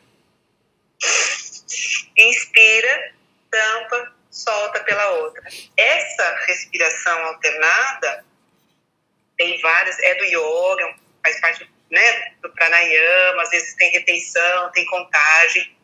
Inspira, 2.18 3.14
tampa, 3.50 4.14
solta 4.30 4.80
pela 4.82 5.10
outra. 5.12 5.44
Essa 5.78 6.36
respiração 6.48 7.26
alternada 7.26 8.26
tem 9.38 9.60
várias, 9.62 9.98
é 10.00 10.16
do 10.16 10.26
yoga, 10.26 10.96
faz 11.24 11.40
parte 11.42 11.70
né, 11.90 12.34
do 12.42 12.50
pranayama, 12.54 13.42
às 13.42 13.50
vezes 13.50 13.76
tem 13.76 13.92
retenção, 13.92 14.72
tem 14.72 14.86
contagem. 14.86 15.78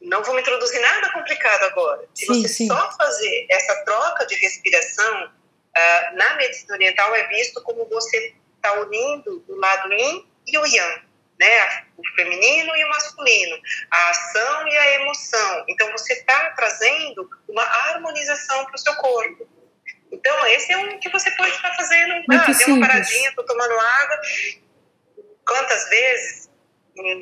Não 0.00 0.22
vou 0.22 0.34
me 0.34 0.40
introduzir 0.40 0.80
nada 0.80 1.12
complicado 1.12 1.64
agora. 1.64 2.08
Se 2.14 2.26
sim, 2.26 2.42
você 2.42 2.48
sim. 2.48 2.66
só 2.66 2.96
fazer 2.96 3.46
essa 3.50 3.84
troca 3.84 4.26
de 4.26 4.34
respiração, 4.36 5.26
uh, 5.26 6.16
na 6.16 6.34
medicina 6.36 6.74
oriental 6.74 7.14
é 7.14 7.26
visto 7.28 7.62
como 7.62 7.84
você 7.86 8.34
está 8.56 8.80
unindo 8.80 9.44
o 9.46 9.54
lado 9.56 9.92
yin 9.92 10.26
e 10.46 10.58
o 10.58 10.66
yang 10.66 11.09
né? 11.40 11.84
O 11.96 12.06
feminino 12.14 12.76
e 12.76 12.84
o 12.84 12.88
masculino, 12.90 13.58
a 13.90 14.10
ação 14.10 14.68
e 14.68 14.76
a 14.76 14.94
emoção. 15.00 15.64
Então 15.68 15.90
você 15.92 16.12
está 16.12 16.50
trazendo 16.50 17.28
uma 17.48 17.62
harmonização 17.62 18.66
para 18.66 18.74
o 18.74 18.78
seu 18.78 18.94
corpo. 18.96 19.48
Então 20.12 20.46
esse 20.48 20.70
é 20.70 20.76
um 20.76 21.00
que 21.00 21.08
você 21.08 21.30
pode 21.32 21.52
estar 21.52 21.74
fazendo. 21.74 22.14
Muito 22.14 22.32
ah, 22.32 22.52
deu 22.52 22.74
uma 22.74 22.86
paradinha, 22.86 23.30
estou 23.30 23.46
tomando 23.46 23.72
água. 23.72 24.20
quantas 25.46 25.88
vezes, 25.88 26.50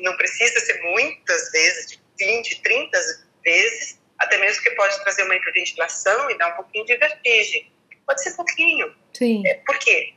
não 0.03 0.17
precisa 0.17 0.59
ser 0.59 0.81
muitas 0.81 1.51
vezes, 1.51 2.01
20, 2.19 2.61
30 2.61 2.99
vezes, 3.41 4.01
até 4.19 4.37
mesmo 4.37 4.61
que 4.61 4.71
pode 4.71 5.01
trazer 5.01 5.23
uma 5.23 5.35
hiperventilação 5.35 6.29
e 6.29 6.37
dar 6.37 6.49
um 6.49 6.55
pouquinho 6.57 6.85
de 6.85 6.97
vertigem. 6.97 7.71
Pode 8.05 8.21
ser 8.21 8.35
pouquinho. 8.35 8.93
Sim. 9.13 9.47
É, 9.47 9.53
por 9.65 9.79
quê? 9.79 10.13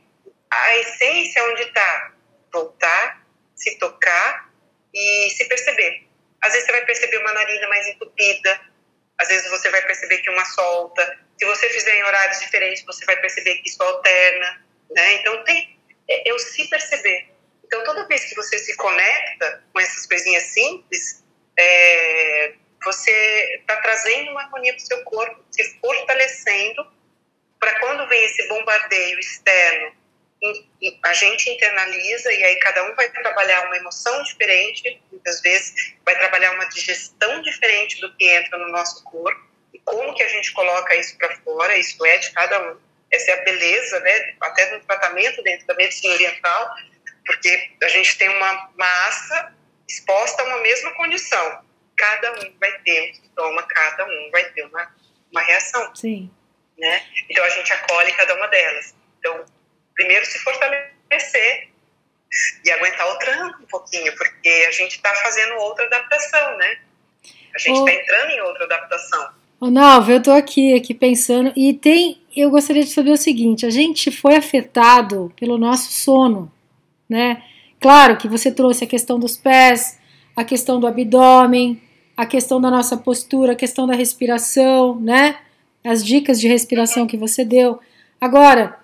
A 0.51 0.77
essência 0.77 1.41
onde 1.45 1.61
está 1.61 2.13
voltar, 2.51 3.22
se 3.63 3.77
tocar 3.79 4.51
e 4.93 5.29
se 5.31 5.45
perceber. 5.45 6.07
Às 6.41 6.51
vezes 6.51 6.65
você 6.65 6.71
vai 6.73 6.85
perceber 6.85 7.17
uma 7.17 7.33
narina 7.33 7.67
mais 7.69 7.87
entupida, 7.87 8.61
às 9.17 9.27
vezes 9.29 9.49
você 9.49 9.69
vai 9.69 9.81
perceber 9.85 10.17
que 10.19 10.29
uma 10.29 10.45
solta. 10.45 11.19
Se 11.39 11.45
você 11.45 11.69
fizer 11.69 11.95
em 11.95 12.03
horários 12.03 12.39
diferentes, 12.39 12.83
você 12.83 13.05
vai 13.05 13.15
perceber 13.17 13.55
que 13.55 13.69
isso 13.69 13.81
alterna, 13.81 14.65
né? 14.91 15.13
Então 15.13 15.43
tem 15.45 15.79
é, 16.09 16.29
eu 16.29 16.37
se 16.37 16.67
perceber. 16.69 17.29
Então 17.63 17.83
toda 17.85 18.07
vez 18.07 18.25
que 18.25 18.35
você 18.35 18.59
se 18.59 18.75
conecta 18.75 19.63
com 19.71 19.79
essas 19.79 20.05
coisinhas 20.05 20.43
simples, 20.43 21.23
é, 21.57 22.53
você 22.83 23.57
está 23.61 23.77
trazendo 23.77 24.31
uma 24.31 24.43
harmonia 24.43 24.73
para 24.73 24.83
o 24.83 24.85
seu 24.85 25.03
corpo, 25.05 25.43
se 25.49 25.79
fortalecendo 25.79 26.91
para 27.59 27.79
quando 27.79 28.07
vem 28.09 28.25
esse 28.25 28.45
bombardeio 28.49 29.17
externo 29.19 30.02
a 31.03 31.13
gente 31.13 31.49
internaliza 31.49 32.31
e 32.33 32.43
aí 32.43 32.55
cada 32.57 32.83
um 32.83 32.95
vai 32.95 33.09
trabalhar 33.09 33.65
uma 33.65 33.77
emoção 33.77 34.21
diferente, 34.23 35.01
muitas 35.11 35.41
vezes 35.41 35.93
vai 36.05 36.17
trabalhar 36.17 36.51
uma 36.51 36.65
digestão 36.65 37.41
diferente 37.41 37.99
do 38.01 38.13
que 38.15 38.25
entra 38.29 38.57
no 38.57 38.69
nosso 38.69 39.03
corpo 39.03 39.41
e 39.73 39.79
como 39.79 40.13
que 40.13 40.23
a 40.23 40.27
gente 40.27 40.51
coloca 40.51 40.95
isso 40.95 41.17
para 41.17 41.35
fora, 41.37 41.77
isso 41.77 42.05
é 42.05 42.17
de 42.17 42.31
cada 42.31 42.71
um. 42.71 42.79
Essa 43.11 43.31
é 43.31 43.33
a 43.39 43.43
beleza, 43.43 43.99
né, 43.99 44.35
até 44.41 44.71
no 44.71 44.83
tratamento 44.83 45.41
dentro 45.43 45.65
da 45.67 45.75
medicina 45.75 46.13
oriental, 46.13 46.75
porque 47.25 47.71
a 47.81 47.87
gente 47.87 48.17
tem 48.17 48.27
uma 48.29 48.71
massa 48.75 49.53
exposta 49.87 50.41
a 50.41 50.45
uma 50.45 50.59
mesma 50.59 50.91
condição. 50.91 51.63
Cada 51.95 52.31
um 52.33 52.57
vai 52.59 52.71
ter 52.79 53.11
um 53.11 53.13
sintoma, 53.13 53.63
cada 53.63 54.05
um 54.05 54.29
vai 54.31 54.43
ter 54.45 54.63
uma, 54.65 54.95
uma 55.31 55.41
reação. 55.41 55.95
Sim. 55.95 56.31
Né? 56.77 57.05
Então 57.29 57.43
a 57.43 57.49
gente 57.49 57.71
acolhe 57.71 58.11
cada 58.13 58.35
uma 58.35 58.47
delas. 58.47 58.95
Então, 59.19 59.45
primeiro 59.95 60.25
se 60.25 60.39
fortalecer 60.39 61.69
e 62.65 62.71
aguentar 62.71 63.07
o 63.07 63.19
tranco 63.19 63.63
um 63.63 63.67
pouquinho, 63.67 64.15
porque 64.17 64.49
a 64.67 64.71
gente 64.71 64.95
está 64.95 65.13
fazendo 65.15 65.55
outra 65.55 65.85
adaptação, 65.85 66.57
né? 66.57 66.77
A 67.55 67.59
gente 67.59 67.77
está 67.77 67.93
entrando 67.93 68.31
em 68.31 68.41
outra 68.41 68.65
adaptação. 68.65 69.29
Ô, 69.59 69.69
Nalva, 69.69 70.11
eu 70.11 70.17
estou 70.17 70.33
aqui, 70.33 70.75
aqui 70.75 70.93
pensando, 70.93 71.53
e 71.55 71.73
tem, 71.73 72.21
eu 72.35 72.49
gostaria 72.49 72.83
de 72.83 72.89
saber 72.89 73.11
o 73.11 73.17
seguinte, 73.17 73.65
a 73.65 73.69
gente 73.69 74.11
foi 74.11 74.35
afetado 74.35 75.31
pelo 75.39 75.57
nosso 75.57 75.91
sono, 75.91 76.51
né? 77.07 77.43
Claro 77.79 78.17
que 78.17 78.27
você 78.27 78.51
trouxe 78.51 78.83
a 78.83 78.87
questão 78.87 79.19
dos 79.19 79.37
pés, 79.37 79.99
a 80.35 80.43
questão 80.43 80.79
do 80.79 80.87
abdômen, 80.87 81.81
a 82.17 82.25
questão 82.25 82.59
da 82.59 82.69
nossa 82.69 82.97
postura, 82.97 83.53
a 83.53 83.55
questão 83.55 83.85
da 83.85 83.95
respiração, 83.95 84.99
né? 84.99 85.39
As 85.83 86.03
dicas 86.03 86.39
de 86.39 86.47
respiração 86.47 87.05
que 87.07 87.17
você 87.17 87.45
deu. 87.45 87.79
Agora, 88.19 88.79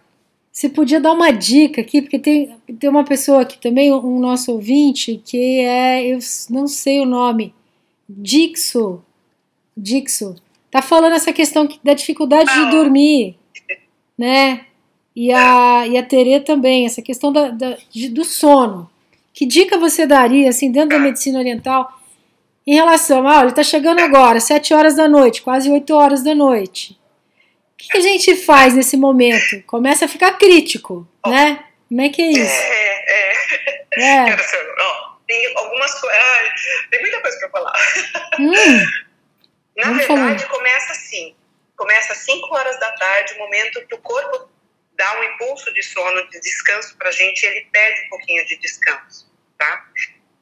você 0.52 0.68
podia 0.68 1.00
dar 1.00 1.14
uma 1.14 1.32
dica 1.32 1.82
aqui, 1.82 2.02
porque 2.02 2.20
tem, 2.20 2.56
tem 2.80 2.90
uma 2.90 3.04
pessoa 3.04 3.42
aqui 3.42 3.58
também, 3.60 3.94
um 3.94 4.20
nosso 4.20 4.52
ouvinte, 4.52 5.22
que 5.24 5.60
é, 5.60 6.08
eu 6.08 6.20
não 6.50 6.68
sei 6.68 7.00
o 7.00 7.06
nome, 7.06 7.54
Dixo, 8.08 9.02
Dixo, 9.78 10.36
tá 10.72 10.82
falando 10.82 11.14
essa 11.14 11.32
questão 11.32 11.68
da 11.84 11.94
dificuldade 11.94 12.52
de 12.54 12.72
dormir, 12.72 13.38
né? 14.18 14.66
E 15.16 15.32
a, 15.32 15.88
e 15.88 15.98
a 15.98 16.04
Tere 16.04 16.40
também, 16.40 16.86
essa 16.86 17.02
questão 17.02 17.32
da, 17.32 17.50
da 17.50 17.78
de, 17.90 18.10
do 18.10 18.24
sono. 18.24 18.90
Que 19.34 19.46
dica 19.46 19.78
você 19.78 20.06
daria, 20.06 20.50
assim, 20.50 20.72
dentro 20.72 20.90
da 20.90 21.00
medicina 21.00 21.40
oriental, 21.40 22.00
em 22.66 22.74
relação, 22.74 23.28
ah, 23.28 23.44
ele 23.44 23.52
tá 23.52 23.64
chegando 23.64 24.00
agora, 24.00 24.40
7 24.40 24.74
horas 24.74 24.96
da 24.96 25.08
noite, 25.08 25.42
quase 25.42 25.70
8 25.70 25.94
horas 25.94 26.24
da 26.24 26.36
noite 26.36 26.99
que 27.88 27.98
a 27.98 28.02
gente 28.02 28.36
faz 28.36 28.74
nesse 28.74 28.98
momento? 28.98 29.64
Começa 29.66 30.06
a 30.06 30.08
ficar 30.08 30.38
crítico, 30.38 31.08
oh. 31.26 31.30
né? 31.30 31.66
Como 31.88 32.02
é 32.02 32.10
que 32.10 32.22
é 32.22 32.28
isso? 32.28 32.62
É, 32.62 33.06
é. 33.08 34.30
é. 34.30 34.36
oh, 34.36 35.10
tem 35.26 35.58
algumas 35.58 35.94
coisas. 36.00 36.20
Ah, 36.22 36.56
tem 36.92 37.02
muita 37.02 37.22
coisa 37.22 37.40
para 37.40 37.50
falar. 37.50 37.74
Hum. 38.40 38.52
Na 39.78 39.94
verdade, 39.94 40.44
falar. 40.44 40.50
começa 40.50 40.92
assim. 40.92 41.36
Começa 41.78 42.12
às 42.12 42.20
5 42.20 42.54
horas 42.54 42.78
da 42.80 42.92
tarde, 42.92 43.34
o 43.36 43.40
momento 43.40 43.86
que 43.88 43.96
o 43.96 44.00
corpo 44.00 44.50
dá 44.96 45.18
um 45.18 45.24
impulso 45.24 45.74
de 45.74 45.82
sono, 45.82 46.30
de 46.30 46.42
descanso 46.42 46.98
para 46.98 47.08
a 47.08 47.12
gente, 47.12 47.42
ele 47.46 47.66
pede 47.72 48.02
um 48.06 48.10
pouquinho 48.10 48.46
de 48.46 48.58
descanso, 48.58 49.32
tá? 49.58 49.86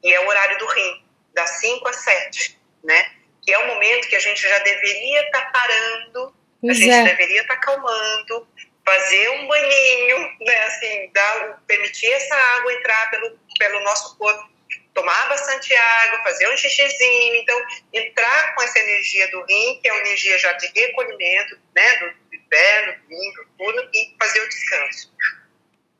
E 0.02 0.12
é 0.12 0.20
o 0.20 0.26
horário 0.26 0.58
do 0.58 0.66
rim, 0.66 1.04
das 1.32 1.60
5 1.60 1.88
às 1.88 1.96
7, 1.96 2.58
né? 2.82 3.12
Que 3.40 3.52
é 3.52 3.58
o 3.58 3.68
momento 3.68 4.08
que 4.08 4.16
a 4.16 4.20
gente 4.20 4.42
já 4.42 4.58
deveria 4.58 5.26
estar 5.26 5.42
tá 5.42 5.50
parando 5.52 6.34
Pois 6.60 6.76
a 6.76 6.80
gente 6.80 6.92
é. 6.92 7.04
deveria 7.04 7.42
estar 7.42 7.54
tá 7.54 7.60
acalmando, 7.60 8.48
fazer 8.84 9.28
um 9.30 9.46
banhinho, 9.46 10.18
né, 10.40 10.58
assim, 10.64 11.10
dar, 11.12 11.62
permitir 11.66 12.10
essa 12.10 12.34
água 12.34 12.72
entrar 12.72 13.10
pelo, 13.10 13.38
pelo 13.58 13.80
nosso 13.84 14.16
corpo, 14.16 14.48
tomar 14.94 15.28
bastante 15.28 15.74
água, 15.74 16.22
fazer 16.22 16.48
um 16.48 16.56
xixizinho, 16.56 17.36
então 17.36 17.60
entrar 17.92 18.54
com 18.54 18.62
essa 18.62 18.78
energia 18.78 19.30
do 19.30 19.44
rim, 19.44 19.78
que 19.80 19.88
é 19.88 19.92
uma 19.92 20.00
energia 20.00 20.38
já 20.38 20.52
de 20.54 20.66
recolhimento, 20.74 21.58
né, 21.76 21.96
do 21.98 22.34
inverno, 22.34 22.94
do 23.02 23.08
rim, 23.08 23.32
do 23.34 23.46
tudo, 23.58 23.90
e 23.94 24.16
fazer 24.18 24.40
o 24.40 24.48
descanso. 24.48 25.14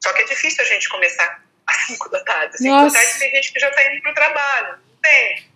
Só 0.03 0.13
que 0.13 0.23
é 0.23 0.25
difícil 0.25 0.65
a 0.65 0.67
gente 0.67 0.89
começar 0.89 1.45
às 1.67 1.77
5 1.87 2.09
da 2.09 2.25
tarde. 2.25 2.55
Às 2.55 2.61
5 2.61 2.85
da 2.87 2.91
tarde 2.91 3.19
tem 3.19 3.35
gente 3.35 3.53
que 3.53 3.61
já 3.61 3.69
está 3.69 3.93
indo 3.93 4.03
para 4.03 4.11
o 4.11 4.15
trabalho, 4.15 4.79
não 4.89 4.97
tem. 5.03 5.49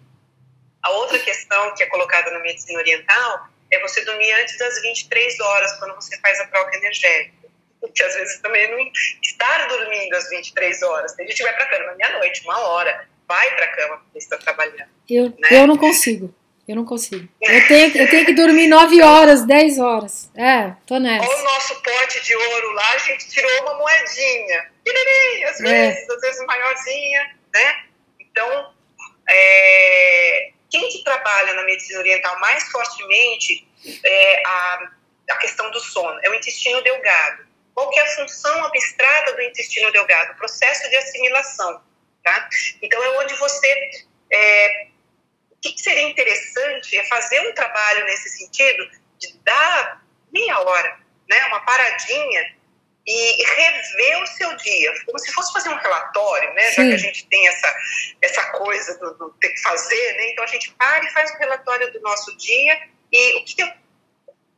A 0.82 0.90
outra 0.90 1.18
questão 1.18 1.74
que 1.74 1.82
é 1.82 1.86
colocada 1.86 2.30
na 2.30 2.40
medicina 2.40 2.78
oriental 2.78 3.48
é 3.72 3.80
você 3.80 4.04
dormir 4.04 4.30
antes 4.32 4.56
das 4.58 4.80
23 4.82 5.40
horas, 5.40 5.72
quando 5.78 5.94
você 5.94 6.18
faz 6.20 6.38
a 6.40 6.46
troca 6.46 6.76
energética. 6.76 7.48
Porque 7.80 8.02
às 8.02 8.14
vezes 8.14 8.40
também 8.40 8.70
não 8.70 8.78
estar 9.22 9.66
dormindo 9.66 10.14
às 10.14 10.28
23 10.28 10.82
horas. 10.82 11.12
Tem 11.14 11.26
gente 11.26 11.38
que 11.38 11.42
vai 11.42 11.54
para 11.54 11.66
cama 11.66 11.94
meia-noite, 11.94 12.42
uma 12.44 12.60
hora, 12.60 13.08
vai 13.26 13.56
para 13.56 13.68
cama 13.68 13.98
porque 13.98 14.18
está 14.18 14.36
trabalhando. 14.36 14.88
Eu, 15.08 15.34
né? 15.38 15.48
eu 15.50 15.66
não 15.66 15.76
consigo. 15.76 16.32
Eu 16.68 16.76
não 16.76 16.84
consigo. 16.84 17.28
Eu 17.40 17.66
tenho, 17.66 17.96
eu 17.96 18.08
tenho 18.08 18.26
que 18.26 18.34
dormir 18.34 18.68
9 18.68 19.02
horas, 19.02 19.44
10 19.44 19.78
horas. 19.80 20.30
É, 20.36 20.72
tô 20.86 20.98
nessa. 21.00 21.28
Olha 21.28 21.40
o 21.40 21.44
nosso 21.44 21.82
pote 21.82 22.22
de 22.22 22.36
ouro 22.36 22.72
lá, 22.72 22.92
a 22.92 22.98
gente 22.98 23.28
tirou 23.28 23.50
uma 23.62 23.74
moedinha. 23.78 24.70
Às 25.48 25.60
é. 25.60 25.62
vezes, 25.62 26.08
é. 26.08 26.12
às 26.14 26.20
vezes 26.20 26.46
maiorzinha, 26.46 27.36
né? 27.52 27.84
Então, 28.20 28.72
é, 29.28 30.51
quem 30.72 30.88
que 30.88 31.04
trabalha 31.04 31.52
na 31.52 31.64
medicina 31.64 31.98
oriental 31.98 32.40
mais 32.40 32.64
fortemente 32.70 33.68
é 34.02 34.42
a, 34.46 34.90
a 35.30 35.36
questão 35.36 35.70
do 35.70 35.78
sono? 35.78 36.18
É 36.22 36.30
o 36.30 36.34
intestino 36.34 36.82
delgado. 36.82 37.46
Qual 37.74 37.90
que 37.90 38.00
é 38.00 38.02
a 38.02 38.16
função 38.16 38.64
abstrata 38.64 39.34
do 39.34 39.42
intestino 39.42 39.92
delgado? 39.92 40.32
O 40.32 40.36
processo 40.36 40.88
de 40.88 40.96
assimilação, 40.96 41.82
tá? 42.24 42.48
Então, 42.80 43.02
é 43.04 43.18
onde 43.18 43.34
você... 43.34 43.90
É, 44.32 44.86
o 45.50 45.56
que 45.60 45.78
seria 45.78 46.08
interessante 46.08 46.96
é 46.96 47.04
fazer 47.04 47.40
um 47.48 47.54
trabalho 47.54 48.04
nesse 48.06 48.30
sentido 48.30 48.90
de 49.18 49.38
dar 49.44 50.02
meia 50.32 50.58
hora, 50.58 50.98
né, 51.28 51.44
uma 51.46 51.60
paradinha 51.60 52.56
e 53.06 53.44
rever 53.44 54.22
o 54.22 54.26
seu 54.26 54.56
dia, 54.56 54.92
como 55.04 55.18
se 55.18 55.32
fosse 55.32 55.52
fazer 55.52 55.70
um 55.70 55.76
relatório, 55.76 56.52
né? 56.54 56.62
Sim. 56.70 56.74
Já 56.74 56.82
que 56.88 56.94
a 56.94 56.98
gente 56.98 57.26
tem 57.26 57.48
essa, 57.48 57.76
essa 58.22 58.44
coisa 58.52 58.98
do, 58.98 59.14
do, 59.14 59.30
ter 59.40 59.48
que 59.48 59.60
fazer, 59.60 60.16
né? 60.16 60.30
Então 60.30 60.44
a 60.44 60.46
gente 60.46 60.72
para 60.72 61.04
e 61.04 61.10
faz 61.12 61.30
um 61.32 61.38
relatório 61.38 61.92
do 61.92 62.00
nosso 62.00 62.36
dia 62.36 62.80
e 63.10 63.34
o 63.36 63.44
que, 63.44 63.56
que 63.56 63.62
eu, 63.62 63.68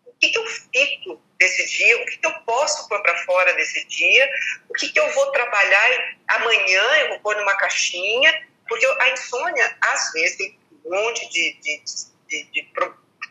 o 0.07 0.13
que, 0.21 0.29
que 0.29 0.39
eu 0.39 0.47
fico 0.47 1.23
desse 1.39 1.67
dia, 1.67 2.03
o 2.03 2.07
que, 2.07 2.19
que 2.19 2.27
eu 2.27 2.33
posso 2.41 2.87
pôr 2.89 3.03
para 3.03 3.17
fora 3.25 3.53
desse 3.55 3.85
dia, 3.87 4.29
o 4.69 4.75
que, 4.75 4.91
que 4.91 5.01
eu 5.01 5.11
vou 5.13 5.33
trabalhar 5.33 6.17
amanhã, 6.29 6.83
eu 7.01 7.09
vou 7.11 7.21
pôr 7.21 7.37
numa 7.37 7.57
caixinha, 7.57 8.47
porque 8.69 8.87
a 8.87 9.11
insônia, 9.11 9.77
às 9.81 10.13
vezes, 10.13 10.37
tem 10.37 10.59
um 10.85 10.91
monte 10.91 11.29
de, 11.31 11.55
de, 11.61 11.83
de, 12.29 12.45
de 12.51 12.73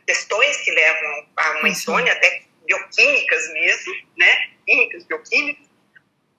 questões 0.05 0.57
que 0.57 0.72
levam 0.72 1.28
a 1.38 1.51
uma 1.59 1.70
insônia, 1.70 2.11
até 2.14 2.43
bioquímicas 2.66 3.53
mesmo, 3.53 3.93
né? 4.18 4.53
químicas, 4.66 5.03
bioquímicas, 5.05 5.68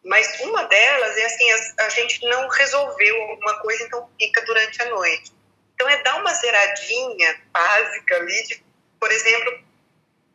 mas 0.05 0.41
uma 0.41 0.62
delas 0.64 1.16
é 1.16 1.25
assim, 1.25 1.51
a, 1.51 1.85
a, 1.85 1.89
gente 1.89 2.27
não 2.27 2.49
resolveu 2.49 3.22
alguma 3.22 3.55
coisa, 3.61 3.85
então 3.85 4.11
fica 4.18 4.43
durante 4.43 4.83
a 4.83 4.91
noite. 4.91 5.33
Então 5.75 5.89
é 5.89 6.03
dar 6.03 6.20
uma 6.20 6.33
zeradinha 6.35 7.41
básica 7.53 8.16
ali, 8.16 8.43
de, 8.45 8.62
por 9.01 9.11
exemplo, 9.11 9.64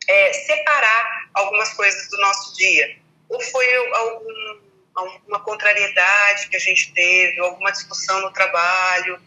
é, 0.08 0.32
separar 0.32 1.30
algumas 1.34 1.72
coisas 1.74 2.08
do 2.10 2.18
nosso 2.18 2.56
dia. 2.56 2.98
Ou 3.28 3.40
foi 3.40 3.76
algum, 3.76 4.60
alguma 4.94 5.40
contrariedade 5.40 6.48
que 6.48 6.56
a 6.56 6.60
gente 6.60 6.92
teve, 6.92 7.38
alguma 7.40 7.70
discussão 7.70 8.20
no 8.22 8.32
trabalho, 8.32 9.20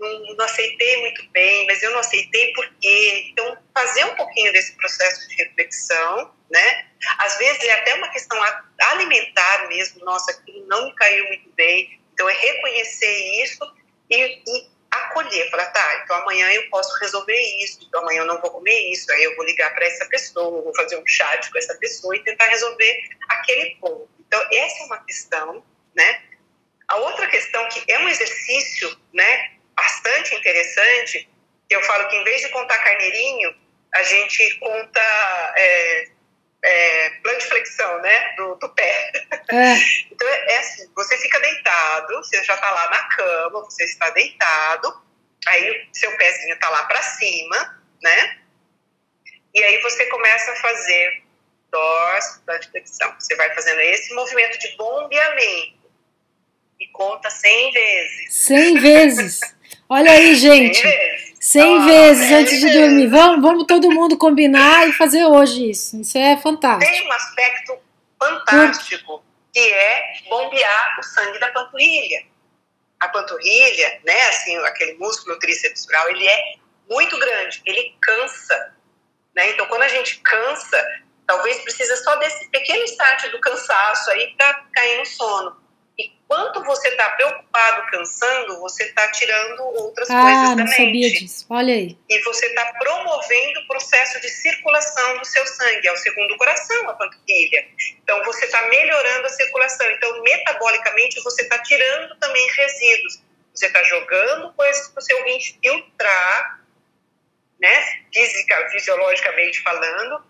não, 0.00 0.34
não, 0.36 0.44
aceitei 0.44 1.00
muito 1.02 1.28
bem, 1.30 1.66
mas 1.66 1.82
eu 1.82 1.90
não 1.90 2.00
aceitei 2.00 2.52
por 2.54 2.66
quê? 2.80 3.28
Então, 3.30 3.58
fazer 3.74 4.04
um 4.06 4.16
pouquinho 4.16 4.52
desse 4.52 4.76
processo 4.76 5.28
de 5.28 5.36
reflexão 5.36 6.32
né? 6.50 6.86
Às 7.18 7.38
vezes 7.38 7.62
é 7.62 7.72
até 7.72 7.94
uma 7.94 8.08
questão 8.08 8.38
alimentar 8.90 9.68
mesmo, 9.68 10.04
nossa, 10.04 10.32
aquilo 10.32 10.66
não 10.66 10.86
me 10.86 10.94
caiu 10.94 11.26
muito 11.28 11.48
bem. 11.52 12.00
Então 12.12 12.28
é 12.28 12.32
reconhecer 12.32 13.42
isso 13.42 13.60
e, 14.10 14.42
e 14.46 14.70
acolher, 14.90 15.48
falar, 15.50 15.66
tá, 15.66 16.00
então 16.02 16.16
amanhã 16.16 16.50
eu 16.50 16.68
posso 16.68 16.98
resolver 16.98 17.40
isso, 17.62 17.78
então 17.86 18.00
amanhã 18.00 18.22
eu 18.22 18.26
não 18.26 18.40
vou 18.40 18.50
comer 18.50 18.90
isso, 18.90 19.10
aí 19.12 19.22
eu 19.22 19.36
vou 19.36 19.44
ligar 19.44 19.72
para 19.72 19.86
essa 19.86 20.04
pessoa, 20.06 20.62
vou 20.62 20.74
fazer 20.74 20.96
um 20.96 21.06
chat 21.06 21.48
com 21.50 21.58
essa 21.58 21.76
pessoa 21.76 22.16
e 22.16 22.24
tentar 22.24 22.46
resolver 22.46 23.00
aquele 23.28 23.76
ponto. 23.76 24.10
Então, 24.18 24.40
essa 24.52 24.82
é 24.82 24.86
uma 24.86 25.04
questão, 25.04 25.64
né? 25.94 26.22
A 26.88 26.96
outra 26.96 27.28
questão 27.28 27.68
que 27.68 27.80
é 27.90 28.00
um 28.00 28.08
exercício, 28.08 29.00
né, 29.14 29.52
bastante 30.00 30.34
interessante, 30.34 31.28
eu 31.68 31.82
falo 31.82 32.08
que 32.08 32.16
em 32.16 32.24
vez 32.24 32.40
de 32.42 32.48
contar 32.48 32.78
carneirinho, 32.78 33.54
a 33.94 34.02
gente 34.02 34.58
conta 34.58 35.00
é, 35.56 36.08
é, 36.64 37.20
flexão, 37.40 38.00
né, 38.00 38.34
do, 38.36 38.54
do 38.56 38.68
pé. 38.70 39.12
É. 39.50 39.74
Então 40.20 40.28
é, 40.28 40.52
é 40.52 40.58
assim, 40.58 40.90
você 40.94 41.16
fica 41.16 41.40
deitado, 41.40 42.14
você 42.16 42.44
já 42.44 42.54
está 42.54 42.70
lá 42.70 42.90
na 42.90 43.02
cama, 43.04 43.64
você 43.64 43.84
está 43.84 44.10
deitado, 44.10 45.02
aí 45.46 45.88
seu 45.94 46.14
pezinho 46.18 46.54
está 46.54 46.68
lá 46.68 46.84
para 46.84 47.00
cima, 47.02 47.82
né? 48.02 48.38
E 49.54 49.64
aí 49.64 49.80
você 49.80 50.04
começa 50.06 50.52
a 50.52 50.56
fazer 50.56 51.22
dorso, 51.70 52.42
flexão. 52.70 53.14
Você 53.18 53.34
vai 53.34 53.54
fazendo 53.54 53.80
esse 53.80 54.12
movimento 54.14 54.58
de 54.58 54.76
bombeamento 54.76 55.90
e 56.78 56.86
conta 56.88 57.30
100 57.30 57.72
vezes. 57.72 58.34
100 58.34 58.80
vezes. 58.80 59.40
Olha 59.92 60.12
aí, 60.12 60.36
gente. 60.36 60.80
100 60.80 60.88
vezes. 60.88 61.34
100 61.40 61.62
ah, 61.62 61.84
vezes 61.84 62.30
antes 62.30 62.60
de 62.60 62.72
dormir. 62.72 63.08
Vamos, 63.08 63.42
vamos 63.42 63.66
todo 63.66 63.90
mundo 63.90 64.16
combinar 64.16 64.88
e 64.88 64.92
fazer 64.92 65.24
hoje 65.24 65.68
isso. 65.68 66.00
Isso 66.00 66.16
é 66.16 66.36
fantástico. 66.36 66.92
Tem 66.92 67.08
um 67.08 67.12
aspecto 67.12 67.76
fantástico 68.16 69.24
que 69.52 69.58
é 69.58 70.12
bombear 70.28 70.96
o 71.00 71.02
sangue 71.02 71.40
da 71.40 71.48
panturrilha. 71.48 72.24
A 73.00 73.08
panturrilha, 73.08 74.00
né, 74.06 74.28
assim, 74.28 74.56
aquele 74.58 74.94
músculo 74.94 75.36
tricepsural, 75.40 76.08
ele 76.10 76.24
é 76.24 76.54
muito 76.88 77.18
grande, 77.18 77.60
ele 77.66 77.96
cansa. 78.00 78.72
Né? 79.34 79.50
Então, 79.50 79.66
quando 79.66 79.82
a 79.82 79.88
gente 79.88 80.20
cansa, 80.20 80.86
talvez 81.26 81.58
precisa 81.64 81.96
só 81.96 82.14
desse 82.16 82.48
pequeno 82.50 82.84
start 82.84 83.28
do 83.32 83.40
cansaço 83.40 84.08
aí 84.12 84.36
para 84.36 84.54
cair 84.72 84.98
no 84.98 85.06
sono. 85.06 85.59
E 86.00 86.10
quanto 86.26 86.64
você 86.64 86.88
está 86.88 87.10
preocupado, 87.10 87.90
cansando, 87.90 88.58
você 88.60 88.84
está 88.84 89.10
tirando 89.10 89.60
outras 89.60 90.08
ah, 90.08 90.22
coisas 90.22 90.48
da 90.48 90.56
não 90.56 90.64
mente. 90.64 90.76
sabia 90.76 91.10
disso. 91.10 91.46
Olha 91.50 91.74
aí. 91.74 91.98
E 92.08 92.18
você 92.20 92.46
está 92.46 92.72
promovendo 92.72 93.60
o 93.60 93.66
processo 93.66 94.18
de 94.18 94.30
circulação 94.30 95.18
do 95.18 95.26
seu 95.26 95.46
sangue, 95.46 95.86
é 95.86 95.92
o 95.92 95.96
segundo 95.98 96.38
coração, 96.38 96.88
a 96.88 96.94
panturrilha. 96.94 97.68
Então, 98.02 98.24
você 98.24 98.46
está 98.46 98.62
melhorando 98.68 99.26
a 99.26 99.28
circulação. 99.28 99.90
Então, 99.90 100.22
metabolicamente, 100.22 101.22
você 101.22 101.42
está 101.42 101.58
tirando 101.58 102.18
também 102.18 102.50
resíduos. 102.52 103.22
Você 103.54 103.66
está 103.66 103.82
jogando 103.82 104.54
coisas 104.54 104.88
para 104.88 105.00
o 105.00 105.04
seu 105.04 105.22
rim 105.24 105.38
filtrar, 105.62 106.64
né, 107.60 108.00
física, 108.10 108.70
fisiologicamente 108.70 109.60
falando, 109.60 110.24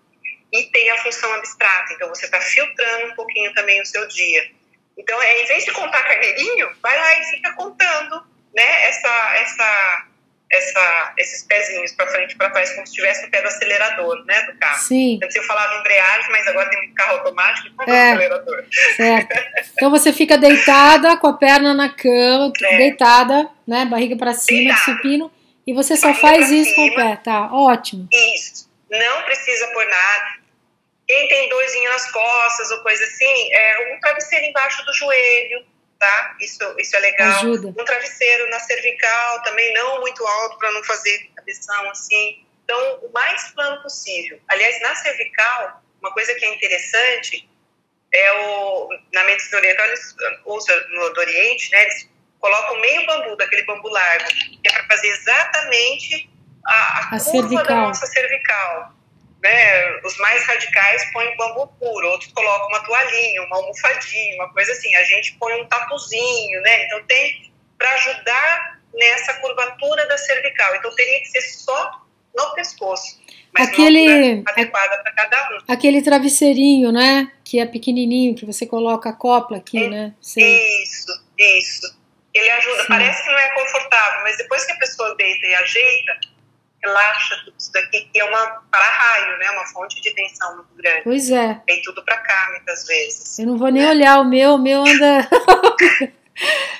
e 0.53 0.65
tem 0.65 0.91
a 0.91 0.99
função 0.99 1.33
abstrata. 1.35 1.93
Então, 1.93 2.09
você 2.09 2.25
está 2.25 2.41
filtrando 2.41 3.13
um 3.13 3.15
pouquinho 3.15 3.55
também 3.55 3.81
o 3.81 3.87
seu 3.87 4.09
dia. 4.09 4.59
Então, 4.97 5.21
é, 5.23 5.43
em 5.43 5.47
vez 5.47 5.65
de 5.65 5.73
contar 5.73 6.03
carneirinho, 6.03 6.69
vai 6.83 6.99
lá 6.99 7.21
e 7.21 7.25
fica 7.25 7.53
contando, 7.53 8.23
né, 8.55 8.87
essa, 8.89 9.37
essa, 9.37 10.07
essa, 10.53 11.15
esses 11.17 11.43
pezinhos 11.45 11.93
para 11.93 12.07
frente 12.09 12.33
e 12.33 12.37
para 12.37 12.51
trás, 12.51 12.71
como 12.75 12.87
se 12.87 12.93
estivesse 12.93 13.25
no 13.25 13.31
pé 13.31 13.41
do 13.41 13.49
acelerador, 13.49 14.25
né, 14.27 14.43
do 14.43 14.59
carro. 14.59 14.79
Sim. 14.79 15.19
Antes 15.23 15.37
eu 15.37 15.43
falava 15.45 15.79
embreagem, 15.79 16.31
mas 16.31 16.47
agora 16.49 16.69
tem 16.69 16.91
um 16.91 16.95
carro 16.95 17.19
automático 17.19 17.69
e 17.69 17.71
conta 17.71 17.91
é, 17.91 18.13
acelerador. 18.13 18.65
Certo. 18.97 19.39
Então 19.73 19.91
você 19.91 20.13
fica 20.13 20.37
deitada 20.37 21.17
com 21.17 21.29
a 21.29 21.33
perna 21.33 21.73
na 21.73 21.89
cama, 21.89 22.53
é. 22.63 22.77
deitada, 22.77 23.49
né, 23.67 23.85
barriga 23.87 24.17
para 24.17 24.35
cima, 24.35 24.75
de 24.75 24.81
supino, 24.81 25.33
e 25.67 25.73
você 25.73 25.97
só 25.97 26.09
barriga 26.09 26.21
faz 26.21 26.51
isso 26.51 26.75
cima. 26.75 26.77
com 26.77 26.93
o 26.93 26.95
pé, 26.95 27.17
tá? 27.17 27.53
Ótimo. 27.53 28.09
Isso. 28.13 28.69
Não 28.91 29.23
precisa 29.23 29.69
pôr 29.69 29.87
nada 29.87 30.40
quem 31.11 31.27
tem 31.27 31.49
dorzinho 31.49 31.91
nas 31.91 32.09
costas 32.13 32.71
ou 32.71 32.83
coisa 32.85 33.03
assim, 33.03 33.53
é 33.53 33.93
um 33.93 33.99
travesseiro 33.99 34.45
embaixo 34.45 34.85
do 34.85 34.95
joelho, 34.95 35.67
tá? 35.99 36.37
Isso, 36.41 36.63
isso 36.79 36.95
é 36.95 37.01
legal. 37.01 37.39
Ajuda. 37.39 37.69
Um 37.69 37.85
travesseiro 37.85 38.49
na 38.49 38.61
cervical, 38.61 39.43
também 39.43 39.75
não 39.75 39.99
muito 40.01 40.25
alto 40.25 40.57
para 40.57 40.71
não 40.71 40.85
fazer 40.85 41.29
cabeção 41.35 41.91
assim. 41.91 42.47
Então, 42.63 43.01
o 43.03 43.13
mais 43.13 43.51
plano 43.51 43.83
possível. 43.83 44.39
Aliás, 44.47 44.81
na 44.83 44.95
cervical, 44.95 45.83
uma 46.01 46.13
coisa 46.13 46.33
que 46.37 46.45
é 46.45 46.55
interessante 46.55 47.49
é 48.15 48.33
o 48.33 48.89
na 49.13 49.25
medicina 49.25 49.59
oriental 49.59 49.87
eles 49.87 50.15
usam 50.47 50.77
no 50.91 51.13
do 51.13 51.21
Oriente, 51.21 51.73
né? 51.73 51.83
Eles 51.83 52.09
colocam 52.39 52.81
meio 52.81 53.05
bambu 53.07 53.37
daquele 53.37 53.65
bambu 53.65 53.89
largo, 53.89 54.29
que 54.29 54.61
é 54.65 54.73
para 54.73 54.87
fazer 54.87 55.09
exatamente 55.09 56.31
a, 56.65 56.73
a, 56.73 56.99
a 57.01 57.11
curva 57.11 57.21
cervical. 57.21 57.65
da 57.65 57.75
nossa 57.75 58.07
cervical 58.07 59.00
né, 59.43 60.01
os 60.05 60.17
mais 60.19 60.45
radicais 60.45 61.11
põem 61.13 61.37
bambu 61.37 61.67
puro, 61.79 62.09
outros 62.09 62.33
colocam 62.33 62.69
uma 62.69 62.85
toalhinha, 62.85 63.43
uma 63.45 63.57
almofadinha, 63.57 64.35
uma 64.37 64.53
coisa 64.53 64.73
assim. 64.73 64.95
A 64.97 65.05
gente 65.05 65.37
põe 65.39 65.61
um 65.61 65.67
tatuzinho, 65.67 66.61
né? 66.63 66.85
Então 66.85 67.03
tem 67.05 67.51
para 67.79 67.91
ajudar 67.93 68.81
nessa 68.95 69.35
curvatura 69.35 70.07
da 70.07 70.19
cervical. 70.19 70.75
Então 70.77 70.95
teria 70.95 71.21
que 71.21 71.29
ser 71.29 71.41
só 71.41 72.03
no 72.37 72.55
pescoço. 72.55 73.19
Mas 73.53 73.69
aquele 73.69 74.43
adequada 74.47 75.03
para 75.03 75.13
cada 75.13 75.49
um. 75.57 75.59
Aquele 75.67 76.03
travesseirinho, 76.03 76.93
né? 76.93 77.33
Que 77.43 77.59
é 77.59 77.67
pequenininho, 77.67 78.35
que 78.35 78.47
você 78.47 78.67
coloca 78.67 79.09
a 79.09 79.13
copla 79.13 79.57
aqui, 79.57 79.85
é, 79.85 79.89
né? 79.89 80.15
Isso, 80.21 81.07
isso. 81.39 81.99
Ele 82.33 82.49
ajuda. 82.51 82.83
Sim. 82.83 82.89
Parece 82.89 83.25
que 83.25 83.31
não 83.31 83.39
é 83.39 83.49
confortável, 83.55 84.23
mas 84.23 84.37
depois 84.37 84.65
que 84.65 84.73
a 84.73 84.77
pessoa 84.77 85.17
deita 85.17 85.47
e 85.47 85.55
ajeita, 85.55 86.21
relaxa 86.83 87.37
tudo 87.45 87.55
isso 87.59 87.73
daqui, 87.73 88.09
que 88.13 88.21
é 88.21 88.25
uma 88.25 88.63
para-raio, 88.71 89.39
né? 89.39 89.51
Uma 89.51 89.67
fonte 89.67 90.01
de 90.01 90.15
tensão 90.15 90.57
muito 90.57 90.75
grande. 90.77 91.03
Pois 91.05 91.31
é. 91.31 91.61
Vem 91.67 91.83
tudo 91.83 92.03
para 92.05 92.17
cá, 92.19 92.49
muitas 92.51 92.87
vezes. 92.87 93.39
Eu 93.39 93.47
não 93.47 93.59
vou 93.59 93.69
nem 93.71 93.83
né? 93.83 93.91
olhar 93.91 94.21
o 94.21 94.25
meu, 94.25 94.55
o 94.55 94.59
meu 94.59 94.83
anda. 94.83 95.29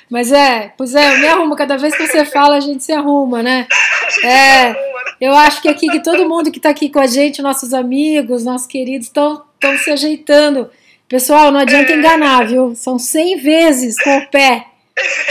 Mas 0.09 0.31
é, 0.31 0.73
pois 0.75 0.95
é, 0.95 1.13
eu 1.13 1.19
me 1.19 1.27
arrumo. 1.27 1.55
Cada 1.55 1.77
vez 1.77 1.95
que 1.95 2.07
você 2.07 2.25
fala, 2.25 2.57
a 2.57 2.59
gente 2.59 2.83
se 2.83 2.91
arruma, 2.91 3.41
né? 3.43 3.67
É, 4.25 4.73
né? 4.73 4.75
eu 5.21 5.33
acho 5.33 5.61
que 5.61 5.69
aqui 5.69 5.87
que 5.87 6.03
todo 6.03 6.27
mundo 6.27 6.51
que 6.51 6.57
está 6.57 6.69
aqui 6.69 6.89
com 6.89 6.99
a 6.99 7.07
gente, 7.07 7.41
nossos 7.41 7.73
amigos, 7.73 8.43
nossos 8.43 8.67
queridos, 8.67 9.07
estão 9.07 9.45
se 9.81 9.89
ajeitando. 9.89 10.69
Pessoal, 11.07 11.49
não 11.49 11.61
adianta 11.61 11.93
é. 11.93 11.95
enganar, 11.95 12.45
viu? 12.45 12.75
São 12.75 12.99
100 12.99 13.37
vezes 13.37 13.95
com 14.03 14.17
o 14.17 14.27
pé. 14.27 14.65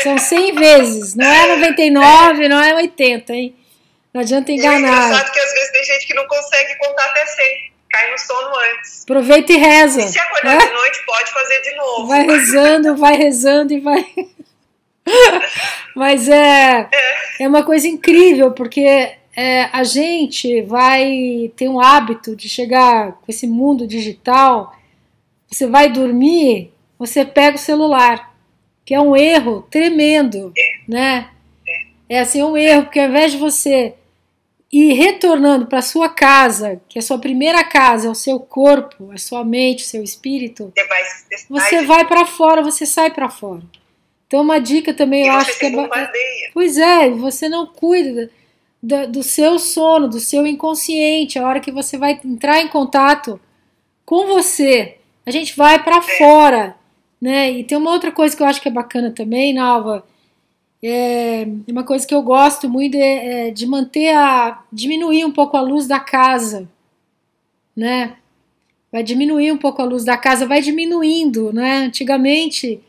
São 0.03 0.17
100 0.17 0.55
vezes. 0.55 1.15
Não 1.15 1.27
é 1.27 1.57
99, 1.57 2.49
não 2.49 2.59
é 2.59 2.75
80, 2.75 3.35
hein? 3.35 3.55
Não 4.13 4.21
adianta 4.21 4.51
enganar. 4.51 4.73
E 4.73 4.85
é 4.85 4.89
engraçado 4.89 5.33
que 5.33 5.39
às 5.39 5.53
vezes 5.53 5.73
tem 5.73 5.85
gente 5.85 6.07
que 6.07 6.15
não 6.15 6.27
consegue 6.27 6.77
contar 6.77 7.05
até 7.07 7.27
100. 7.27 7.71
Cai 7.91 8.11
no 8.13 8.19
sono 8.19 8.57
antes. 8.57 9.03
Aproveita 9.03 9.53
e 9.53 9.57
reza. 9.57 10.01
E 10.01 10.09
se 10.09 10.19
acordar 10.19 10.59
né? 10.59 10.67
de 10.67 10.73
noite, 10.73 11.05
pode 11.05 11.31
fazer 11.33 11.61
de 11.61 11.77
novo. 11.77 12.07
Vai 12.07 12.27
rezando, 12.27 12.97
vai 12.97 13.17
rezando 13.17 13.73
e 13.73 13.81
vai. 13.81 14.07
Mas 15.97 16.29
é, 16.29 16.89
é, 16.93 17.43
é 17.43 17.49
uma 17.49 17.65
coisa 17.65 17.89
incrível, 17.89 18.53
porque 18.53 19.13
é, 19.37 19.65
a 19.73 19.83
gente 19.83 20.63
vai 20.63 21.51
ter 21.57 21.69
um 21.69 21.81
hábito 21.81 22.37
de 22.37 22.49
chegar 22.49 23.13
com 23.13 23.25
esse 23.29 23.47
mundo 23.47 23.89
digital. 23.89 24.77
Você 25.49 25.67
vai 25.67 25.91
dormir, 25.91 26.73
você 26.97 27.25
pega 27.25 27.57
o 27.57 27.61
celular, 27.61 28.33
que 28.85 28.95
é 28.95 29.01
um 29.01 29.17
erro 29.17 29.67
tremendo, 29.69 30.53
é. 30.57 30.63
né? 30.87 31.31
É. 32.09 32.17
é 32.17 32.21
assim 32.21 32.41
um 32.43 32.57
erro, 32.57 32.85
porque 32.85 33.01
ao 33.01 33.09
invés 33.09 33.33
de 33.33 33.39
você 33.39 33.95
e 34.73 34.93
retornando 34.93 35.67
para 35.67 35.83
sua 35.83 36.09
casa, 36.09 36.81
que 36.89 36.99
é 36.99 37.01
a 37.01 37.03
sua 37.03 37.19
primeira 37.19 37.65
casa, 37.65 38.07
é 38.07 38.11
o 38.11 38.15
seu 38.15 38.39
corpo, 38.39 39.11
a 39.11 39.19
sua 39.19 39.45
mente, 39.45 39.83
o 39.83 39.87
seu 39.87 40.03
espírito, 40.03 40.73
você 40.75 40.87
vai, 40.87 41.03
você 41.49 41.83
vai 41.85 42.07
para 42.07 42.25
fora, 42.25 42.63
você 42.63 42.87
sai 42.87 43.11
para 43.11 43.29
fora. 43.29 43.63
Então 44.27 44.43
uma 44.43 44.61
dica 44.61 44.95
também 44.95 45.25
e 45.25 45.27
eu 45.27 45.35
acho 45.35 45.59
que 45.59 45.67
é 45.67 45.71
Pois 46.55 46.79
é, 46.79 47.11
você 47.11 47.49
não 47.49 47.67
cuida 47.67 48.31
do, 48.81 49.09
do 49.09 49.23
seu 49.25 49.59
sono, 49.59 50.09
do 50.09 50.21
seu 50.21 50.47
inconsciente, 50.47 51.37
a 51.37 51.47
hora 51.47 51.59
que 51.59 51.73
você 51.73 51.99
vai 51.99 52.21
entrar 52.25 52.61
em 52.61 52.69
contato 52.69 53.41
com 54.07 54.27
você, 54.27 54.99
a 55.27 55.33
gente 55.33 55.57
vai 55.57 55.83
para 55.83 55.97
é. 55.97 56.19
fora, 56.19 56.77
né? 57.21 57.51
E 57.51 57.65
tem 57.65 57.77
uma 57.77 57.91
outra 57.91 58.13
coisa 58.13 58.37
que 58.37 58.43
eu 58.43 58.47
acho 58.47 58.61
que 58.61 58.69
é 58.69 58.73
bacana 58.73 59.11
também, 59.11 59.53
Nalva, 59.53 60.05
é, 60.83 61.47
uma 61.69 61.85
coisa 61.85 62.07
que 62.07 62.15
eu 62.15 62.23
gosto 62.23 62.69
muito 62.69 62.97
é, 62.97 63.49
é, 63.49 63.51
de 63.51 63.67
manter 63.67 64.15
a. 64.15 64.63
diminuir 64.73 65.25
um 65.25 65.33
pouco 65.33 65.57
a 65.57 65.61
luz 65.61 65.87
da 65.87 66.01
casa, 66.01 66.69
né? 67.77 68.17
Vai 68.91 69.03
diminuir 69.03 69.53
um 69.53 69.59
pouco 69.59 69.81
a 69.83 69.85
luz 69.85 70.05
da 70.05 70.17
casa, 70.17 70.47
vai 70.47 70.61
diminuindo, 70.61 71.53
né? 71.53 71.79
Antigamente 71.79 72.83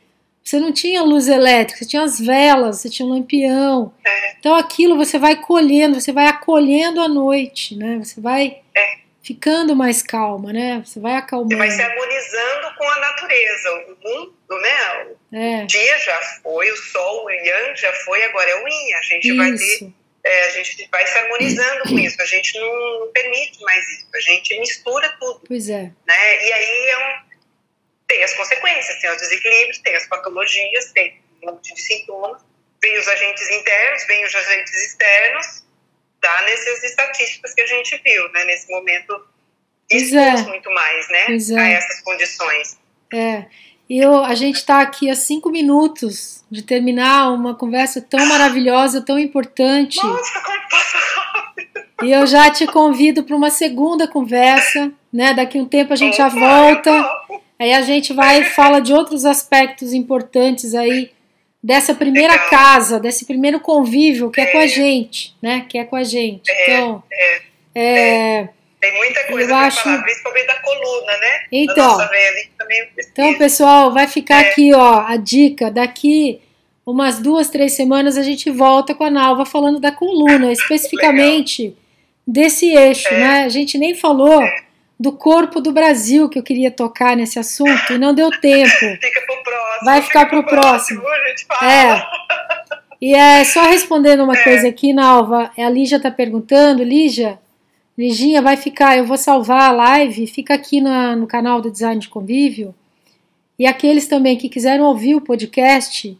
você 0.44 0.60
não 0.60 0.72
tinha 0.72 1.04
luz 1.04 1.28
elétrica, 1.28 1.80
você 1.80 1.90
tinha 1.90 2.04
as 2.04 2.20
velas, 2.20 2.78
você 2.78 2.90
tinha 2.90 3.06
um 3.06 3.12
lampião. 3.12 3.94
É. 4.06 4.36
Então 4.40 4.56
aquilo 4.56 4.98
você 4.98 5.20
vai 5.20 5.36
colhendo, 5.36 6.00
você 6.00 6.12
vai 6.12 6.28
acolhendo 6.28 7.00
à 7.00 7.08
noite, 7.08 7.76
né? 7.76 8.00
Você 8.04 8.20
vai 8.20 8.62
é. 8.76 8.98
ficando 9.22 9.76
mais 9.76 10.02
calma, 10.02 10.52
né? 10.52 10.82
Você 10.84 11.00
vai 11.00 11.14
acalmando. 11.14 11.54
Você 11.54 11.58
vai 11.58 11.72
se 11.72 11.82
harmonizando 11.82 12.76
com 12.78 12.90
a 12.90 13.00
natureza. 13.00 13.70
O 13.72 14.10
mundo, 14.10 14.62
né? 14.62 15.16
O 15.32 15.36
é. 15.36 15.66
dia 15.66 15.98
já 16.00 16.22
foi, 16.42 16.70
o 16.72 16.78
sol, 16.78 17.26
o 17.26 17.30
yang 17.30 17.76
já 17.76 17.92
foi, 18.06 18.24
agora 18.24 18.50
é 18.50 18.56
o 18.56 18.68
yin. 18.68 18.94
A 18.94 19.02
gente 19.02 19.28
isso. 19.28 19.38
vai 19.38 19.56
ter. 19.56 19.94
É, 20.24 20.44
a 20.44 20.50
gente 20.52 20.90
vai 20.92 21.08
se 21.08 21.18
harmonizando 21.18 21.84
com 21.84 21.98
isso. 22.00 22.22
A 22.22 22.26
gente 22.26 22.60
não, 22.60 23.12
permite 23.12 23.62
mais 23.62 23.88
isso. 23.90 24.08
A 24.14 24.20
gente 24.20 24.60
mistura 24.60 25.10
tudo. 25.20 25.42
Pois 25.48 25.70
é. 25.70 25.92
Né? 26.06 26.48
E 26.48 26.54
aí 26.54 26.90
é 26.90 26.98
um, 26.98 27.22
tem 28.08 28.24
as 28.24 28.34
consequências, 28.34 29.00
tem 29.00 29.10
os 29.10 29.18
desequilíbrios, 29.18 29.80
tem 29.80 29.96
as 29.96 30.06
patologias, 30.08 30.92
tem 30.92 31.22
um 31.42 31.52
monte 31.52 31.74
de 31.74 31.82
sintomas. 31.82 32.42
Vem 32.82 32.98
os 32.98 33.08
agentes 33.08 33.50
internos, 33.50 34.06
vem 34.08 34.26
os 34.26 34.36
agentes 34.36 34.74
externos 34.74 35.64
tá 36.22 36.42
nessas 36.44 36.84
estatísticas 36.84 37.54
que 37.54 37.62
a 37.62 37.66
gente 37.66 38.00
viu, 38.04 38.32
né, 38.32 38.46
nesse 38.46 38.70
momento 38.70 39.28
expôs 39.90 40.14
é. 40.14 40.44
muito 40.44 40.70
mais, 40.70 41.10
né, 41.10 41.26
é. 41.30 41.60
a 41.60 41.70
essas 41.72 42.00
condições. 42.02 42.80
É, 43.14 43.46
e 43.90 43.98
eu, 43.98 44.24
a 44.24 44.34
gente 44.36 44.56
está 44.56 44.82
aqui 44.82 45.10
há 45.10 45.16
cinco 45.16 45.50
minutos 45.50 46.44
de 46.50 46.62
terminar 46.62 47.32
uma 47.34 47.54
conversa 47.54 48.02
tão 48.02 48.26
maravilhosa, 48.26 49.02
tão 49.02 49.20
importante. 49.20 49.98
Nossa, 49.98 50.42
como 50.42 50.70
passa 50.70 50.98
rápido. 50.98 51.82
E 52.04 52.12
eu 52.12 52.26
já 52.26 52.50
te 52.50 52.66
convido 52.66 53.24
para 53.24 53.36
uma 53.36 53.50
segunda 53.50 54.08
conversa, 54.08 54.92
né? 55.12 55.34
Daqui 55.34 55.58
a 55.58 55.62
um 55.62 55.66
tempo 55.66 55.94
a 55.94 55.96
gente 55.96 56.18
já 56.18 56.30
volta. 56.30 56.92
Aí 57.60 57.74
a 57.74 57.82
gente 57.82 58.14
vai 58.14 58.42
e 58.42 58.46
fala 58.46 58.80
de 58.80 58.94
outros 58.94 59.24
aspectos 59.24 59.94
importantes 59.94 60.74
aí 60.74 61.12
dessa 61.64 61.94
primeira 61.94 62.34
Legal. 62.34 62.50
casa, 62.50 63.00
desse 63.00 63.26
primeiro 63.26 63.60
convívio 63.60 64.32
que 64.32 64.42
é. 64.42 64.46
é. 64.46 64.52
com 64.52 64.58
a 64.58 64.68
gente, 64.68 65.36
né? 65.42 65.66
Que 65.70 65.78
é 65.78 65.84
com 65.84 65.96
a 65.96 66.04
gente. 66.04 66.50
É, 66.50 66.64
então, 66.64 67.04
é, 67.12 67.42
é, 67.76 68.50
tem 68.82 68.98
muita 68.98 69.24
coisa 69.26 69.50
para 69.50 69.68
acho... 69.68 69.84
falar, 69.84 70.02
principalmente 70.02 70.48
da 70.48 70.60
coluna, 70.60 71.18
né? 71.18 71.46
Então, 71.52 71.98
então 72.98 73.38
pessoal, 73.38 73.94
vai 73.94 74.08
ficar 74.08 74.44
é. 74.44 74.50
aqui, 74.50 74.74
ó, 74.74 75.06
a 75.06 75.16
dica. 75.18 75.70
Daqui 75.70 76.42
umas 76.84 77.20
duas, 77.20 77.48
três 77.50 77.74
semanas 77.74 78.18
a 78.18 78.24
gente 78.24 78.50
volta 78.50 78.96
com 78.96 79.04
a 79.04 79.12
Nalva 79.12 79.46
falando 79.46 79.80
da 79.80 79.92
coluna, 79.92 80.50
especificamente 80.52 81.78
desse 82.26 82.74
eixo, 82.76 83.08
é. 83.10 83.20
né? 83.20 83.44
A 83.44 83.50
gente 83.50 83.78
nem 83.78 83.94
falou 83.94 84.42
do 85.00 85.12
corpo 85.12 85.62
do 85.62 85.72
Brasil 85.72 86.28
que 86.28 86.40
eu 86.40 86.44
queria 86.44 86.72
tocar 86.72 87.16
nesse 87.16 87.38
assunto 87.38 87.94
e 87.94 88.00
não 88.00 88.16
deu 88.16 88.32
tempo. 88.32 88.70
Fica 89.00 89.22
pro 89.28 89.44
próximo. 89.44 89.86
Vai 89.86 90.02
ficar 90.02 90.26
pro, 90.26 90.44
pro 90.44 90.60
próximo. 90.60 91.02
próximo. 91.02 91.70
É. 91.70 92.04
E 93.00 93.14
é 93.16 93.44
só 93.44 93.64
respondendo 93.64 94.24
uma 94.24 94.38
é. 94.38 94.44
coisa 94.44 94.68
aqui, 94.68 94.92
Nalva. 94.92 95.52
A 95.56 95.70
Lígia 95.70 96.00
tá 96.00 96.10
perguntando, 96.10 96.84
Lígia, 96.84 97.40
Liginha 98.02 98.42
vai 98.42 98.58
ficar, 98.58 98.98
eu 98.98 99.06
vou 99.06 99.16
salvar 99.16 99.70
a 99.70 99.72
live, 99.72 100.26
fica 100.26 100.56
aqui 100.56 100.82
na, 100.82 101.16
no 101.16 101.28
canal 101.28 101.62
do 101.62 101.70
Design 101.70 102.02
de 102.02 102.10
Convívio. 102.10 102.74
E 103.60 103.68
aqueles 103.68 104.08
também 104.08 104.36
que 104.36 104.50
quiseram 104.50 104.86
ouvir 104.86 105.14
o 105.14 105.22
podcast, 105.22 106.18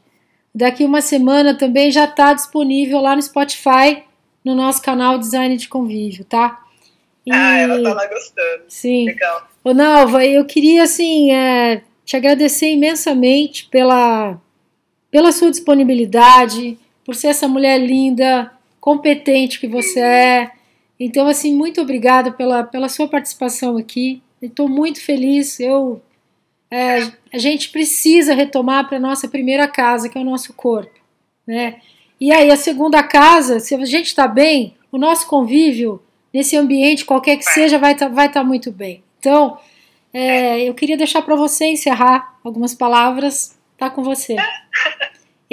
daqui 0.54 0.84
uma 0.84 1.02
semana 1.02 1.58
também 1.58 1.90
já 1.90 2.06
está 2.06 2.34
disponível 2.34 3.02
lá 3.02 3.16
no 3.16 3.22
Spotify, 3.24 4.04
no 4.46 4.54
nosso 4.54 4.80
canal 4.84 5.18
Design 5.18 5.58
de 5.58 5.68
Convívio, 5.68 6.24
tá? 6.24 6.64
E... 7.26 7.34
Ah, 7.34 7.58
ela 7.58 7.82
tá 7.82 7.94
lá 7.96 8.06
gostando. 8.06 8.64
Sim. 8.68 9.06
Legal. 9.06 9.48
Ô, 9.64 9.74
Nalva, 9.74 10.24
eu 10.24 10.46
queria, 10.46 10.84
assim, 10.84 11.32
é, 11.32 11.82
te 12.06 12.16
agradecer 12.16 12.72
imensamente 12.72 13.68
pela, 13.72 14.40
pela 15.10 15.32
sua 15.32 15.50
disponibilidade, 15.50 16.78
por 17.04 17.16
ser 17.16 17.30
essa 17.30 17.48
mulher 17.48 17.80
linda, 17.80 18.52
competente 18.80 19.60
que 19.60 19.68
você 19.68 20.00
é. 20.00 20.61
Então, 21.04 21.26
assim, 21.26 21.56
muito 21.56 21.82
obrigada 21.82 22.32
pela, 22.32 22.64
pela 22.64 22.88
sua 22.88 23.08
participação 23.08 23.76
aqui. 23.76 24.22
Estou 24.40 24.70
muito 24.70 25.02
feliz. 25.02 25.60
Eu, 25.60 26.00
é, 26.70 27.12
a 27.34 27.40
gente 27.40 27.72
precisa 27.72 28.36
retomar 28.36 28.88
para 28.88 29.00
nossa 29.00 29.28
primeira 29.28 29.68
casa, 29.68 30.08
que 30.08 30.16
é 30.16 30.22
o 30.22 30.24
nosso 30.24 30.54
corpo, 30.54 30.94
né? 31.48 31.82
E 32.20 32.32
aí, 32.32 32.52
a 32.52 32.56
segunda 32.56 33.02
casa, 33.02 33.60
se 33.60 33.74
a 33.74 33.84
gente 33.84 34.06
está 34.06 34.28
bem, 34.28 34.76
o 34.92 35.00
nosso 35.00 35.26
convívio 35.26 36.00
nesse 36.32 36.56
ambiente, 36.56 37.04
qualquer 37.04 37.36
que 37.36 37.46
seja, 37.46 37.80
vai 37.80 37.94
estar 37.94 38.08
tá, 38.08 38.14
vai 38.14 38.32
tá 38.32 38.44
muito 38.44 38.72
bem. 38.72 39.04
Então, 39.18 39.58
é, 40.14 40.62
eu 40.62 40.76
queria 40.76 40.96
deixar 40.96 41.24
para 41.24 41.36
você 41.36 41.66
encerrar 41.66 42.38
algumas 42.44 42.76
palavras. 42.76 43.58
Tá 43.76 43.90
com 43.90 44.04
você. 44.04 44.36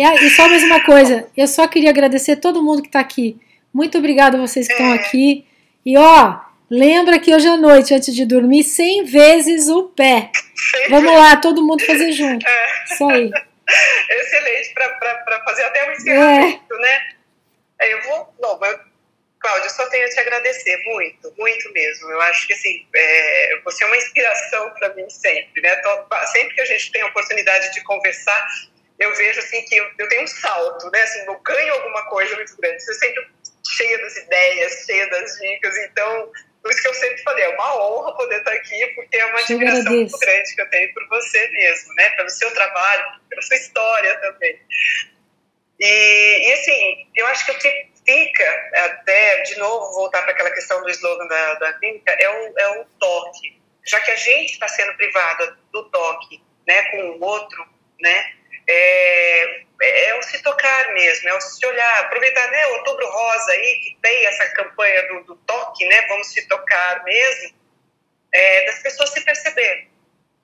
E, 0.01 0.05
e, 0.05 0.31
só 0.31 0.49
mais 0.49 0.63
uma 0.63 0.79
coisa, 0.85 1.27
eu 1.37 1.49
só 1.49 1.67
queria 1.67 1.91
agradecer 1.91 2.37
todo 2.37 2.63
mundo 2.63 2.83
que 2.83 2.87
está 2.87 3.01
aqui. 3.01 3.37
Muito 3.73 3.99
obrigada 3.99 4.37
a 4.37 4.41
vocês 4.41 4.67
que 4.67 4.73
estão 4.73 4.93
aqui. 4.93 5.47
E 5.85 5.97
ó, 5.97 6.41
lembra 6.71 7.19
que 7.19 7.35
hoje 7.35 7.47
à 7.47 7.57
noite, 7.57 7.95
antes 7.95 8.15
de 8.15 8.25
dormir, 8.25 8.65
100 8.65 9.05
vezes 9.05 9.69
o 9.69 9.85
pé. 9.85 10.31
Vamos 10.89 11.13
lá, 11.13 11.37
todo 11.37 11.65
mundo 11.65 11.85
fazer 11.85 12.13
junto. 12.13 12.47
É. 12.47 12.85
Isso 12.85 13.05
aí. 13.09 13.31
Excelente 14.11 14.75
para 14.75 15.43
fazer 15.45 15.63
até 15.65 15.89
o 15.89 15.93
encerramento, 15.93 16.75
é. 16.75 16.79
né? 16.79 17.01
Eu 17.81 18.03
vou. 18.03 18.35
Não, 18.41 18.59
mas 18.59 18.79
Cláudia, 19.41 19.71
só 19.71 19.89
tenho 19.89 20.05
a 20.05 20.09
te 20.09 20.19
agradecer 20.19 20.77
muito, 20.87 21.33
muito 21.37 21.73
mesmo. 21.73 22.11
Eu 22.11 22.21
acho 22.23 22.47
que 22.47 22.53
assim, 22.53 22.87
é, 22.95 23.61
você 23.65 23.85
é 23.85 23.87
uma 23.87 23.97
inspiração 23.97 24.71
para 24.71 24.95
mim 24.95 25.09
sempre, 25.09 25.63
né? 25.63 25.81
sempre 26.33 26.55
que 26.55 26.61
a 26.61 26.65
gente 26.65 26.91
tem 26.91 27.03
a 27.03 27.07
oportunidade 27.07 27.73
de 27.73 27.83
conversar, 27.83 28.49
eu 28.99 29.15
vejo 29.15 29.39
assim 29.39 29.65
que 29.65 29.77
eu, 29.77 29.89
eu, 29.97 30.09
tenho 30.09 30.25
um 30.25 30.27
salto, 30.27 30.91
né? 30.91 31.01
Assim, 31.01 31.25
eu 31.25 31.39
ganho 31.41 31.73
alguma 31.75 32.03
coisa 32.07 32.35
muito 32.35 32.57
grande. 32.57 32.83
Você 32.83 32.95
sempre 32.95 33.29
cheia 33.77 33.99
das 33.99 34.17
ideias, 34.17 34.85
cheia 34.87 35.07
das 35.09 35.33
dicas. 35.39 35.77
Então, 35.79 36.33
por 36.63 36.71
isso 36.71 36.83
que 36.83 36.89
eu 36.89 36.95
sempre 36.95 37.23
falei, 37.23 37.45
é 37.45 37.49
uma 37.51 37.83
honra 37.83 38.17
poder 38.17 38.39
estar 38.39 38.53
aqui, 38.53 38.87
porque 38.95 39.17
é 39.17 39.25
uma 39.27 39.41
admiração 39.41 39.93
muito 39.93 40.19
grande 40.19 40.55
que 40.55 40.61
eu 40.61 40.71
tenho 40.71 40.95
por 40.95 41.09
você 41.09 41.49
mesmo, 41.49 41.95
né? 41.95 42.11
Pelo 42.11 42.31
seu 42.31 42.51
trabalho, 42.53 43.05
pela 43.29 43.43
sua 43.43 43.57
história 43.57 44.19
também. 44.21 44.61
E, 45.81 46.49
e 46.49 46.53
assim, 46.53 47.11
eu 47.15 47.27
acho 47.29 47.47
que 47.47 47.53
o 47.53 47.59
que 47.59 47.89
fica, 48.05 48.71
até 48.75 49.43
de 49.43 49.57
novo 49.59 49.93
voltar 49.93 50.23
para 50.23 50.33
aquela 50.33 50.51
questão 50.51 50.83
do 50.83 50.91
slogan 50.91 51.27
da, 51.27 51.55
da 51.55 51.73
clínica, 51.75 52.17
é 52.19 52.29
o, 52.29 52.59
é 52.59 52.81
o 52.81 52.85
toque. 52.99 53.61
Já 53.87 54.01
que 54.01 54.11
a 54.11 54.17
gente 54.17 54.53
está 54.53 54.67
sendo 54.69 54.95
privada 54.97 55.57
do 55.73 55.89
toque 55.91 56.43
né, 56.67 56.83
com 56.91 56.99
o 57.11 57.25
outro, 57.25 57.67
né, 58.01 58.33
é, 58.69 59.61
é, 59.81 60.15
o 60.17 60.23
se 60.23 60.43
tocar 60.43 60.93
mesmo, 60.93 61.29
é 61.29 61.35
o 61.35 61.41
se 61.41 61.65
olhar, 61.65 62.01
aproveitar 62.01 62.51
né, 62.51 62.67
o 62.67 62.75
Outubro 62.75 63.09
Rosa 63.09 63.53
aí, 63.53 63.81
que 63.83 63.99
tem 64.03 64.27
essa 64.27 64.47
campanha 64.51 65.09
do, 65.09 65.25
do 65.25 65.37
toque, 65.37 65.87
né, 65.87 66.07
vamos 66.09 66.31
se 66.33 66.47
tocar 66.47 67.03
mesmo, 67.05 67.57
é, 68.33 68.67
das 68.67 68.83
pessoas 68.83 69.11
se 69.11 69.21
perceberem. 69.23 69.89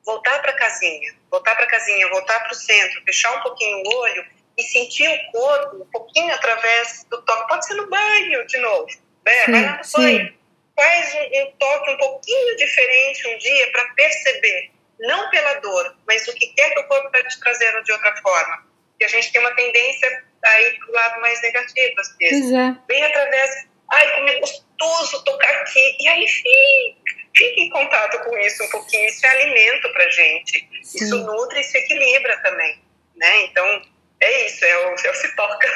Voltar 0.05 0.41
para 0.41 0.53
a 0.53 0.57
casinha, 0.57 1.15
voltar 1.31 1.55
para 1.55 1.65
a 1.65 1.69
casinha, 1.69 2.09
voltar 2.09 2.41
para 2.41 2.53
o 2.53 2.55
centro, 2.55 3.03
fechar 3.05 3.37
um 3.39 3.41
pouquinho 3.41 3.83
o 3.85 3.97
olho 3.97 4.27
e 4.57 4.63
sentir 4.63 5.09
o 5.09 5.33
corpo 5.33 5.77
um 5.77 5.91
pouquinho 5.91 6.33
através 6.35 7.05
do 7.11 7.21
toque. 7.23 7.49
Pode 7.49 7.67
ser 7.67 7.75
no 7.75 7.89
banho, 7.89 8.47
de 8.47 8.59
novo, 8.59 8.87
né? 9.25 9.45
Sim, 9.45 9.53
Vai 9.53 9.65
lá 9.65 9.77
no 9.79 9.85
sim. 9.85 9.97
banho. 9.97 10.35
Faz 10.77 11.15
um, 11.15 11.43
um, 11.43 11.53
toque 11.59 11.91
um 11.91 11.97
pouquinho 11.97 12.57
diferente 12.57 13.29
um 13.29 13.39
dia 13.39 13.73
para 13.73 13.85
perceber, 13.95 14.71
não 15.01 15.31
pela 15.31 15.55
dor, 15.55 15.97
mas 16.07 16.27
o 16.29 16.35
que 16.35 16.47
quer 16.55 16.71
que 16.71 16.81
o 16.81 16.89
corpo 16.89 17.07
está 17.07 17.29
te 17.29 17.41
trazendo 17.41 17.83
de 17.83 17.93
outra 17.93 18.15
forma. 18.17 18.67
Porque 18.91 19.05
a 19.05 19.09
gente 19.09 19.33
tem 19.33 19.41
uma 19.41 19.55
tendência 19.55 20.25
a 20.45 20.61
ir 20.63 20.79
para 20.79 20.89
o 20.89 20.93
lado 20.93 21.21
mais 21.21 21.43
negativo, 21.43 22.01
às 22.01 22.17
vezes. 22.17 22.53
É. 22.53 22.77
Vem 22.87 23.05
através, 23.05 23.69
ai, 23.93 24.15
como 24.15 24.29
é 24.29 24.41
gostoso 24.41 25.25
tocar 25.25 25.55
aqui. 25.61 25.97
E 26.01 26.09
aí 26.09 26.29
fica, 26.29 27.21
fica 27.37 27.61
em 27.61 27.71
contato 27.71 28.19
com 28.25 28.39
isso 28.39 28.63
um 28.63 28.71
pouquinho. 28.71 29.09
Isso 29.09 29.27
é 29.27 29.31
alimento 29.31 29.93
para 29.93 30.09
gente. 30.11 30.69
Sim. 30.83 31.05
Isso 31.05 31.19
nutre 31.19 31.61
e 31.61 31.65
se 31.65 31.77
equilibra 31.77 32.41
também. 32.43 32.83
Né? 33.17 33.43
Então, 33.47 33.83
é 34.21 34.47
isso, 34.47 34.65
é 34.65 34.77
o, 34.79 34.95
é 35.05 35.11
o 35.11 35.15
Se 35.15 35.37
Toca. 35.37 35.69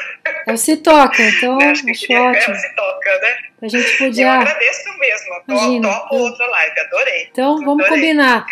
É 0.47 0.53
o 0.53 0.57
Se 0.57 0.77
Toca, 0.77 1.23
então 1.23 1.59
acho, 1.61 1.91
acho 1.91 2.13
ótimo. 2.13 2.55
É 2.55 2.57
o 2.57 2.61
Se 2.61 2.75
Toca, 2.75 3.19
né? 3.19 3.39
A 3.63 3.69
gente 3.69 3.99
podia... 3.99 4.27
Eu 4.27 4.31
agradeço 4.31 4.99
mesmo, 4.99 5.43
Imagina, 5.49 5.89
topo 5.89 6.17
outra 6.17 6.47
live, 6.47 6.81
adorei. 6.81 7.29
Então 7.31 7.57
vamos 7.59 7.85
adorei, 7.85 7.89
combinar. 7.89 8.47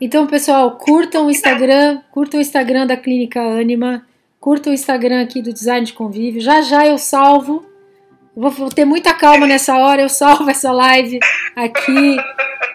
Então, 0.00 0.28
pessoal, 0.28 0.76
curtam 0.76 1.26
o 1.26 1.30
Instagram, 1.30 2.00
curtam 2.12 2.38
o 2.38 2.40
Instagram 2.40 2.86
da 2.86 2.96
Clínica 2.96 3.40
Anima, 3.40 4.06
curtam 4.38 4.70
o 4.70 4.74
Instagram 4.74 5.22
aqui 5.22 5.42
do 5.42 5.52
Design 5.52 5.84
de 5.84 5.92
Convívio. 5.92 6.40
Já 6.40 6.60
já 6.60 6.86
eu 6.86 6.96
salvo. 6.98 7.66
Vou 8.36 8.68
ter 8.68 8.84
muita 8.84 9.12
calma 9.12 9.44
nessa 9.44 9.76
hora, 9.76 10.00
eu 10.00 10.08
salvo 10.08 10.48
essa 10.50 10.70
live 10.70 11.18
aqui. 11.56 12.16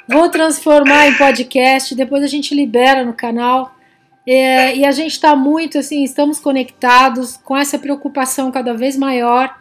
Vou 0.05 0.27
transformar 0.27 1.07
em 1.07 1.17
podcast, 1.17 1.95
depois 1.95 2.21
a 2.21 2.27
gente 2.27 2.53
libera 2.53 3.05
no 3.05 3.13
canal. 3.13 3.73
É, 4.27 4.75
e 4.75 4.85
a 4.85 4.91
gente 4.91 5.11
está 5.11 5.33
muito 5.33 5.77
assim, 5.77 6.03
estamos 6.03 6.39
conectados 6.39 7.37
com 7.37 7.55
essa 7.55 7.79
preocupação 7.79 8.51
cada 8.51 8.73
vez 8.73 8.97
maior 8.97 9.53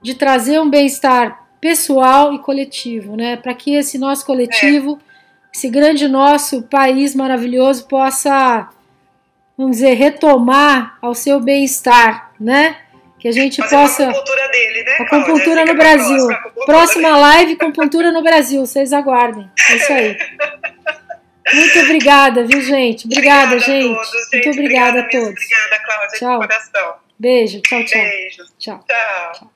de 0.00 0.14
trazer 0.14 0.60
um 0.60 0.68
bem-estar 0.68 1.46
pessoal 1.60 2.32
e 2.34 2.38
coletivo, 2.38 3.16
né? 3.16 3.36
Para 3.36 3.54
que 3.54 3.74
esse 3.74 3.98
nosso 3.98 4.24
coletivo, 4.24 4.98
é. 5.08 5.11
Esse 5.54 5.68
grande 5.68 6.08
nosso 6.08 6.62
país 6.62 7.14
maravilhoso 7.14 7.86
possa, 7.86 8.68
vamos 9.56 9.76
dizer, 9.76 9.94
retomar 9.94 10.96
ao 11.02 11.14
seu 11.14 11.38
bem-estar, 11.40 12.32
né? 12.40 12.76
que 13.18 13.28
a 13.28 13.32
gente 13.32 13.62
Fazer 13.62 13.76
possa. 13.76 14.06
a 14.06 14.10
acupuntura 14.10 14.48
dele, 14.48 14.82
né? 14.82 14.96
A 14.98 15.02
acupuntura 15.04 15.60
Fica 15.60 15.64
no 15.72 15.74
Brasil. 15.78 16.26
próxima, 16.26 16.64
Próxima 16.66 17.16
live, 17.18 17.52
acupuntura 17.52 18.10
no 18.10 18.20
Brasil. 18.20 18.66
Vocês 18.66 18.92
aguardem. 18.92 19.48
É 19.70 19.76
isso 19.76 19.92
aí. 19.92 20.18
Muito 21.54 21.78
obrigada, 21.80 22.44
viu, 22.44 22.60
gente? 22.60 23.06
Obrigada, 23.06 23.60
gente. 23.60 23.92
a 23.92 23.94
todos, 23.94 24.28
Muito 24.32 24.50
obrigada 24.50 25.00
a 25.02 25.06
mesmo. 25.06 25.10
todos. 25.10 25.28
Obrigada, 25.44 25.84
Cláudia, 25.84 26.18
Tchau. 26.18 26.40
de 26.40 26.46
coração. 26.48 26.94
Beijo. 27.16 27.60
Tchau, 27.60 27.84
tchau. 27.84 28.00
Beijos. 28.02 28.52
Tchau. 28.58 28.84
Tchau. 28.88 29.32
Thank 29.34 29.51